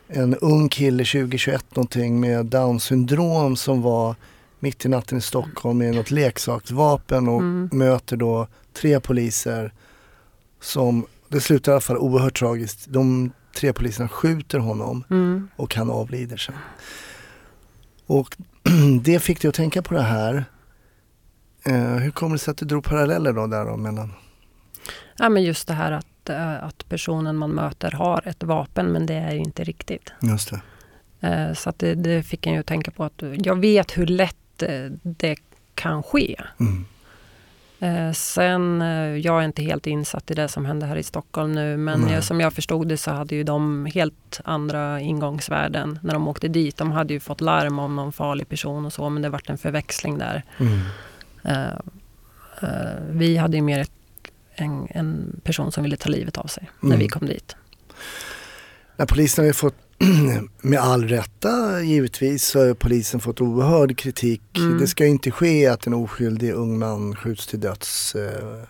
en 0.07 0.35
ung 0.35 0.69
kille, 0.69 1.03
20-21 1.03 1.59
någonting, 1.69 2.19
med 2.19 2.45
down 2.45 2.79
syndrom 2.79 3.55
som 3.55 3.81
var 3.81 4.15
mitt 4.59 4.85
i 4.85 4.89
natten 4.89 5.17
i 5.17 5.21
Stockholm 5.21 5.77
med 5.77 5.95
något 5.95 6.11
leksaksvapen 6.11 7.27
och 7.27 7.39
Mm. 7.39 7.69
möter 7.73 8.17
då 8.17 8.47
tre 8.73 8.99
poliser 8.99 9.73
som, 10.61 11.05
det 11.27 11.41
slutar 11.41 11.71
i 11.71 11.73
alla 11.73 11.81
fall 11.81 11.97
oerhört 11.97 12.39
tragiskt. 12.39 12.85
De 12.89 13.31
tre 13.55 13.73
poliserna 13.73 14.09
skjuter 14.09 14.59
honom 14.59 15.03
Mm. 15.09 15.47
och 15.55 15.75
han 15.75 15.89
avlider 15.89 16.37
sen. 16.37 16.55
Och 18.05 18.37
det 19.01 19.19
fick 19.19 19.41
dig 19.41 19.49
att 19.49 19.55
tänka 19.55 19.81
på 19.81 19.93
det 19.93 20.01
här. 20.01 20.45
Eh, 21.65 21.95
hur 21.95 22.11
kommer 22.11 22.35
det 22.35 22.39
sig 22.39 22.51
att 22.51 22.57
du 22.57 22.65
drog 22.65 22.83
paralleller 22.83 23.33
då 23.33 23.47
där 23.47 23.65
då 23.65 23.77
mellan? 23.77 24.13
Ja, 25.17 25.29
men 25.29 25.43
just 25.43 25.67
det 25.67 25.73
här 25.73 25.91
att, 25.91 26.29
eh, 26.29 26.63
att 26.63 26.89
personen 26.89 27.35
man 27.35 27.51
möter 27.51 27.91
har 27.91 28.27
ett 28.27 28.43
vapen 28.43 28.85
men 28.91 29.05
det 29.05 29.13
är 29.13 29.31
ju 29.33 29.39
inte 29.39 29.63
riktigt. 29.63 30.11
Just 30.21 30.51
det. 30.51 30.61
Eh, 31.27 31.53
Så 31.53 31.69
att 31.69 31.79
det, 31.79 31.95
det 31.95 32.23
fick 32.23 32.47
en 32.47 32.53
ju 32.53 32.59
att 32.59 32.65
tänka 32.65 32.91
på 32.91 33.03
att 33.03 33.23
jag 33.37 33.55
vet 33.55 33.97
hur 33.97 34.05
lätt 34.07 34.63
det 35.01 35.35
kan 35.75 36.03
ske. 36.03 36.41
Mm. 36.59 36.85
Eh, 37.79 38.11
Sen, 38.11 38.81
eh, 38.81 39.17
jag 39.17 39.41
är 39.41 39.45
inte 39.45 39.61
helt 39.63 39.87
insatt 39.87 40.31
i 40.31 40.33
det 40.33 40.47
som 40.47 40.65
hände 40.65 40.85
här 40.85 40.95
i 40.95 41.03
Stockholm 41.03 41.51
nu 41.51 41.77
men 41.77 42.09
jag, 42.09 42.23
som 42.23 42.39
jag 42.41 42.53
förstod 42.53 42.87
det 42.87 42.97
så 42.97 43.11
hade 43.11 43.35
ju 43.35 43.43
de 43.43 43.85
helt 43.85 44.41
andra 44.43 45.01
ingångsvärden 45.01 45.99
när 46.03 46.13
de 46.13 46.27
åkte 46.27 46.47
dit. 46.47 46.77
De 46.77 46.91
hade 46.91 47.13
ju 47.13 47.19
fått 47.19 47.41
larm 47.41 47.79
om 47.79 47.95
någon 47.95 48.11
farlig 48.11 48.49
person 48.49 48.85
och 48.85 48.93
så 48.93 49.09
men 49.09 49.21
det 49.21 49.29
vart 49.29 49.49
en 49.49 49.57
förväxling 49.57 50.17
där. 50.17 50.43
Mm. 50.59 50.79
Eh, 51.43 51.79
Vi 53.09 53.37
hade 53.37 53.57
ju 53.57 53.63
mer 53.63 53.79
ett, 53.79 53.91
en, 54.55 54.87
en 54.89 55.39
person 55.43 55.71
som 55.71 55.83
ville 55.83 55.97
ta 55.97 56.09
livet 56.09 56.37
av 56.37 56.47
sig 56.47 56.69
när 56.79 56.87
Mm. 56.89 56.99
vi 56.99 57.07
kom 57.07 57.27
dit. 57.27 57.55
När 58.97 59.05
polisen 59.05 59.43
har 59.43 59.47
ju 59.47 59.53
fått, 59.53 59.75
med 60.61 60.79
all 60.79 61.07
rätta 61.07 61.81
givetvis, 61.81 62.45
så 62.45 62.67
har 62.67 62.73
polisen 62.73 63.19
fått 63.19 63.41
oerhörd 63.41 63.97
kritik. 63.97 64.41
Mm. 64.57 64.77
Det 64.77 64.87
ska 64.87 65.03
ju 65.03 65.09
inte 65.09 65.31
ske 65.31 65.67
att 65.67 65.87
en 65.87 65.93
oskyldig 65.93 66.51
ung 66.51 66.79
man 66.79 67.15
skjuts 67.15 67.47
till 67.47 67.59
döds 67.59 68.15
eh, 68.15 68.63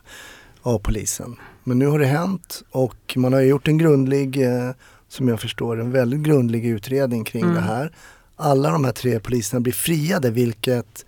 av 0.62 0.80
polisen. 0.80 1.36
Men 1.64 1.80
nu 1.80 1.88
har 1.88 2.00
det 2.00 2.06
hänt 2.06 2.64
och 2.72 3.14
man 3.16 3.34
har 3.34 3.42
gjort 3.42 3.68
en 3.68 3.78
grundlig, 3.78 4.42
eh, 4.44 4.72
som 5.08 5.28
jag 5.28 5.40
förstår 5.40 5.82
en 5.82 5.92
väldigt 5.92 6.20
grundlig 6.20 6.66
utredning 6.66 7.24
kring 7.24 7.44
Mm. 7.44 7.56
det 7.56 7.62
här. 7.62 7.92
Alla 8.36 8.72
de 8.72 8.86
här 8.86 8.92
tre 8.92 9.20
poliserna 9.20 9.60
blir 9.60 9.74
friade 9.74 10.32
vilket 10.32 11.06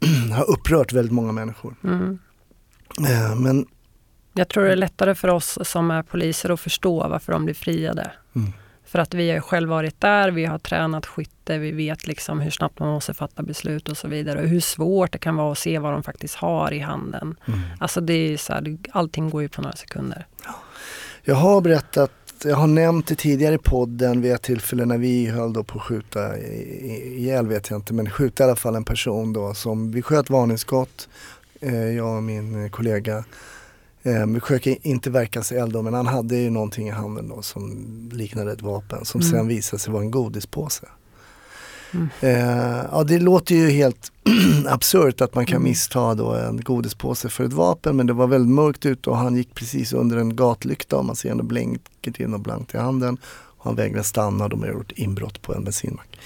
har 0.32 0.50
upprört 0.50 0.92
väldigt 0.92 1.12
många 1.12 1.32
människor. 1.32 1.74
Mm. 1.84 2.18
Eh, 3.08 3.36
men 3.36 3.66
Jag 4.36 4.48
tror 4.48 4.64
det 4.64 4.72
är 4.72 4.76
lättare 4.76 5.14
för 5.14 5.28
oss 5.28 5.58
som 5.62 5.90
är 5.90 6.02
poliser 6.02 6.50
att 6.50 6.60
förstå 6.60 7.08
varför 7.08 7.32
de 7.32 7.44
blir 7.44 7.54
friade. 7.54 8.10
Mm. 8.34 8.52
För 8.84 8.98
att 8.98 9.14
vi 9.14 9.30
har 9.30 9.40
själv 9.40 9.68
varit 9.68 10.00
där, 10.00 10.30
vi 10.30 10.44
har 10.44 10.58
tränat 10.58 11.06
skytte, 11.06 11.58
vi 11.58 11.72
vet 11.72 12.06
liksom 12.06 12.40
hur 12.40 12.50
snabbt 12.50 12.78
man 12.78 12.88
måste 12.88 13.14
fatta 13.14 13.42
beslut 13.42 13.88
och 13.88 13.96
så 13.96 14.08
vidare. 14.08 14.40
Och 14.40 14.48
hur 14.48 14.60
svårt 14.60 15.12
det 15.12 15.18
kan 15.18 15.36
vara 15.36 15.52
att 15.52 15.58
se 15.58 15.78
vad 15.78 15.92
de 15.92 16.02
faktiskt 16.02 16.34
har 16.34 16.72
i 16.72 16.78
handen. 16.78 17.36
mm. 17.46 17.60
Alltså 17.78 18.00
det 18.00 18.12
är 18.12 18.36
så 18.36 18.52
här, 18.52 18.78
allting 18.90 19.30
går 19.30 19.42
ju 19.42 19.48
på 19.48 19.62
några 19.62 19.76
sekunder. 19.76 20.26
Jag 21.22 21.34
har 21.34 21.60
berättat, 21.60 22.12
jag 22.44 22.56
har 22.56 22.66
nämnt 22.66 23.06
det 23.06 23.14
tidigare 23.14 23.54
i 23.54 23.58
podden 23.58 24.20
vid 24.20 24.32
ett 24.32 24.42
tillfälle 24.42 24.84
när 24.84 24.98
vi 24.98 25.26
höll 25.26 25.52
då 25.52 25.64
på 25.64 25.78
att 25.78 25.84
skjuta 25.84 26.38
ihjäl 26.38 27.46
vet 27.46 27.70
jag 27.70 27.78
inte, 27.78 27.94
men 27.94 28.10
skjuta 28.10 28.42
i 28.42 28.46
alla 28.46 28.56
fall 28.56 28.74
en 28.76 28.84
person 28.84 29.32
då 29.32 29.54
som, 29.54 29.90
vi 29.90 30.02
sköt 30.02 30.30
varningsskott, 30.30 31.08
eh, 31.60 31.90
jag 31.90 32.16
och 32.16 32.22
min 32.22 32.70
kollega. 32.70 33.24
Eh, 34.06 34.26
vi 34.26 34.40
försöker 34.40 34.76
inte 34.86 35.10
verka 35.10 35.42
sig 35.42 35.58
eld 35.58 35.84
men 35.84 35.94
han 35.94 36.06
hade 36.06 36.36
ju 36.36 36.50
någonting 36.50 36.88
i 36.88 36.90
handen 36.90 37.28
då 37.28 37.42
som 37.42 37.86
liknade 38.12 38.52
ett 38.52 38.62
vapen 38.62 39.04
som 39.04 39.20
Mm. 39.20 39.32
sen 39.32 39.48
visade 39.48 39.80
sig 39.80 39.92
vara 39.92 40.02
en 40.02 40.10
godispåse. 40.10 40.86
Mm. 41.94 42.08
Eh, 42.20 42.84
ja 42.92 43.04
det 43.08 43.18
låter 43.18 43.54
ju 43.54 43.70
helt 43.70 44.12
absurt 44.66 45.20
att 45.20 45.34
man 45.34 45.46
kan 45.46 45.56
Mm. 45.56 45.68
missta 45.68 46.14
då 46.14 46.34
en 46.34 46.60
godispåse 46.60 47.28
för 47.28 47.44
ett 47.44 47.52
vapen 47.52 47.96
men 47.96 48.06
det 48.06 48.12
var 48.12 48.26
väldigt 48.26 48.54
mörkt 48.54 48.86
ute 48.86 49.10
och 49.10 49.16
han 49.16 49.36
gick 49.36 49.54
precis 49.54 49.92
under 49.92 50.16
en 50.16 50.36
gatlykta 50.36 50.96
och 50.96 51.04
man 51.04 51.16
ser 51.16 51.30
ändå 51.30 51.44
blänker 51.44 52.12
till 52.12 52.34
och 52.34 52.40
blankt 52.40 52.74
i 52.74 52.78
handen. 52.78 53.18
Och 53.58 53.64
han 53.64 53.74
vägrade 53.74 54.04
stanna 54.04 54.44
och 54.44 54.50
de 54.50 54.60
har 54.60 54.68
gjort 54.68 54.92
inbrott 54.92 55.42
på 55.42 55.54
en 55.54 55.64
bensinmack. 55.64 56.18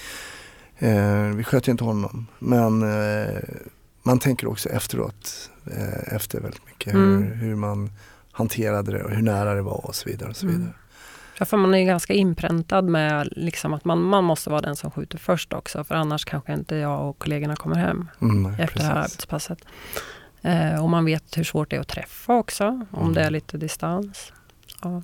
Eh, 0.77 1.23
vi 1.35 1.43
sköt 1.43 1.67
ju 1.67 1.71
inte 1.71 1.83
honom 1.83 2.27
men 2.39 2.83
eh, 2.83 3.39
man 4.03 4.19
tänker 4.19 4.47
också 4.47 4.69
efteråt 4.69 5.49
eh, 5.65 6.13
efter 6.15 6.39
väldigt 6.41 6.65
mycket 6.65 6.93
Mm. 6.93 7.23
hur, 7.23 7.35
hur 7.35 7.55
man 7.55 7.91
hanterade 8.31 8.91
det 8.91 9.03
och 9.03 9.11
hur 9.11 9.21
nära 9.21 9.53
det 9.53 9.61
var 9.61 9.85
och 9.85 9.95
så 9.95 10.09
vidare. 10.09 10.29
Och 10.29 10.35
så 10.35 10.45
Mm. 10.45 10.57
vidare. 10.59 10.73
Ja, 11.39 11.45
för 11.45 11.57
man 11.57 11.73
är 11.75 11.85
ganska 11.85 12.13
inpräntad 12.13 12.81
med 12.85 13.27
liksom 13.31 13.73
att 13.73 13.85
man, 13.85 14.01
man 14.01 14.23
måste 14.23 14.49
vara 14.49 14.61
den 14.61 14.75
som 14.75 14.91
skjuter 14.91 15.17
först 15.17 15.53
också. 15.53 15.83
För 15.83 15.95
annars 15.95 16.25
kanske 16.25 16.53
inte 16.53 16.75
jag 16.75 17.09
och 17.09 17.19
kollegorna 17.19 17.55
kommer 17.55 17.75
hem 17.75 18.07
Mm, 18.21 18.45
efter 18.45 18.79
det 18.79 18.85
här 18.85 18.93
precis. 18.95 19.13
arbetspasset. 19.13 19.59
Eh, 20.41 20.83
och 20.83 20.89
man 20.89 21.05
vet 21.05 21.37
hur 21.37 21.43
svårt 21.43 21.69
det 21.69 21.75
är 21.75 21.79
att 21.79 21.87
träffa 21.87 22.33
också, 22.33 22.65
om 22.91 23.01
Mm. 23.01 23.13
det 23.13 23.21
är 23.21 23.29
lite 23.31 23.57
distans. 23.57 24.33
Ja. 24.83 25.03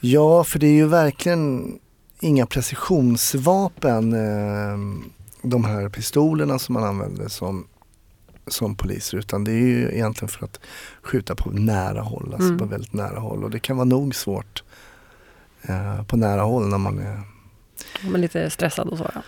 Ja, 0.00 0.44
för 0.44 0.58
det 0.58 0.66
är 0.66 0.72
ju 0.72 0.86
verkligen 0.86 1.78
inga 2.20 2.46
precisionsvapen 2.46 4.12
eh, 4.12 4.78
de 5.42 5.64
här 5.64 5.88
pistolerna 5.88 6.58
som 6.58 6.72
man 6.72 6.84
använder 6.84 7.28
som, 7.28 7.66
som 8.50 8.74
poliser 8.74 9.18
utan 9.18 9.44
det 9.44 9.52
är 9.52 9.66
ju 9.66 9.90
egentligen 9.92 10.28
för 10.28 10.44
att 10.44 10.60
skjuta 11.02 11.34
på 11.34 11.50
nära 11.50 12.00
håll, 12.00 12.28
alltså 12.32 12.46
Mm. 12.48 12.58
på 12.58 12.64
väldigt 12.64 12.92
nära 12.92 13.18
håll 13.20 13.44
och 13.44 13.50
det 13.50 13.58
kan 13.60 13.76
vara 13.76 13.84
nog 13.84 14.14
svårt 14.14 14.62
eh, 15.62 16.02
på 16.02 16.16
nära 16.16 16.42
håll 16.42 16.68
när 16.68 16.78
man 16.78 16.98
är 16.98 17.20
Men 18.10 18.20
lite 18.20 18.50
stressad 18.50 18.88
och 18.88 18.98
så. 18.98 19.10
Ja. 19.14 19.22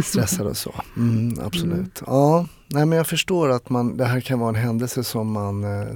stressad 0.04 0.46
och 0.46 0.56
så. 0.56 0.74
Mm, 0.96 1.38
absolut. 1.44 2.02
Ja, 2.06 2.46
nej 2.68 2.86
men 2.86 2.96
jag 2.96 3.06
förstår 3.06 3.48
att 3.48 3.70
man, 3.70 3.96
det 3.96 4.04
här 4.04 4.20
kan 4.20 4.38
vara 4.38 4.48
en 4.48 4.54
händelse 4.64 5.04
som 5.04 5.32
man 5.32 5.64
eh, 5.64 5.88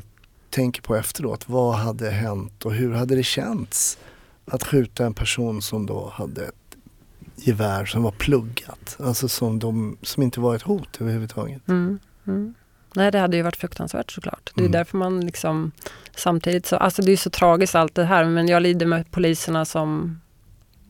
tänker 0.50 0.82
på 0.82 0.96
efteråt. 0.96 1.48
Vad 1.48 1.74
hade 1.74 2.10
hänt 2.10 2.64
och 2.64 2.72
hur 2.74 2.92
hade 2.92 3.14
det 3.14 3.22
känts 3.22 3.98
att 4.44 4.64
skjuta 4.64 5.06
en 5.06 5.14
person 5.14 5.62
som 5.62 5.86
då 5.86 6.08
hade 6.14 6.44
ett 6.44 6.54
gevär 7.36 7.84
som 7.84 8.02
var 8.02 8.10
pluggat. 8.10 8.96
Alltså 9.00 9.28
som, 9.28 9.58
de, 9.58 9.96
som 10.02 10.22
inte 10.22 10.40
var 10.40 10.54
ett 10.56 10.62
hot 10.62 11.00
överhuvudtaget. 11.00 11.68
Mm. 11.68 11.98
Mm. 12.26 12.54
Nej, 12.96 13.10
det 13.12 13.18
hade 13.18 13.36
ju 13.36 13.42
varit 13.42 13.56
fruktansvärt 13.56 14.10
såklart. 14.10 14.50
Det 14.54 14.60
är 14.60 14.62
Mm. 14.62 14.72
därför 14.72 14.98
man 14.98 15.20
liksom 15.20 15.72
samtidigt 16.16 16.66
så, 16.66 16.76
alltså 16.76 17.02
det 17.02 17.12
är 17.12 17.16
så 17.16 17.30
tragiskt 17.30 17.74
allt 17.74 17.94
det 17.94 18.04
här, 18.04 18.24
men 18.24 18.48
jag 18.48 18.62
lider 18.62 18.86
med 18.86 19.10
poliserna 19.10 19.64
som 19.64 20.20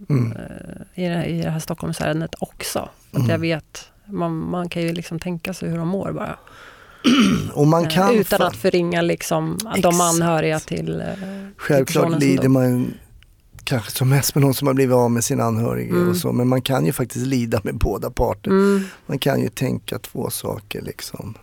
Mm. 0.09 0.33
eh, 0.33 1.05
i, 1.05 1.09
det, 1.09 1.25
i 1.25 1.43
det 1.43 1.51
här 1.51 1.61
Stockholmsärendet 1.61 2.35
också. 2.39 2.89
För 3.11 3.17
att 3.19 3.25
Mm. 3.25 3.31
jag 3.31 3.39
vet, 3.39 3.89
man, 4.07 4.37
man 4.51 4.69
kan 4.69 4.83
ju 4.83 4.93
liksom 4.93 5.19
tänka 5.19 5.55
sig 5.55 5.69
hur 5.71 5.79
de 5.79 5.89
mår 5.89 6.13
bara. 6.13 6.37
Eh, 7.07 8.11
Utan 8.21 8.41
fa- 8.41 8.47
att 8.47 8.57
förringa 8.57 9.03
liksom 9.03 9.53
att 9.55 9.83
de 9.83 9.89
Exakt. 9.89 9.95
anhöriga 10.23 10.61
till, 10.61 11.01
eh, 11.01 11.07
Självklart 11.57 12.21
lider 12.21 12.49
man 12.49 12.95
kanske 13.65 13.91
som 13.91 14.09
mest 14.09 14.35
med 14.35 14.43
någon 14.45 14.55
som 14.55 14.67
har 14.67 14.75
blivit 14.75 14.95
av 14.95 15.11
med 15.11 15.25
sin 15.25 15.41
anhöriga 15.41 15.91
Mm. 15.95 16.09
och 16.09 16.17
så. 16.17 16.33
Men 16.33 16.49
man 16.49 16.63
kan 16.63 16.87
ju 16.87 16.93
faktiskt 16.93 17.27
lida 17.27 17.61
med 17.65 17.75
båda 17.75 18.11
parter. 18.11 18.51
Mm, 18.51 18.85
Man 19.07 19.19
kan 19.19 19.41
ju 19.41 19.49
tänka 19.49 19.99
två 19.99 20.31
saker 20.31 20.83
liksom 20.83 21.35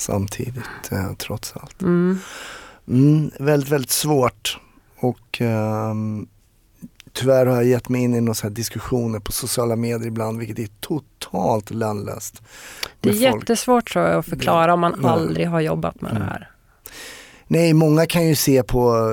samtidigt 0.00 0.64
eh, 0.92 1.12
trots 1.18 1.52
allt. 1.56 1.82
mm, 1.82 2.18
Mm, 2.88 3.30
väldigt, 3.38 3.70
väldigt 3.70 3.90
svårt. 3.90 4.58
Och 4.96 5.40
ehm, 5.40 6.26
tyvärr 7.12 7.46
har 7.46 7.54
jag 7.56 7.64
gett 7.64 7.88
mig 7.88 8.00
in 8.02 8.14
i 8.14 8.20
några 8.20 8.48
diskussioner 8.48 9.18
på 9.18 9.32
sociala 9.32 9.76
medier 9.76 10.06
ibland 10.08 10.38
vilket 10.38 10.58
är 10.58 10.68
totalt 10.80 11.70
lönlöst. 11.70 12.42
det 13.00 13.08
är 13.08 13.12
folk. 13.12 13.22
jättesvårt 13.22 13.92
tror 13.92 14.04
jag 14.06 14.18
att 14.18 14.26
förklara 14.26 14.74
om 14.74 14.80
man 14.80 15.04
aldrig 15.04 15.48
har 15.48 15.60
jobbat 15.60 16.00
med 16.00 16.10
Mm. 16.10 16.22
det 16.22 16.28
här. 16.28 16.49
Nej, 17.52 17.72
många 17.74 18.06
kan 18.06 18.26
ju 18.28 18.34
se 18.34 18.62
på 18.62 19.10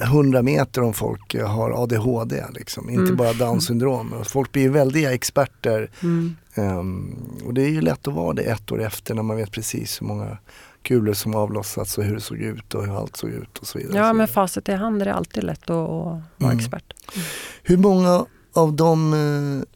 eh, 0.00 0.08
100 0.08 0.42
meter 0.42 0.82
om 0.82 0.92
folk 0.94 1.34
eh, 1.34 1.48
har 1.48 1.82
ADHD, 1.82 2.44
liksom. 2.54 2.90
inte 2.90 3.02
Mm. 3.02 3.16
bara 3.16 3.32
down 3.32 3.60
syndrom. 3.60 4.14
Folk 4.24 4.52
blir 4.52 4.62
ju 4.62 4.68
väldiga 4.68 5.12
experter 5.14 5.90
Mm. 6.02 6.36
ehm, 6.54 7.14
och 7.44 7.54
det 7.54 7.62
är 7.62 7.68
ju 7.68 7.80
lätt 7.80 8.08
att 8.08 8.14
vara 8.14 8.32
det 8.32 8.42
ett 8.42 8.72
år 8.72 8.82
efter 8.82 9.14
när 9.14 9.22
man 9.22 9.36
vet 9.36 9.50
precis 9.50 10.00
hur 10.02 10.06
många 10.06 10.38
kulor 10.82 11.12
som 11.12 11.34
avlossats 11.34 11.98
och 11.98 12.04
hur 12.04 12.14
det 12.14 12.20
såg 12.20 12.38
ut 12.38 12.74
och 12.74 12.86
hur 12.86 12.96
allt 12.98 13.16
såg 13.16 13.30
ut 13.30 13.58
och 13.58 13.66
så 13.66 13.78
vidare. 13.78 13.96
Ja, 13.96 14.12
med 14.12 14.30
facit 14.30 14.68
i 14.68 14.72
hand 14.72 15.02
är 15.02 15.06
det 15.06 15.14
alltid 15.14 15.44
lätt 15.44 15.62
att, 15.62 15.70
att 15.70 15.88
vara 15.90 16.22
Mm. 16.42 16.58
expert. 16.58 16.92
Hur 17.62 17.76
många 17.76 18.26
av 18.54 18.72
de 18.76 19.12
eh, 19.14 19.68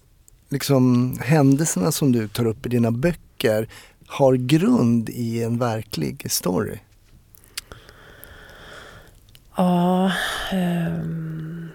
liksom, 0.48 1.16
händelserna 1.20 1.92
som 1.92 2.12
du 2.12 2.28
tar 2.28 2.46
upp 2.46 2.66
i 2.66 2.68
dina 2.68 2.90
böcker 2.90 3.68
har 4.06 4.34
grund 4.34 5.08
i 5.08 5.42
en 5.42 5.58
verklig 5.58 6.26
story? 6.30 6.78
Ja, 9.60 10.12
ehm, 10.50 11.68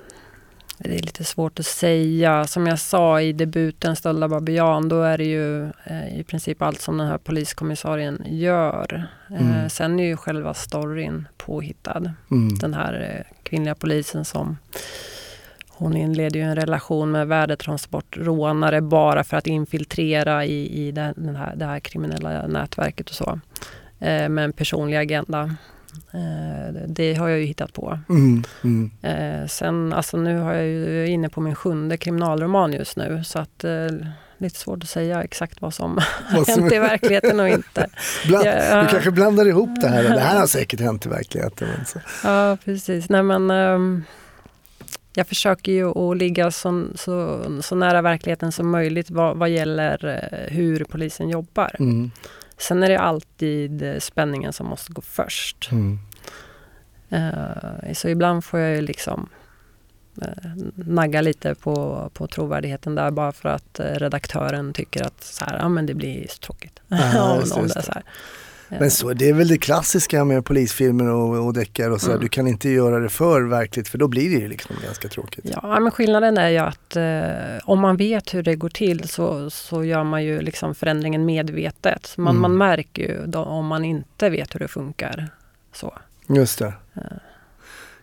det 0.77 0.95
är 0.95 1.01
lite 1.01 1.23
svårt 1.23 1.59
att 1.59 1.65
säga. 1.65 2.47
Som 2.47 2.67
jag 2.67 2.79
sa 2.79 3.21
i 3.21 3.33
debuten 3.33 3.95
Stölda 3.95 4.27
babian, 4.27 4.89
då 4.89 5.01
är 5.01 5.17
det 5.17 5.23
ju 5.23 5.63
eh, 5.65 6.19
i 6.19 6.23
princip 6.23 6.61
allt 6.61 6.81
som 6.81 6.97
den 6.97 7.07
här 7.07 7.17
poliskommissarien 7.17 8.23
gör. 8.25 9.07
Mm. 9.29 9.53
Eh, 9.53 9.67
sen 9.67 9.99
är 9.99 10.03
ju 10.03 10.17
själva 10.17 10.53
storyn 10.53 11.27
påhittad. 11.37 12.13
Mm. 12.31 12.55
Den 12.55 12.73
här 12.73 13.25
eh, 13.25 13.37
kvinnliga 13.43 13.75
polisen 13.75 14.25
som 14.25 14.57
hon 15.69 15.97
inleder 15.97 16.39
ju 16.39 16.45
en 16.45 16.55
relation 16.55 17.11
med 17.11 17.27
värdetransportrånare 17.27 18.81
bara 18.81 19.23
för 19.23 19.37
att 19.37 19.47
infiltrera 19.47 20.45
i, 20.45 20.87
i 20.87 20.91
den 20.91 21.35
här, 21.35 21.55
det 21.55 21.65
här 21.65 21.79
kriminella 21.79 22.47
nätverket 22.47 23.09
och 23.09 23.15
så. 23.15 23.39
Eh, 23.99 24.29
med 24.29 24.43
en 24.43 24.53
personlig 24.53 24.97
agenda. 24.97 25.55
Eh, 26.11 26.73
det 26.87 27.13
har 27.13 27.29
jag 27.29 27.39
ju 27.39 27.45
hittat 27.45 27.73
på. 27.73 27.99
Mm, 28.09 28.43
mm. 28.63 28.91
Eh, 29.01 29.47
sen, 29.47 29.93
alltså 29.93 30.17
nu 30.17 30.37
har 30.37 30.53
jag 30.53 30.67
ju 30.67 31.07
inne 31.07 31.29
på 31.29 31.41
min 31.41 31.55
sjunde 31.55 31.97
kriminalroman 31.97 32.73
just 32.73 32.97
nu 32.97 33.23
så 33.23 33.39
att 33.39 33.63
eh, 33.63 33.87
lite 34.37 34.59
svårt 34.59 34.83
att 34.83 34.89
säga 34.89 35.23
exakt 35.23 35.61
vad 35.61 35.73
som 35.73 35.97
har 36.25 36.45
hänt 36.45 36.73
i 36.73 36.79
verkligheten 36.79 37.39
och 37.39 37.49
inte. 37.49 37.89
Bland, 38.27 38.45
Ja. 38.45 38.81
Du 38.83 38.87
kanske 38.87 39.11
blandar 39.11 39.47
ihop 39.47 39.81
det 39.81 39.87
här. 39.87 40.03
Det 40.03 40.19
här 40.19 40.39
har 40.39 40.47
säkert 40.57 40.79
hänt 40.79 41.05
i 41.05 41.09
verkligheten. 41.09 41.67
Men 41.77 41.85
så. 41.85 41.99
Ja, 42.23 42.57
precis. 42.65 43.09
Nej, 43.09 43.23
men, 43.23 43.51
ehm, 43.51 44.03
jag 45.13 45.27
försöker 45.27 45.71
ju 45.71 46.11
att 46.11 46.17
ligga 46.17 46.51
så, 46.51 46.87
så, 46.95 47.45
så 47.61 47.75
nära 47.75 48.01
verkligheten 48.01 48.51
som 48.51 48.69
möjligt 48.69 49.11
vad, 49.11 49.37
vad 49.37 49.49
gäller 49.49 50.07
eh, 50.07 50.55
hur 50.55 50.83
polisen 50.83 51.29
jobbar. 51.29 51.75
Mm, 51.79 52.11
Sen 52.57 52.83
är 52.83 52.89
det 52.89 52.99
alltid 52.99 53.81
eh, 53.83 53.99
spänningen 53.99 54.53
som 54.53 54.67
måste 54.67 54.93
gå 54.93 55.01
först. 55.01 55.69
mm. 55.71 55.99
Eh, 57.09 57.93
så 57.93 58.07
ibland 58.09 58.45
får 58.45 58.59
jag 58.59 58.75
ju 58.75 58.81
liksom 58.81 59.29
eh, 60.21 60.51
nagga 60.75 61.21
lite 61.21 61.55
på, 61.55 62.09
på 62.13 62.27
trovärdigheten 62.27 62.95
där 62.95 63.11
bara 63.11 63.31
för 63.31 63.49
att 63.49 63.79
redaktören 63.79 64.73
tycker 64.73 65.03
att 65.07 65.23
så 65.23 65.45
här, 65.45 65.57
ja, 65.59 65.69
men 65.69 65.85
det 65.85 65.93
blir 65.93 66.27
tråkigt. 66.27 66.79
Ja, 66.87 67.31
Om- 67.43 67.51
om 67.61 67.67
det 67.67 67.73
det. 67.73 67.81
så 67.83 67.91
här. 67.91 68.03
Eh, 68.69 68.77
Men 68.79 68.91
så, 68.91 69.13
det 69.13 69.29
är 69.29 69.33
väl 69.33 69.47
det 69.47 69.57
klassiska 69.57 70.23
med 70.25 70.45
polisfilmer 70.45 71.07
och, 71.09 71.45
och 71.45 71.53
deckare 71.53 71.93
och 71.93 72.01
så. 72.01 72.09
Mm. 72.09 72.21
Du 72.21 72.27
kan 72.27 72.47
inte 72.47 72.69
göra 72.69 72.99
det 72.99 73.09
för 73.09 73.41
verkligt 73.41 73.87
för 73.87 73.97
då 73.97 74.07
blir 74.07 74.29
det 74.29 74.35
ju 74.41 74.47
liksom 74.47 74.75
ganska 74.85 75.07
tråkigt. 75.07 75.45
Ja, 75.61 75.79
men 75.79 75.91
skillnaden 75.91 76.37
är 76.37 76.49
ju 76.49 76.57
att 76.57 76.95
eh, 76.95 77.69
om 77.69 77.79
man 77.79 77.97
vet 77.97 78.33
hur 78.33 78.43
det 78.43 78.55
går 78.55 78.69
till 78.69 79.09
så, 79.09 79.49
så 79.49 79.83
gör 79.83 80.03
man 80.03 80.23
ju 80.23 80.41
liksom 80.41 80.75
förändringen 80.75 81.25
medvetet. 81.25 82.13
Man, 82.17 82.27
Mm. 82.35 82.41
man 82.41 82.57
märker 82.57 83.01
ju 83.03 83.25
då, 83.27 83.39
om 83.39 83.65
man 83.67 83.85
inte 83.85 84.29
vet 84.29 84.55
hur 84.55 84.59
det 84.59 84.67
funkar. 84.67 85.29
Så. 85.73 85.93
Just 86.27 86.59
det. 86.59 86.73
Ja. 86.93 87.01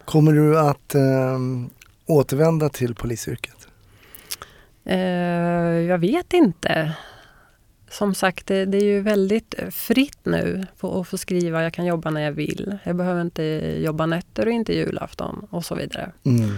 Kommer 0.05 0.33
du 0.33 0.59
att 0.59 0.95
ehm, 0.95 1.71
återvända 2.07 2.69
till 2.69 2.95
polisyrket? 2.95 3.69
Eh, 4.85 4.99
jag 5.89 5.99
vet 5.99 6.33
inte. 6.33 6.93
Som 7.93 8.15
sagt, 8.15 8.47
det, 8.47 8.65
det 8.65 8.79
är 8.79 8.85
ju 8.85 9.01
väldigt 9.01 9.55
fritt 9.71 10.19
nu 10.23 10.67
på 10.79 11.01
att 11.01 11.09
få 11.09 11.19
skriva. 11.19 11.63
Jag 11.63 11.73
kan 11.73 11.87
jobba 11.87 12.11
när 12.11 12.21
jag 12.21 12.33
vill. 12.33 12.79
Jag 12.85 12.97
behöver 12.97 13.21
inte 13.21 13.43
jobba 13.79 14.07
nätter 14.07 14.47
och 14.47 14.53
inte 14.53 14.75
julafton 14.75 15.47
och 15.51 15.65
så 15.65 15.75
vidare. 15.75 16.13
Mm. 16.25 16.51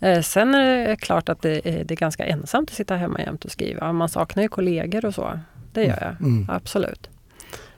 Eh, 0.00 0.22
sen 0.22 0.54
är 0.54 0.88
det 0.88 0.96
klart 0.96 1.28
att 1.28 1.42
det 1.42 1.68
är, 1.68 1.84
det 1.84 1.94
är 1.94 1.96
ganska 1.96 2.24
ensamt 2.24 2.70
att 2.70 2.76
sitta 2.76 2.96
hemma 2.96 3.20
jämt 3.20 3.44
och 3.44 3.50
skriva. 3.50 3.92
Man 3.92 4.08
saknar 4.08 4.42
ju 4.42 4.48
kollegor 4.48 5.04
och 5.04 5.14
så. 5.14 5.40
Det 5.72 5.84
gör 5.84 5.98
jag, 6.00 6.26
Mm. 6.28 6.46
absolut. 6.50 7.08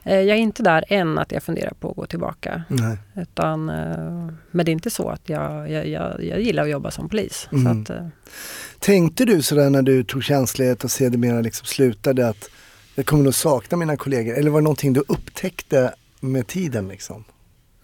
Eh, 0.03 0.19
jag 0.19 0.37
är 0.37 0.41
inte 0.41 0.63
där 0.63 0.83
än 0.87 1.17
att 1.17 1.31
jag 1.31 1.43
funderar 1.43 1.73
på 1.79 1.89
att 1.89 1.95
gå 1.95 2.05
tillbaka. 2.05 2.63
Nej. 2.67 2.97
Utan, 3.15 3.69
eh, 3.69 4.29
men 4.51 4.65
det 4.65 4.69
är 4.71 4.73
inte 4.73 4.89
så 4.89 5.09
att 5.09 5.29
jag, 5.29 5.71
jag, 5.71 5.87
jag, 5.87 6.23
jag 6.23 6.41
gillar 6.41 6.63
att 6.63 6.69
jobba 6.69 6.91
som 6.91 7.09
polis. 7.09 7.49
Mm. 7.51 7.85
Så 7.85 7.93
att, 7.93 7.99
eh, 7.99 8.07
Tänkte 8.79 9.25
du 9.25 9.41
sådär 9.41 9.69
när 9.69 9.81
du 9.81 10.03
tog 10.03 10.23
tjänstledighet 10.23 10.83
och 10.83 10.91
sedermera 10.91 11.41
liksom 11.41 11.65
slutade 11.65 12.27
att 12.29 12.49
jag 12.99 13.05
kommer 13.05 13.23
nog 13.23 13.35
sakna 13.35 13.77
mina 13.77 13.97
kollegor? 13.97 14.37
Eller 14.37 14.51
var 14.51 14.59
det 14.59 14.63
någonting 14.63 14.93
du 14.93 15.03
upptäckte 15.07 15.93
med 16.19 16.47
tiden 16.47 16.87
liksom? 16.87 17.23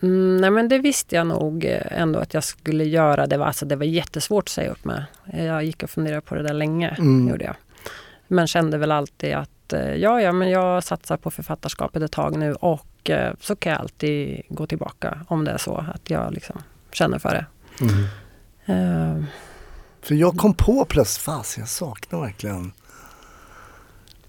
Mm, 0.02 0.38
nej 0.38 0.50
men 0.52 0.70
det 0.70 0.80
visste 0.80 1.16
jag 1.16 1.28
nog 1.28 1.66
eh, 1.66 1.82
ändå 2.02 2.20
att 2.20 2.34
jag 2.34 2.44
skulle 2.44 2.84
göra. 2.84 3.28
Det 3.28 3.38
var, 3.38 3.46
alltså, 3.46 3.66
det 3.66 3.76
var 3.76 3.86
jättesvårt 3.86 4.44
att 4.44 4.50
säga 4.50 4.72
upp 4.72 4.86
mig. 4.86 5.04
Jag 5.34 5.64
gick 5.64 5.84
och 5.84 5.90
funderade 5.90 6.22
på 6.22 6.36
det 6.36 6.44
där 6.44 6.54
länge. 6.54 6.90
Mm. 6.90 7.30
Gjorde 7.30 7.46
jag. 7.46 7.56
Men 8.28 8.48
kände 8.48 8.78
väl 8.78 8.92
alltid 8.92 9.34
att 9.34 9.74
eh, 9.74 9.94
ja, 9.96 10.22
ja, 10.22 10.32
men 10.32 10.50
jag 10.50 10.84
satsar 10.84 11.18
på 11.18 11.32
författarskapet 11.32 12.04
ett 12.04 12.12
tag 12.12 12.38
nu 12.38 12.54
och 12.54 13.10
eh, 13.10 13.34
så 13.42 13.56
kan 13.56 13.72
jag 13.72 13.82
alltid 13.82 14.42
gå 14.50 14.68
tillbaka 14.68 15.26
om 15.28 15.46
det 15.46 15.52
är 15.52 15.58
så 15.58 15.86
att 15.94 16.10
jag 16.10 16.34
liksom 16.34 16.62
känner 16.92 17.20
för 17.20 17.30
det. 17.30 17.46
Eh, 18.74 19.24
För 20.02 20.16
jag 20.16 20.38
kom 20.38 20.54
på 20.54 20.86
plötsligt, 20.86 21.24
fast 21.24 21.58
jag 21.58 21.68
saknar 21.68 22.22
verkligen 22.22 22.72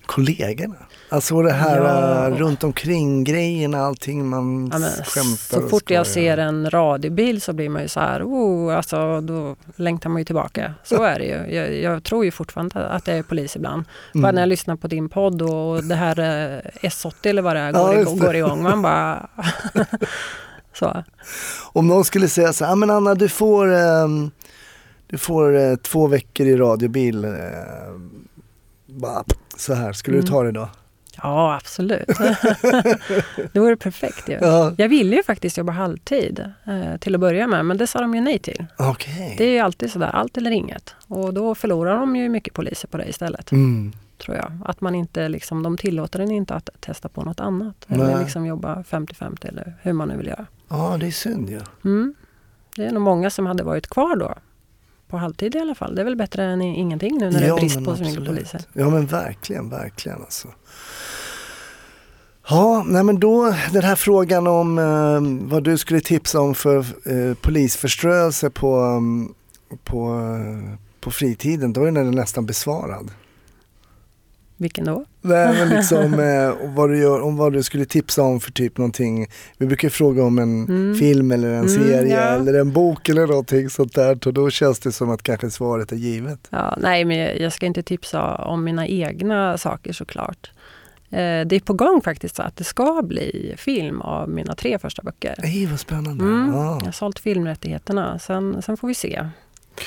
kollegorna. 0.06 0.76
Alltså 1.08 1.42
det 1.42 1.52
här 1.52 1.76
Ja. 1.80 2.26
äh, 2.28 2.34
runt 2.36 2.64
omkring 2.64 3.24
grejerna, 3.24 3.78
allting 3.78 4.26
man 4.28 4.68
ja, 4.72 4.78
men 4.78 4.90
skämtar 4.90 5.36
så 5.58 5.62
och 5.64 5.70
fort 5.70 5.90
jag 5.90 6.06
ser 6.06 6.38
en 6.38 6.70
radiobil 6.70 7.40
så 7.40 7.52
blir 7.52 7.68
man 7.68 7.82
ju 7.82 7.88
så 7.88 8.00
här, 8.00 8.22
oh, 8.22 8.76
alltså, 8.76 9.20
då 9.20 9.56
längtar 9.76 10.10
man 10.10 10.18
ju 10.20 10.24
tillbaka. 10.24 10.74
Så 10.84 11.02
är 11.02 11.18
det 11.18 11.24
ju. 11.24 11.54
Jag, 11.56 11.74
jag 11.74 12.04
tror 12.04 12.24
ju 12.24 12.30
fortfarande 12.30 12.86
att 12.88 13.06
jag 13.06 13.18
är 13.18 13.22
polis 13.22 13.56
ibland. 13.56 13.84
Bara 14.14 14.18
Mm. 14.28 14.34
när 14.34 14.42
jag 14.42 14.48
lyssnar 14.48 14.76
på 14.76 14.88
din 14.88 15.08
podd 15.08 15.42
och 15.42 15.84
det 15.84 15.94
här 15.94 16.18
eh, 16.18 16.88
S80 16.88 17.14
eller 17.22 17.42
vad 17.42 17.56
det 17.56 17.60
är 17.60 17.72
Ja, 17.72 17.86
går, 17.86 17.94
just 17.94 18.02
igång, 18.06 18.18
det. 18.18 18.26
går 18.26 18.36
igång. 18.36 18.62
Man 18.62 18.82
bara... 18.82 19.28
så. 20.78 21.04
Om 21.72 21.88
någon 21.88 22.04
skulle 22.04 22.28
säga 22.28 22.52
så 22.52 22.64
här, 22.64 22.72
ah, 22.72 22.76
men 22.76 22.90
Anna 22.90 23.14
du 23.14 23.28
får, 23.28 23.72
ehm, 23.74 24.30
du 25.06 25.18
får 25.18 25.56
eh, 25.56 25.76
två 25.76 26.06
veckor 26.06 26.46
i 26.46 26.56
radiobil. 26.56 27.24
Eh, 27.24 27.30
bara, 28.86 29.24
så 29.56 29.74
här, 29.74 29.92
skulle 29.92 30.16
Mm. 30.16 30.24
du 30.24 30.30
ta 30.30 30.42
det 30.42 30.52
då? 30.52 30.68
Ja, 31.22 31.54
absolut. 31.56 32.06
det 33.52 33.60
vore 33.60 33.76
perfekt 33.76 34.28
ju. 34.28 34.38
Ja. 34.42 34.72
Jag 34.78 34.88
ville 34.88 35.16
ju 35.16 35.22
faktiskt 35.22 35.58
jobba 35.58 35.72
halvtid 35.72 36.52
eh, 36.66 36.96
till 37.00 37.14
att 37.14 37.20
börja 37.20 37.46
med, 37.46 37.64
men 37.66 37.76
det 37.76 37.86
sa 37.86 38.00
de 38.00 38.14
ju 38.14 38.20
nej 38.20 38.38
till. 38.38 38.66
Okej. 38.78 39.34
Det 39.38 39.44
är 39.44 39.50
ju 39.52 39.58
alltid 39.58 39.90
sådär, 39.92 40.10
allt 40.10 40.36
eller 40.36 40.50
inget. 40.50 40.94
Och 41.08 41.34
då 41.34 41.54
förlorar 41.54 41.96
de 42.00 42.16
ju 42.16 42.28
mycket 42.28 42.54
poliser 42.54 42.88
på 42.88 42.96
det 42.96 43.08
istället, 43.08 43.52
Mm. 43.52 43.92
tror 44.18 44.36
jag. 44.36 44.52
Att 44.64 44.80
man 44.80 44.94
inte 44.94 45.28
liksom, 45.28 45.62
de 45.62 45.76
tillåter 45.76 46.18
en 46.20 46.30
inte 46.30 46.54
att 46.54 46.70
testa 46.80 47.08
på 47.08 47.22
något 47.22 47.40
annat. 47.40 47.84
Nej. 47.86 48.00
Eller 48.00 48.20
liksom 48.20 48.46
jobba 48.46 48.82
50-50 48.82 49.48
eller 49.48 49.74
hur 49.82 49.92
man 49.92 50.08
nu 50.08 50.16
vill 50.16 50.26
göra. 50.26 50.46
Ja, 50.68 50.96
det 51.00 51.06
är 51.06 51.10
synd 51.10 51.50
ju. 51.50 51.60
Mm. 51.84 52.14
Det 52.76 52.86
är 52.86 52.92
nog 52.92 53.02
många 53.02 53.30
som 53.30 53.46
hade 53.46 53.62
varit 53.62 53.86
kvar 53.86 54.16
då. 54.16 54.34
På 55.08 55.16
halvtid 55.16 55.54
i 55.54 55.58
alla 55.58 55.74
fall. 55.74 55.94
Det 55.94 56.00
är 56.00 56.04
väl 56.04 56.16
bättre 56.16 56.44
än 56.44 56.62
ingenting 56.62 57.18
nu 57.18 57.30
när 57.30 57.40
det 57.40 57.46
är 57.46 57.56
brist 57.56 57.84
på 57.84 57.96
så 57.96 58.02
mycket 58.02 58.26
poliser. 58.26 58.60
Ja 58.72 58.90
men 58.90 59.06
verkligen, 59.06 59.68
verkligen 59.68 60.22
alltså. 60.22 60.48
Ja, 62.48 62.84
nej 62.86 63.04
men 63.04 63.20
då 63.20 63.54
den 63.72 63.82
här 63.82 63.96
frågan 63.96 64.46
om 64.46 64.78
eh, 64.78 65.50
vad 65.50 65.64
du 65.64 65.78
skulle 65.78 66.00
tipsa 66.00 66.40
om 66.40 66.54
för 66.54 66.78
eh, 66.78 67.34
polisförströelse 67.34 68.50
på, 68.50 68.80
um, 68.80 69.34
på, 69.84 70.14
eh, 70.14 70.78
på 71.00 71.10
fritiden, 71.10 71.72
då 71.72 71.84
är 71.84 71.92
den 71.92 72.10
nästan 72.10 72.46
besvarad. 72.46 73.10
Vilken 74.56 74.84
då? 74.84 75.04
Nej, 75.26 75.54
men 75.54 75.68
liksom 75.68 76.14
eh, 76.20 76.74
vad 76.74 76.90
du 76.90 76.98
gör, 76.98 77.20
om 77.20 77.36
vad 77.36 77.52
du 77.52 77.62
skulle 77.62 77.84
tipsa 77.84 78.22
om 78.22 78.40
för 78.40 78.52
typ 78.52 78.78
någonting. 78.78 79.26
Vi 79.58 79.66
brukar 79.66 79.88
fråga 79.88 80.22
om 80.24 80.38
en 80.38 80.64
Mm. 80.64 80.94
film 80.94 81.30
eller 81.30 81.48
en 81.48 81.54
Mm, 81.54 81.68
serie 81.68 82.14
ja. 82.14 82.20
eller 82.20 82.54
en 82.60 82.72
bok 82.72 83.08
eller 83.08 83.26
någonting 83.26 83.70
sånt 83.70 83.94
där. 83.94 84.18
Och 84.26 84.34
då 84.34 84.50
känns 84.50 84.78
det 84.78 84.92
som 84.92 85.10
att 85.10 85.22
kanske 85.22 85.50
svaret 85.50 85.92
är 85.92 85.96
givet. 85.96 86.48
Ja, 86.50 86.76
nej, 86.80 87.04
men 87.04 87.16
jag- 87.42 87.52
ska 87.52 87.66
inte 87.66 87.82
tipsa 87.82 88.34
om 88.34 88.64
mina 88.64 88.86
egna 88.86 89.58
saker 89.58 89.92
såklart. 89.92 90.50
Eh, 91.10 91.18
det 91.46 91.52
är 91.56 91.60
på 91.60 91.72
gång 91.72 92.00
faktiskt 92.04 92.40
att 92.40 92.56
det 92.56 92.64
ska 92.64 93.02
bli 93.04 93.54
film 93.56 94.00
av 94.00 94.28
mina 94.28 94.54
tre 94.54 94.78
första 94.78 95.02
böcker. 95.02 95.34
Ej, 95.42 95.66
vad 95.66 95.80
spännande. 95.80 96.24
Mm. 96.24 96.50
Ja, 96.54 96.78
Jag 96.80 96.84
har 96.86 96.92
sålt 96.92 97.18
filmrättigheterna, 97.18 98.18
sen, 98.18 98.62
sen 98.62 98.76
får 98.76 98.88
vi 98.88 98.94
se. 98.94 99.28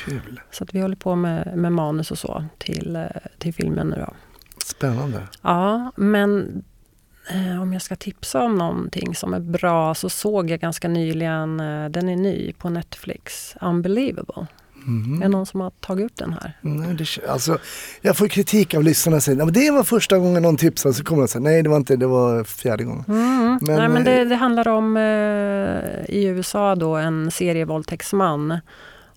kul. 0.05 0.39
Så 0.51 0.63
att 0.63 0.73
vi 0.75 0.81
håller 0.81 0.95
på 0.95 1.15
med, 1.15 1.51
med 1.55 1.71
manus 1.71 2.11
och 2.11 2.17
så 2.17 2.45
till, 2.57 2.95
eh, 2.95 3.03
till 3.37 3.53
filmen 3.53 3.87
nu 3.87 3.95
då. 4.07 4.13
Spännande. 4.69 5.21
Ja, 5.41 5.91
men 5.95 6.63
eh, 7.29 7.61
om 7.61 7.73
jag 7.73 7.81
ska 7.81 7.95
tipsa 7.95 8.41
om 8.43 8.55
någonting 8.55 9.15
som 9.15 9.33
är 9.33 9.39
bra 9.39 9.95
så 9.95 10.09
såg 10.09 10.49
jag 10.49 10.59
ganska 10.59 10.87
nyligen, 10.87 11.59
eh, 11.59 11.89
den 11.89 12.09
är 12.09 12.15
ny 12.15 12.53
på 12.53 12.69
Netflix, 12.69 13.55
Unbelievable. 13.61 14.47
Mhm. 14.85 15.17
Är 15.17 15.21
det 15.21 15.29
någon 15.29 15.45
som 15.45 15.59
har 15.61 15.69
tagit 15.79 16.05
upp 16.05 16.15
den 16.17 16.33
här? 16.33 16.57
Nej, 16.61 16.93
det, 16.93 17.29
alltså, 17.29 17.57
jag 18.01 18.17
får 18.17 18.27
kritik 18.27 18.73
av 18.73 18.83
lyssnarna 18.83 19.21
säger 19.21 19.39
"Ja, 19.39 19.45
men 19.45 19.53
det 19.53 19.71
var 19.71 19.83
första 19.83 20.17
gången 20.17 20.43
någon 20.43 20.57
tipsade 20.57 20.93
så 20.93 21.03
kommer 21.03 21.21
de 21.21 21.27
säga 21.27 21.41
nej 21.41 21.63
det 21.63 21.69
var 21.69 21.77
inte 21.77 21.95
det 21.95 22.07
var 22.07 22.43
fjärde 22.43 22.83
gången. 22.83 23.03
Mm. 23.07 23.59
Men, 23.61 23.75
Nej, 23.77 23.89
men 23.89 23.97
eh, 23.97 24.03
det, 24.03 24.23
det 24.25 24.35
handlar 24.35 24.67
om 24.67 24.97
eh, 24.97 26.15
i 26.15 26.25
USA 26.25 26.75
då 26.75 26.95
en 26.95 27.31
serievåldtäktsman 27.31 28.59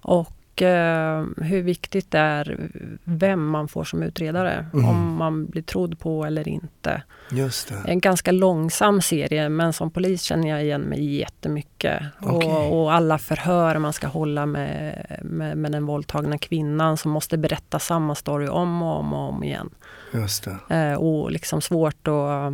och 0.01 0.29
eh, 0.61 1.25
hur 1.37 1.63
viktigt 1.63 2.11
det 2.11 2.19
är 2.19 2.71
vem 3.05 3.47
man 3.47 3.69
får 3.69 3.85
som 3.85 4.03
utredare. 4.03 4.67
Mhm. 4.73 4.89
Om 4.89 5.17
man 5.17 5.47
blir 5.47 5.63
trodd 5.63 5.99
på 5.99 6.25
eller 6.25 6.49
inte. 6.49 7.03
Just 7.31 7.69
det. 7.69 7.91
En 7.91 8.01
ganska 8.01 8.33
långsam 8.33 9.03
serie 9.03 9.49
men 9.49 9.73
som 9.73 9.91
polis 9.91 10.23
känner 10.23 10.49
jag 10.49 10.63
igen 10.63 10.81
mig 10.81 11.17
jättemycket. 11.17 12.03
Okej. 12.21 12.49
Och, 12.49 12.83
och 12.83 12.93
alla 12.93 13.19
förhör 13.19 13.79
man 13.79 13.93
ska 13.93 14.07
hålla 14.07 14.47
med, 14.47 15.07
med, 15.23 15.57
med 15.59 15.73
den 15.73 15.87
våldtagna 15.87 16.39
kvinnan 16.39 16.97
som 16.97 17.11
måste 17.11 17.39
berätta 17.39 17.79
samma 17.79 18.15
story 18.15 18.49
om 18.49 18.83
och 18.83 18.99
om 18.99 19.13
och 19.13 19.29
om 19.29 19.45
igen. 19.45 19.71
Just 20.13 20.45
det. 20.69 20.77
Eh, 20.77 20.95
och 20.95 21.31
liksom 21.31 21.61
svårt 21.61 22.09
att 22.09 22.53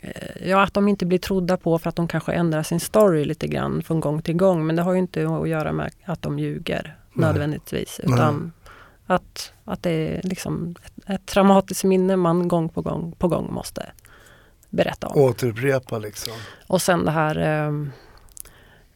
eh, 0.00 0.48
ja, 0.48 0.62
att 0.62 0.74
de 0.74 0.88
inte 0.88 1.06
blir 1.06 1.18
trodda 1.18 1.56
på 1.56 1.78
för 1.78 1.88
att 1.88 1.96
de 1.96 2.08
kanske 2.08 2.32
ändrar 2.32 2.62
sin 2.62 2.80
story 2.80 3.24
lite 3.24 3.46
grann 3.46 3.82
från 3.82 4.00
gång 4.00 4.22
till 4.22 4.36
gång. 4.36 4.66
Men 4.66 4.76
det 4.76 4.82
har 4.82 4.92
ju 4.92 4.98
inte 4.98 5.28
att 5.28 5.48
göra 5.48 5.72
med 5.72 5.92
att 6.04 6.22
de 6.22 6.38
ljuger 6.38 6.96
Nej. 7.12 7.28
nödvändigtvis. 7.28 8.00
Utan 8.02 8.52
att, 9.06 9.52
att 9.64 9.82
det 9.82 9.90
är 9.90 10.22
liksom 10.22 10.74
ett, 10.84 11.10
ett 11.10 11.26
traumatiskt 11.26 11.84
minne 11.84 12.16
man 12.16 12.48
gång 12.48 12.68
på 12.68 12.82
gång 12.82 13.12
på 13.18 13.28
gång 13.28 13.52
måste 13.52 13.92
berätta 14.68 15.06
om. 15.06 15.22
Återupprepa 15.22 15.98
liksom. 15.98 16.32
Och 16.66 16.82
sen 16.82 17.04
det 17.04 17.10
här 17.10 17.38
eh, 17.38 17.72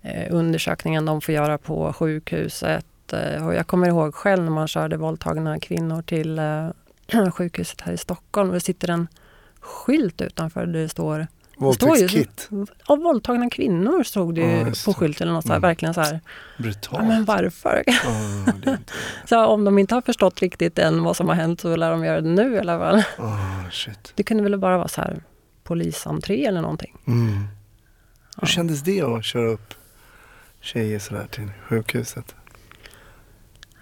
eh, 0.02 0.34
undersökningen 0.34 1.04
de 1.04 1.20
får 1.20 1.34
göra 1.34 1.58
på 1.58 1.92
sjukhuset. 1.92 3.12
Eh, 3.12 3.46
och 3.46 3.54
jag 3.54 3.66
kommer 3.66 3.88
ihåg 3.88 4.14
själv 4.14 4.44
när 4.44 4.50
man 4.50 4.68
körde 4.68 4.96
våldtagna 4.96 5.60
kvinnor 5.60 6.02
till 6.02 6.38
eh, 6.38 7.30
sjukhuset 7.32 7.80
här 7.80 7.92
i 7.92 7.96
Stockholm. 7.96 8.50
Det 8.50 8.60
sitter 8.60 8.90
en 8.90 9.08
skylt 9.60 10.20
utanför 10.20 10.66
där 10.66 10.80
det 10.80 10.88
står 10.88 11.26
Våldtäktskit. 11.56 12.48
av 12.86 12.98
våldtagna 12.98 13.50
kvinnor 13.50 14.02
stod 14.02 14.34
det 14.34 14.40
Ja, 14.40 14.64
på 14.84 14.94
skylten. 14.94 15.28
Något 15.28 15.42
så 15.46 15.48
här, 15.52 15.56
Mm. 15.58 15.68
Verkligen 15.68 15.94
så 15.94 16.00
här, 16.00 16.20
Brutalt. 16.58 17.02
ja, 17.02 17.08
men 17.08 17.24
varför? 17.24 17.82
Ja, 17.86 17.92
är 18.46 18.54
inte... 18.56 18.92
Så 19.28 19.46
om 19.46 19.64
de 19.64 19.78
inte 19.78 19.94
har 19.94 20.02
förstått 20.02 20.40
riktigt 20.42 20.78
än 20.78 21.02
vad 21.02 21.16
som 21.16 21.28
har 21.28 21.34
hänt 21.34 21.60
så 21.60 21.76
lär 21.76 21.90
de 21.90 22.04
göra 22.04 22.20
det 22.20 22.28
nu 22.28 22.54
i 22.54 22.58
alla 22.58 22.78
fall. 22.78 23.02
Oh, 23.18 23.70
shit. 23.70 24.12
Det 24.14 24.22
kunde 24.22 24.42
väl 24.42 24.58
bara 24.58 24.78
vara 24.78 24.88
så 24.88 25.00
här 25.00 25.22
polisentré 25.64 26.46
eller 26.46 26.60
någonting. 26.60 26.96
Mm. 27.06 27.44
Ja. 28.36 28.40
Hur 28.40 28.46
kändes 28.48 28.82
det 28.82 29.00
att 29.02 29.24
köra 29.24 29.48
upp 29.50 29.74
tjejer 30.60 30.98
sådär 30.98 31.26
till 31.30 31.48
sjukhuset? 31.68 32.34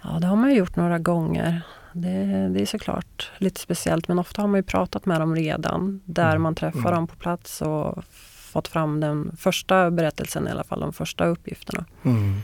Ja, 0.03 0.09
det 0.21 0.27
har 0.27 0.35
man 0.35 0.49
ju 0.51 0.55
gjort 0.57 0.75
några 0.75 0.99
gånger. 0.99 1.61
Det, 1.93 2.49
det 2.53 2.61
är 2.61 2.65
såklart 2.65 3.31
lite 3.37 3.59
speciellt 3.59 4.07
men 4.07 4.19
ofta 4.19 4.41
har 4.41 4.47
man 4.47 4.57
ju 4.59 4.63
pratat 4.63 5.05
med 5.05 5.21
dem 5.21 5.35
redan 5.35 6.01
där 6.05 6.29
Mm. 6.29 6.41
man 6.41 6.55
träffar 6.55 6.79
Mm. 6.79 6.91
dem 6.93 7.07
på 7.07 7.15
plats 7.15 7.61
och 7.61 8.03
fått 8.51 8.67
fram 8.67 8.99
den 8.99 9.31
första 9.37 9.91
berättelsen 9.91 10.47
i 10.47 10.51
alla 10.51 10.63
fall, 10.63 10.79
de 10.79 10.93
första 10.93 11.25
uppgifterna. 11.25 11.85
Mm. 12.03 12.39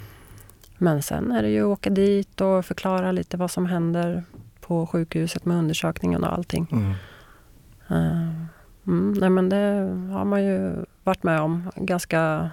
Men 0.78 1.02
sen 1.04 1.32
är 1.32 1.41
det 1.43 1.50
ju 1.50 1.62
att 1.62 1.68
åka 1.80 1.89
dit 1.89 2.41
och 2.41 2.66
förklara 2.66 3.12
lite 3.12 3.38
vad 3.38 3.52
som 3.52 3.66
händer 3.66 4.24
på 4.62 4.88
sjukhuset 4.88 5.45
med 5.45 5.58
undersökningen 5.58 6.24
och 6.24 6.34
allting. 6.34 6.68
Mm. 6.72 6.93
Mm, 8.88 9.12
nej 9.20 9.30
men 9.30 9.50
det 9.50 9.95
har 10.14 10.26
man 10.26 10.43
ju 10.43 10.72
varit 11.04 11.24
med 11.24 11.41
om. 11.41 11.72
Ganska 11.76 12.50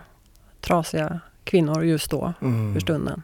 trasiga 0.61 1.21
kvinnor 1.45 1.85
just 1.85 2.11
då, 2.11 2.33
Mm. 2.41 2.73
för 2.73 2.81
stunden. 2.81 3.23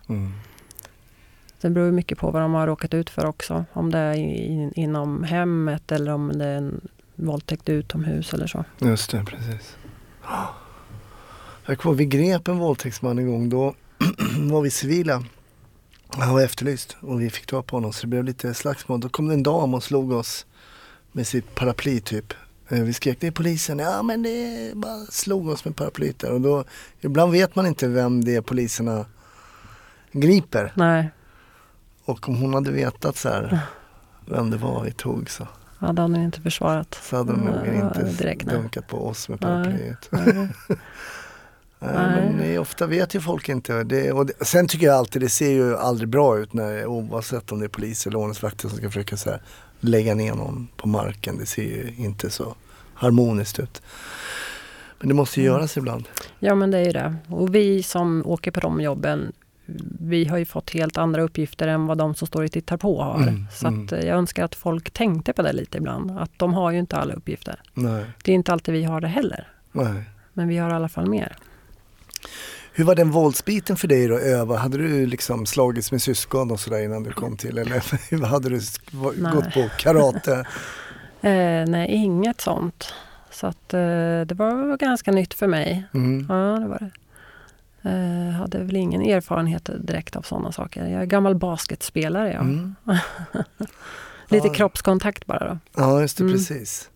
Det 1.63 1.71
beror 1.71 1.87
ju 1.87 1.93
mycket 1.93 2.19
på 2.19 2.31
vad 2.31 2.43
de 2.43 2.55
har 2.55 2.67
råkat 2.67 2.95
ut 2.95 3.11
för 3.11 3.27
också. 3.27 3.65
Om 3.73 3.91
det 3.91 3.99
är 3.99 4.15
in, 4.15 4.73
inom 4.75 5.25
hemmet 5.25 5.93
eller 5.93 6.13
om 6.13 6.39
det 6.39 6.45
är 6.45 6.57
en 6.57 6.81
våldtäkt 7.15 7.69
utomhus 7.69 8.35
eller 8.35 8.47
så. 8.47 8.65
Just 8.79 9.11
det, 9.11 9.25
precis. 9.25 9.77
Jag 11.67 11.79
kommer 11.79 11.97
vi 11.97 12.05
grep 12.07 12.49
en 12.49 12.59
våldtäktsman 12.59 13.19
en 13.19 13.27
gång. 13.27 13.49
Då 13.49 13.75
var 14.51 14.63
vi 14.63 14.71
civila. 14.71 15.25
Han 16.09 16.35
var 16.35 16.43
efterlyst 16.43 16.97
och 17.01 17.21
vi 17.21 17.31
fick 17.31 17.47
tag 17.47 17.67
på 17.67 17.77
honom 17.77 17.93
så 17.93 18.01
det 18.01 18.07
blev 18.07 18.25
lite 18.25 18.55
slagsmål. 18.55 19.01
Då 19.01 19.09
kom 19.09 19.29
det 19.29 19.35
en 19.35 19.43
dam 19.43 19.75
och 19.75 19.83
slog 19.83 20.13
oss 20.13 20.47
med 21.13 21.27
sitt 21.27 21.55
paraply 21.55 22.01
typ. 22.01 22.35
Eh, 22.69 22.81
Vi 22.83 22.93
skrek 22.93 23.21
det 23.21 23.27
är 23.27 23.31
polisen. 23.31 23.79
Ja 23.79 24.03
men 24.03 24.23
det 24.23 24.73
bara 24.75 24.99
slog 25.11 25.49
oss 25.49 25.65
med 25.65 25.77
paraplyet 25.77 26.19
där. 26.19 26.33
Och 26.33 26.41
då, 26.41 26.65
ibland 27.01 27.33
vet 27.33 27.55
man 27.57 27.67
inte 27.67 27.89
vem 27.89 28.25
det 28.25 28.35
är 28.35 28.41
poliserna 28.41 29.07
griper. 30.13 30.73
Nej, 30.75 31.11
Och 32.05 32.28
om 32.28 32.36
hon 32.36 32.55
hade 32.55 32.70
vetat 32.70 33.16
så 33.16 33.28
här 33.28 33.59
vem 34.26 34.50
det 34.50 34.57
var 34.57 34.84
vi 34.84 34.92
tog 34.92 35.30
så, 35.30 35.48
hade 35.78 36.09
ni 36.09 36.24
inte 36.24 36.40
försvarat. 36.40 36.98
så 37.03 37.16
hade 37.16 37.32
de 37.32 37.40
nog 37.40 37.66
inte 37.66 38.03
direkt, 38.18 38.46
dunkat 38.46 38.88
på 38.88 39.07
oss 39.07 39.28
med 39.28 39.40
paraplyet. 39.40 40.09
Nej. 40.11 40.48
Nej, 41.84 42.32
men 42.36 42.59
ofta 42.59 42.86
vet 42.86 43.14
ju 43.14 43.20
folk 43.20 43.48
inte. 43.48 43.84
Det, 43.84 44.12
och 44.12 44.26
det, 44.26 44.44
sen 44.46 44.68
tycker 44.68 44.86
jag 44.86 44.96
alltid, 44.96 45.22
det 45.22 45.28
ser 45.28 45.50
ju 45.50 45.76
aldrig 45.76 46.09
bra 46.09 46.38
ut 46.38 46.53
när, 46.53 46.86
oavsett 46.86 47.53
om 47.53 47.59
det 47.61 47.66
är 47.66 47.68
polis 47.68 48.07
eller 48.07 48.16
ordningsvakter 48.18 48.68
som 48.68 48.78
ska 48.78 48.86
försöka 48.88 49.16
så 49.16 49.30
här, 49.30 49.42
lägga 49.80 50.14
ner 50.14 50.34
någon 50.34 50.68
på 50.76 50.88
marken. 50.88 51.38
Det 51.38 51.46
ser 51.46 51.62
ju 51.62 51.94
inte 51.96 52.30
så 52.30 52.55
harmoniskt 52.94 53.59
ut. 53.59 53.82
Men 54.98 55.09
det 55.09 55.14
måste 55.14 55.40
ju 55.40 55.46
Mm. 55.46 55.57
göras 55.59 55.76
ibland. 55.76 56.09
Ja 56.38 56.55
men 56.55 56.70
det 56.70 56.78
är 56.78 56.84
ju 56.84 56.92
det. 56.92 57.16
Och 57.28 57.55
vi 57.55 57.82
som 57.82 58.22
åker 58.26 58.50
på 58.50 58.61
de 58.61 58.80
jobben, 58.80 59.32
vi 60.01 60.25
har 60.25 60.39
ju 60.39 60.45
fått 60.45 60.70
helt 60.70 60.99
andra 60.99 61.23
uppgifter 61.23 61.68
än 61.68 61.87
vad 61.87 61.99
de 61.99 62.14
som 62.14 62.27
står 62.27 62.43
och 62.45 62.53
tittar 62.53 62.77
på 62.77 63.03
har. 63.03 63.23
Mm, 63.23 63.47
Så 63.53 63.66
mm. 63.66 63.85
att 63.85 63.93
eh, 63.93 63.99
jag 64.01 64.18
önskar 64.18 64.45
att 64.45 64.55
folk 64.55 64.91
tänkte 64.91 65.33
på 65.33 65.43
det 65.43 65.53
lite 65.53 65.79
ibland. 65.79 66.18
Att 66.18 66.31
de 66.37 66.55
har 66.55 66.70
ju 66.70 66.79
inte 66.79 66.97
alla 66.97 67.14
uppgifter. 67.14 67.61
Nej, 67.75 68.05
Det 68.25 68.31
är 68.33 68.35
inte 68.35 68.53
alltid 68.53 68.75
vi 68.75 68.85
har 68.85 69.01
det 69.01 69.09
heller. 69.09 69.49
nej. 69.73 70.05
Men 70.33 70.49
vi 70.49 70.59
har 70.59 70.70
i 70.70 70.73
alla 70.73 70.89
fall 70.89 71.09
mer. 71.09 71.37
Hur 72.75 72.85
var 72.85 72.95
den 72.95 73.11
våldsbiten 73.11 73.77
för 73.77 73.89
dig 73.89 74.09
då, 74.09 74.18
öva? 74.18 74.57
Hade 74.57 74.79
du 74.79 75.07
liksom 75.07 75.47
slagits 75.47 75.93
med 75.93 76.03
syskon 76.03 76.51
och 76.51 76.61
sådär 76.61 76.85
innan 76.85 77.03
du 77.03 77.12
kom 77.12 77.37
till? 77.37 77.59
Eller 77.59 78.25
hade 78.27 78.49
du 78.49 78.61
gått 79.33 79.55
på 79.55 79.68
karate? 79.79 80.45
Eh, 81.25 81.64
nej, 81.68 81.89
inget 81.91 82.41
sånt. 82.41 82.95
Så 83.31 83.47
att 83.47 83.75
eh, 83.75 84.20
det 84.27 84.35
var 84.37 84.77
ganska 84.77 85.12
nytt 85.12 85.35
för 85.35 85.47
mig. 85.47 85.85
Mm. 85.95 86.27
Ja, 86.29 86.59
det 86.61 86.66
var 86.68 86.79
det. 86.79 86.91
Eh, 87.85 88.33
hade 88.39 88.59
väl 88.59 88.76
ingen 88.76 89.03
erfarenhet 89.03 89.70
direkt 89.80 90.16
av 90.16 90.22
sådana 90.22 90.53
saker. 90.53 90.87
Jag 90.87 91.03
är 91.03 91.07
gammal 91.07 91.35
basketspelare. 91.35 92.33
Ja. 92.33 92.41
Mm. 92.41 92.74
Lite 94.28 94.47
Ja. 94.49 94.55
kroppskontakt 94.55 95.26
bara 95.26 95.49
då. 95.49 95.59
Ja, 95.76 96.01
just 96.01 96.16
det, 96.18 96.24
Mm. 96.24 96.35
precis. 96.37 96.91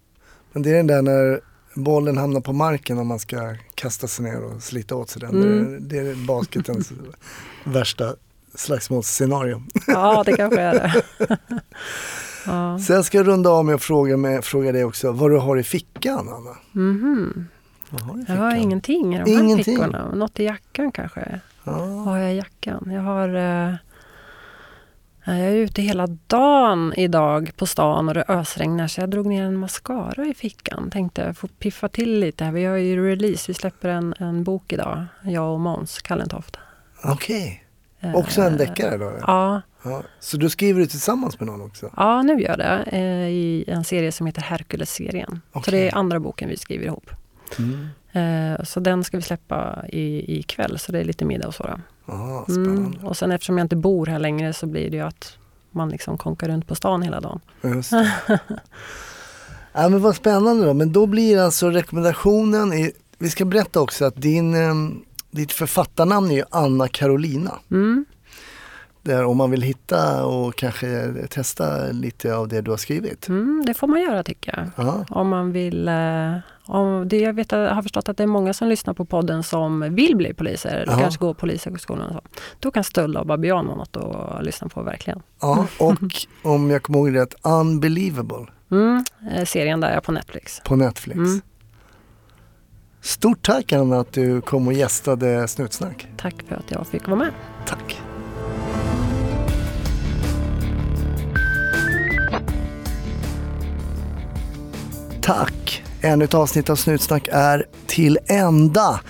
Men 0.53 0.63
det 0.63 0.71
är 0.71 0.75
den 0.75 0.87
där 0.87 1.03
när 1.03 1.41
bollen 1.75 2.17
hamnar 2.17 2.41
på 2.41 2.53
marken 2.53 2.99
och 2.99 3.07
man 3.07 3.19
ska 3.19 3.57
kasta 3.75 4.07
sig 4.07 4.25
ner 4.25 4.45
och 4.45 4.63
slita 4.63 4.95
åt 4.95 5.11
sig 5.11 5.21
den. 5.21 5.31
Mm. 5.43 5.89
Det, 5.89 5.99
är, 5.99 6.05
det 6.05 6.11
är 6.11 6.27
basketens 6.27 6.93
värsta 7.65 8.15
slagsmålsscenario. 8.55 9.63
Ja, 9.87 10.23
det 10.27 10.33
kanske 10.37 10.61
är 10.61 10.73
det. 10.75 11.03
ja. 12.47 12.79
Sen 12.79 13.05
ska 13.05 13.19
jag 13.19 13.27
runda 13.27 13.51
av 13.51 13.65
med 13.65 13.75
att 13.75 13.83
fråga, 13.83 14.17
med, 14.17 14.45
fråga 14.45 14.73
dig 14.73 14.85
också 14.85 15.13
vad 15.13 15.31
du 15.31 15.37
har 15.39 15.57
i 15.57 15.63
fickan, 15.63 16.29
Anna. 16.29 16.57
Mhm. 16.73 17.49
Vad 17.91 18.01
har 18.03 18.15
du 18.15 18.25
Jag 18.29 18.37
har 18.37 18.55
ingenting 18.55 19.15
i 19.15 19.19
de 19.19 19.31
här 19.33 19.43
Ingenting? 19.43 19.65
fickorna. 19.77 20.11
Något 20.15 20.41
i 20.41 20.45
jackan 20.45 20.93
kanske. 20.93 21.41
Vad 21.65 21.77
Ja. 21.81 21.83
har 22.03 22.19
jag 22.19 22.33
i 22.33 22.37
jackan? 22.37 22.91
Jag 22.93 23.03
har... 23.03 23.29
Eh, 23.35 23.75
jag 25.29 25.39
är 25.39 25.53
ute 25.53 25.83
hela 25.83 26.07
dagen 26.27 26.93
idag 26.97 27.51
på 27.57 27.67
stan 27.67 28.09
och 28.09 28.15
det 28.15 28.25
ösregnar 28.29 28.87
så 28.89 29.01
jag 29.01 29.11
drog 29.11 29.27
ner 29.27 29.45
en 29.45 29.57
mascara 29.57 30.27
i 30.27 30.35
fickan. 30.35 30.91
Tänkte 30.91 31.35
få 31.35 31.47
piffa 31.49 31.89
till 31.89 32.21
lite. 32.21 32.45
här. 32.45 32.53
Vi 32.53 32.65
har 32.65 32.77
ju 32.77 33.07
release, 33.11 33.45
vi 33.49 33.55
släpper 33.55 33.89
en, 33.89 34.15
en 34.19 34.45
bok 34.45 34.73
idag. 34.73 35.05
Jag 35.25 35.53
och 35.55 35.61
Måns 35.61 36.03
Kallentoft. 36.03 36.57
Okej, 37.05 37.63
Eh, 38.01 38.15
också 38.15 38.43
en 38.43 38.57
deckare 38.57 38.97
då? 38.97 39.13
Ja, 39.21 39.63
Ja. 39.83 40.03
Så 40.21 40.37
då 40.37 40.49
skriver 40.49 40.81
du 40.81 40.87
tillsammans 40.87 41.41
med 41.41 41.47
någon 41.47 41.61
också? 41.63 41.91
ja, 41.97 42.23
nu 42.23 42.33
gör 42.43 42.49
jag 42.49 42.59
det. 42.59 42.85
Eh, 42.97 43.29
I 43.29 43.65
en 43.69 43.85
serie 43.85 44.13
som 44.13 44.27
heter 44.27 44.43
Hercules-serien. 44.43 45.41
Så 45.53 45.59
Okej. 45.59 45.73
det 45.81 45.89
är 45.89 45.95
andra 45.95 46.21
boken 46.21 46.49
vi 46.49 46.57
skriver 46.57 46.85
ihop. 46.87 47.11
Mm. 47.59 47.89
Eh, 48.13 48.65
så 48.65 48.81
den 48.81 49.05
ska 49.05 49.17
vi 49.17 49.23
släppa 49.23 49.85
i, 49.89 50.39
ikväll, 50.39 50.79
så 50.79 50.93
det 50.93 51.01
är 51.01 51.05
lite 51.05 51.25
middag 51.25 51.49
och 51.49 51.55
så. 51.55 51.81
Mm. 52.49 52.95
Och 53.03 53.17
sen 53.17 53.33
eftersom 53.33 53.59
jag 53.59 53.65
inte 53.65 53.77
bor 53.77 54.07
här 54.07 54.19
längre 54.19 54.53
så 54.53 54.67
blir 54.67 54.91
det 54.91 54.97
ju 54.97 55.03
att 55.03 55.39
man 55.71 55.89
liksom 55.89 56.19
konkar 56.19 56.49
runt 56.49 56.67
på 56.67 56.75
stan 56.75 57.03
hela 57.03 57.21
dagen. 57.21 57.41
Just 57.63 57.91
det. 57.91 58.13
ja, 59.73 59.89
men 59.89 60.01
vad 60.01 60.17
spännande 60.17 60.67
då. 60.67 60.75
Men 60.75 60.93
då 60.93 61.07
blir 61.07 61.39
alltså 61.39 61.71
rekommendationen, 61.71 62.73
i, 62.73 62.93
vi 63.19 63.31
ska 63.31 63.45
berätta 63.45 63.81
också 63.81 64.05
att 64.05 64.17
din, 64.17 64.55
eh, 64.55 64.75
ditt 65.31 65.53
författarnamn 65.53 66.31
är 66.31 66.35
ju 66.35 66.45
Anna 66.51 66.89
Carolina. 66.89 67.53
Mm. 67.71 68.05
Där 69.03 69.25
om 69.25 69.37
man 69.37 69.51
vill 69.51 69.63
hitta 69.63 70.25
och 70.25 70.57
kanske 70.57 71.15
testa 71.31 71.87
lite 71.93 72.35
av 72.35 72.49
det 72.49 72.61
du 72.61 72.71
har 72.71 72.79
skrivit. 72.79 73.29
Mm, 73.29 73.65
det 73.67 73.75
får 73.75 73.87
man 73.87 74.01
göra 74.01 74.23
tycker 74.23 74.71
jag. 74.77 74.87
Ja, 74.87 75.05
Om 75.09 75.29
man 75.29 75.53
vill... 75.53 75.89
Eh, 75.89 76.37
om 76.67 77.09
det, 77.09 77.19
jag 77.21 77.33
vet, 77.33 77.53
jag 77.53 77.75
har 77.75 77.83
förstått 77.83 78.09
att 78.09 78.17
det 78.17 78.23
är 78.23 78.27
många 78.27 78.53
som 78.55 78.69
lyssnar 78.69 78.95
på 78.95 79.05
podden 79.05 79.43
som 79.43 79.95
vill 79.95 80.17
bli 80.17 80.35
poliser 80.35 80.69
eller 80.77 80.93
Ja. 80.93 80.99
kanske 80.99 81.21
gå 81.21 81.35
polishögskolan. 81.35 82.07
Och 82.07 82.13
så. 82.13 82.21
Då 82.61 82.71
kan 82.71 82.85
Stöld 82.85 83.17
av 83.17 83.27
babian 83.27 83.67
vara 83.67 83.77
något 83.77 83.97
att 83.97 84.45
lyssna 84.45 84.69
på 84.69 84.83
verkligen. 84.83 85.23
ja, 85.41 85.67
och 85.79 85.95
om 86.43 86.71
jag 86.71 86.83
kommer 86.83 86.99
ihåg 86.99 87.15
rätt, 87.17 87.35
Unbelievable 87.43 88.47
Mm, 88.71 89.05
eh, 89.33 89.45
serien 89.45 89.81
där 89.81 89.89
är 89.89 90.01
på 90.01 90.13
Netflix. 90.13 90.61
på 90.65 90.77
Netflix. 90.77 91.17
Mm. 91.19 91.41
Stort 93.01 93.43
tack 93.47 93.73
Anna 93.73 94.01
att 94.01 94.13
du 94.13 94.41
kom 94.41 94.67
och 94.67 94.73
gästade 94.73 95.49
Snutsnack. 95.49 96.07
Tack 96.17 96.35
för 96.49 96.55
att 96.55 96.71
jag 96.71 96.87
fick 96.87 97.07
vara 97.09 97.19
med. 97.19 97.31
Tack. 97.67 98.01
Tack! 105.21 105.83
Ännu 106.07 106.25
ett 106.25 106.35
avsnitt 106.35 106.71
av 106.71 106.77
Snutsnack 106.77 107.29
är 107.33 107.67
till 107.87 108.19
ända. 108.27 109.01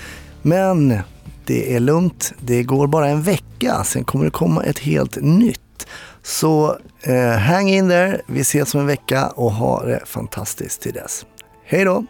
Men 0.43 0.99
det 1.45 1.75
är 1.75 1.81
lugnt. 1.81 2.33
Det 2.41 2.63
går 2.63 2.87
bara 2.87 3.09
en 3.09 3.23
vecka. 3.23 3.85
Sen 3.85 4.05
kommer 4.05 4.25
det 4.25 4.31
komma 4.31 4.65
ett 4.65 4.79
helt 4.79 5.17
nytt. 5.17 5.87
Så 6.23 6.79
eh, 7.03 7.31
hang 7.31 7.69
in 7.69 7.89
there. 7.89 8.21
Vi 8.27 8.41
ses 8.41 8.75
om 8.75 8.81
en 8.81 8.87
vecka 8.87 9.27
och 9.27 9.53
ha 9.53 9.85
det 9.85 10.03
fantastiskt 10.07 10.81
till 10.81 10.93
dess. 10.93 11.27
Hej 11.65 11.85
då! 11.85 12.05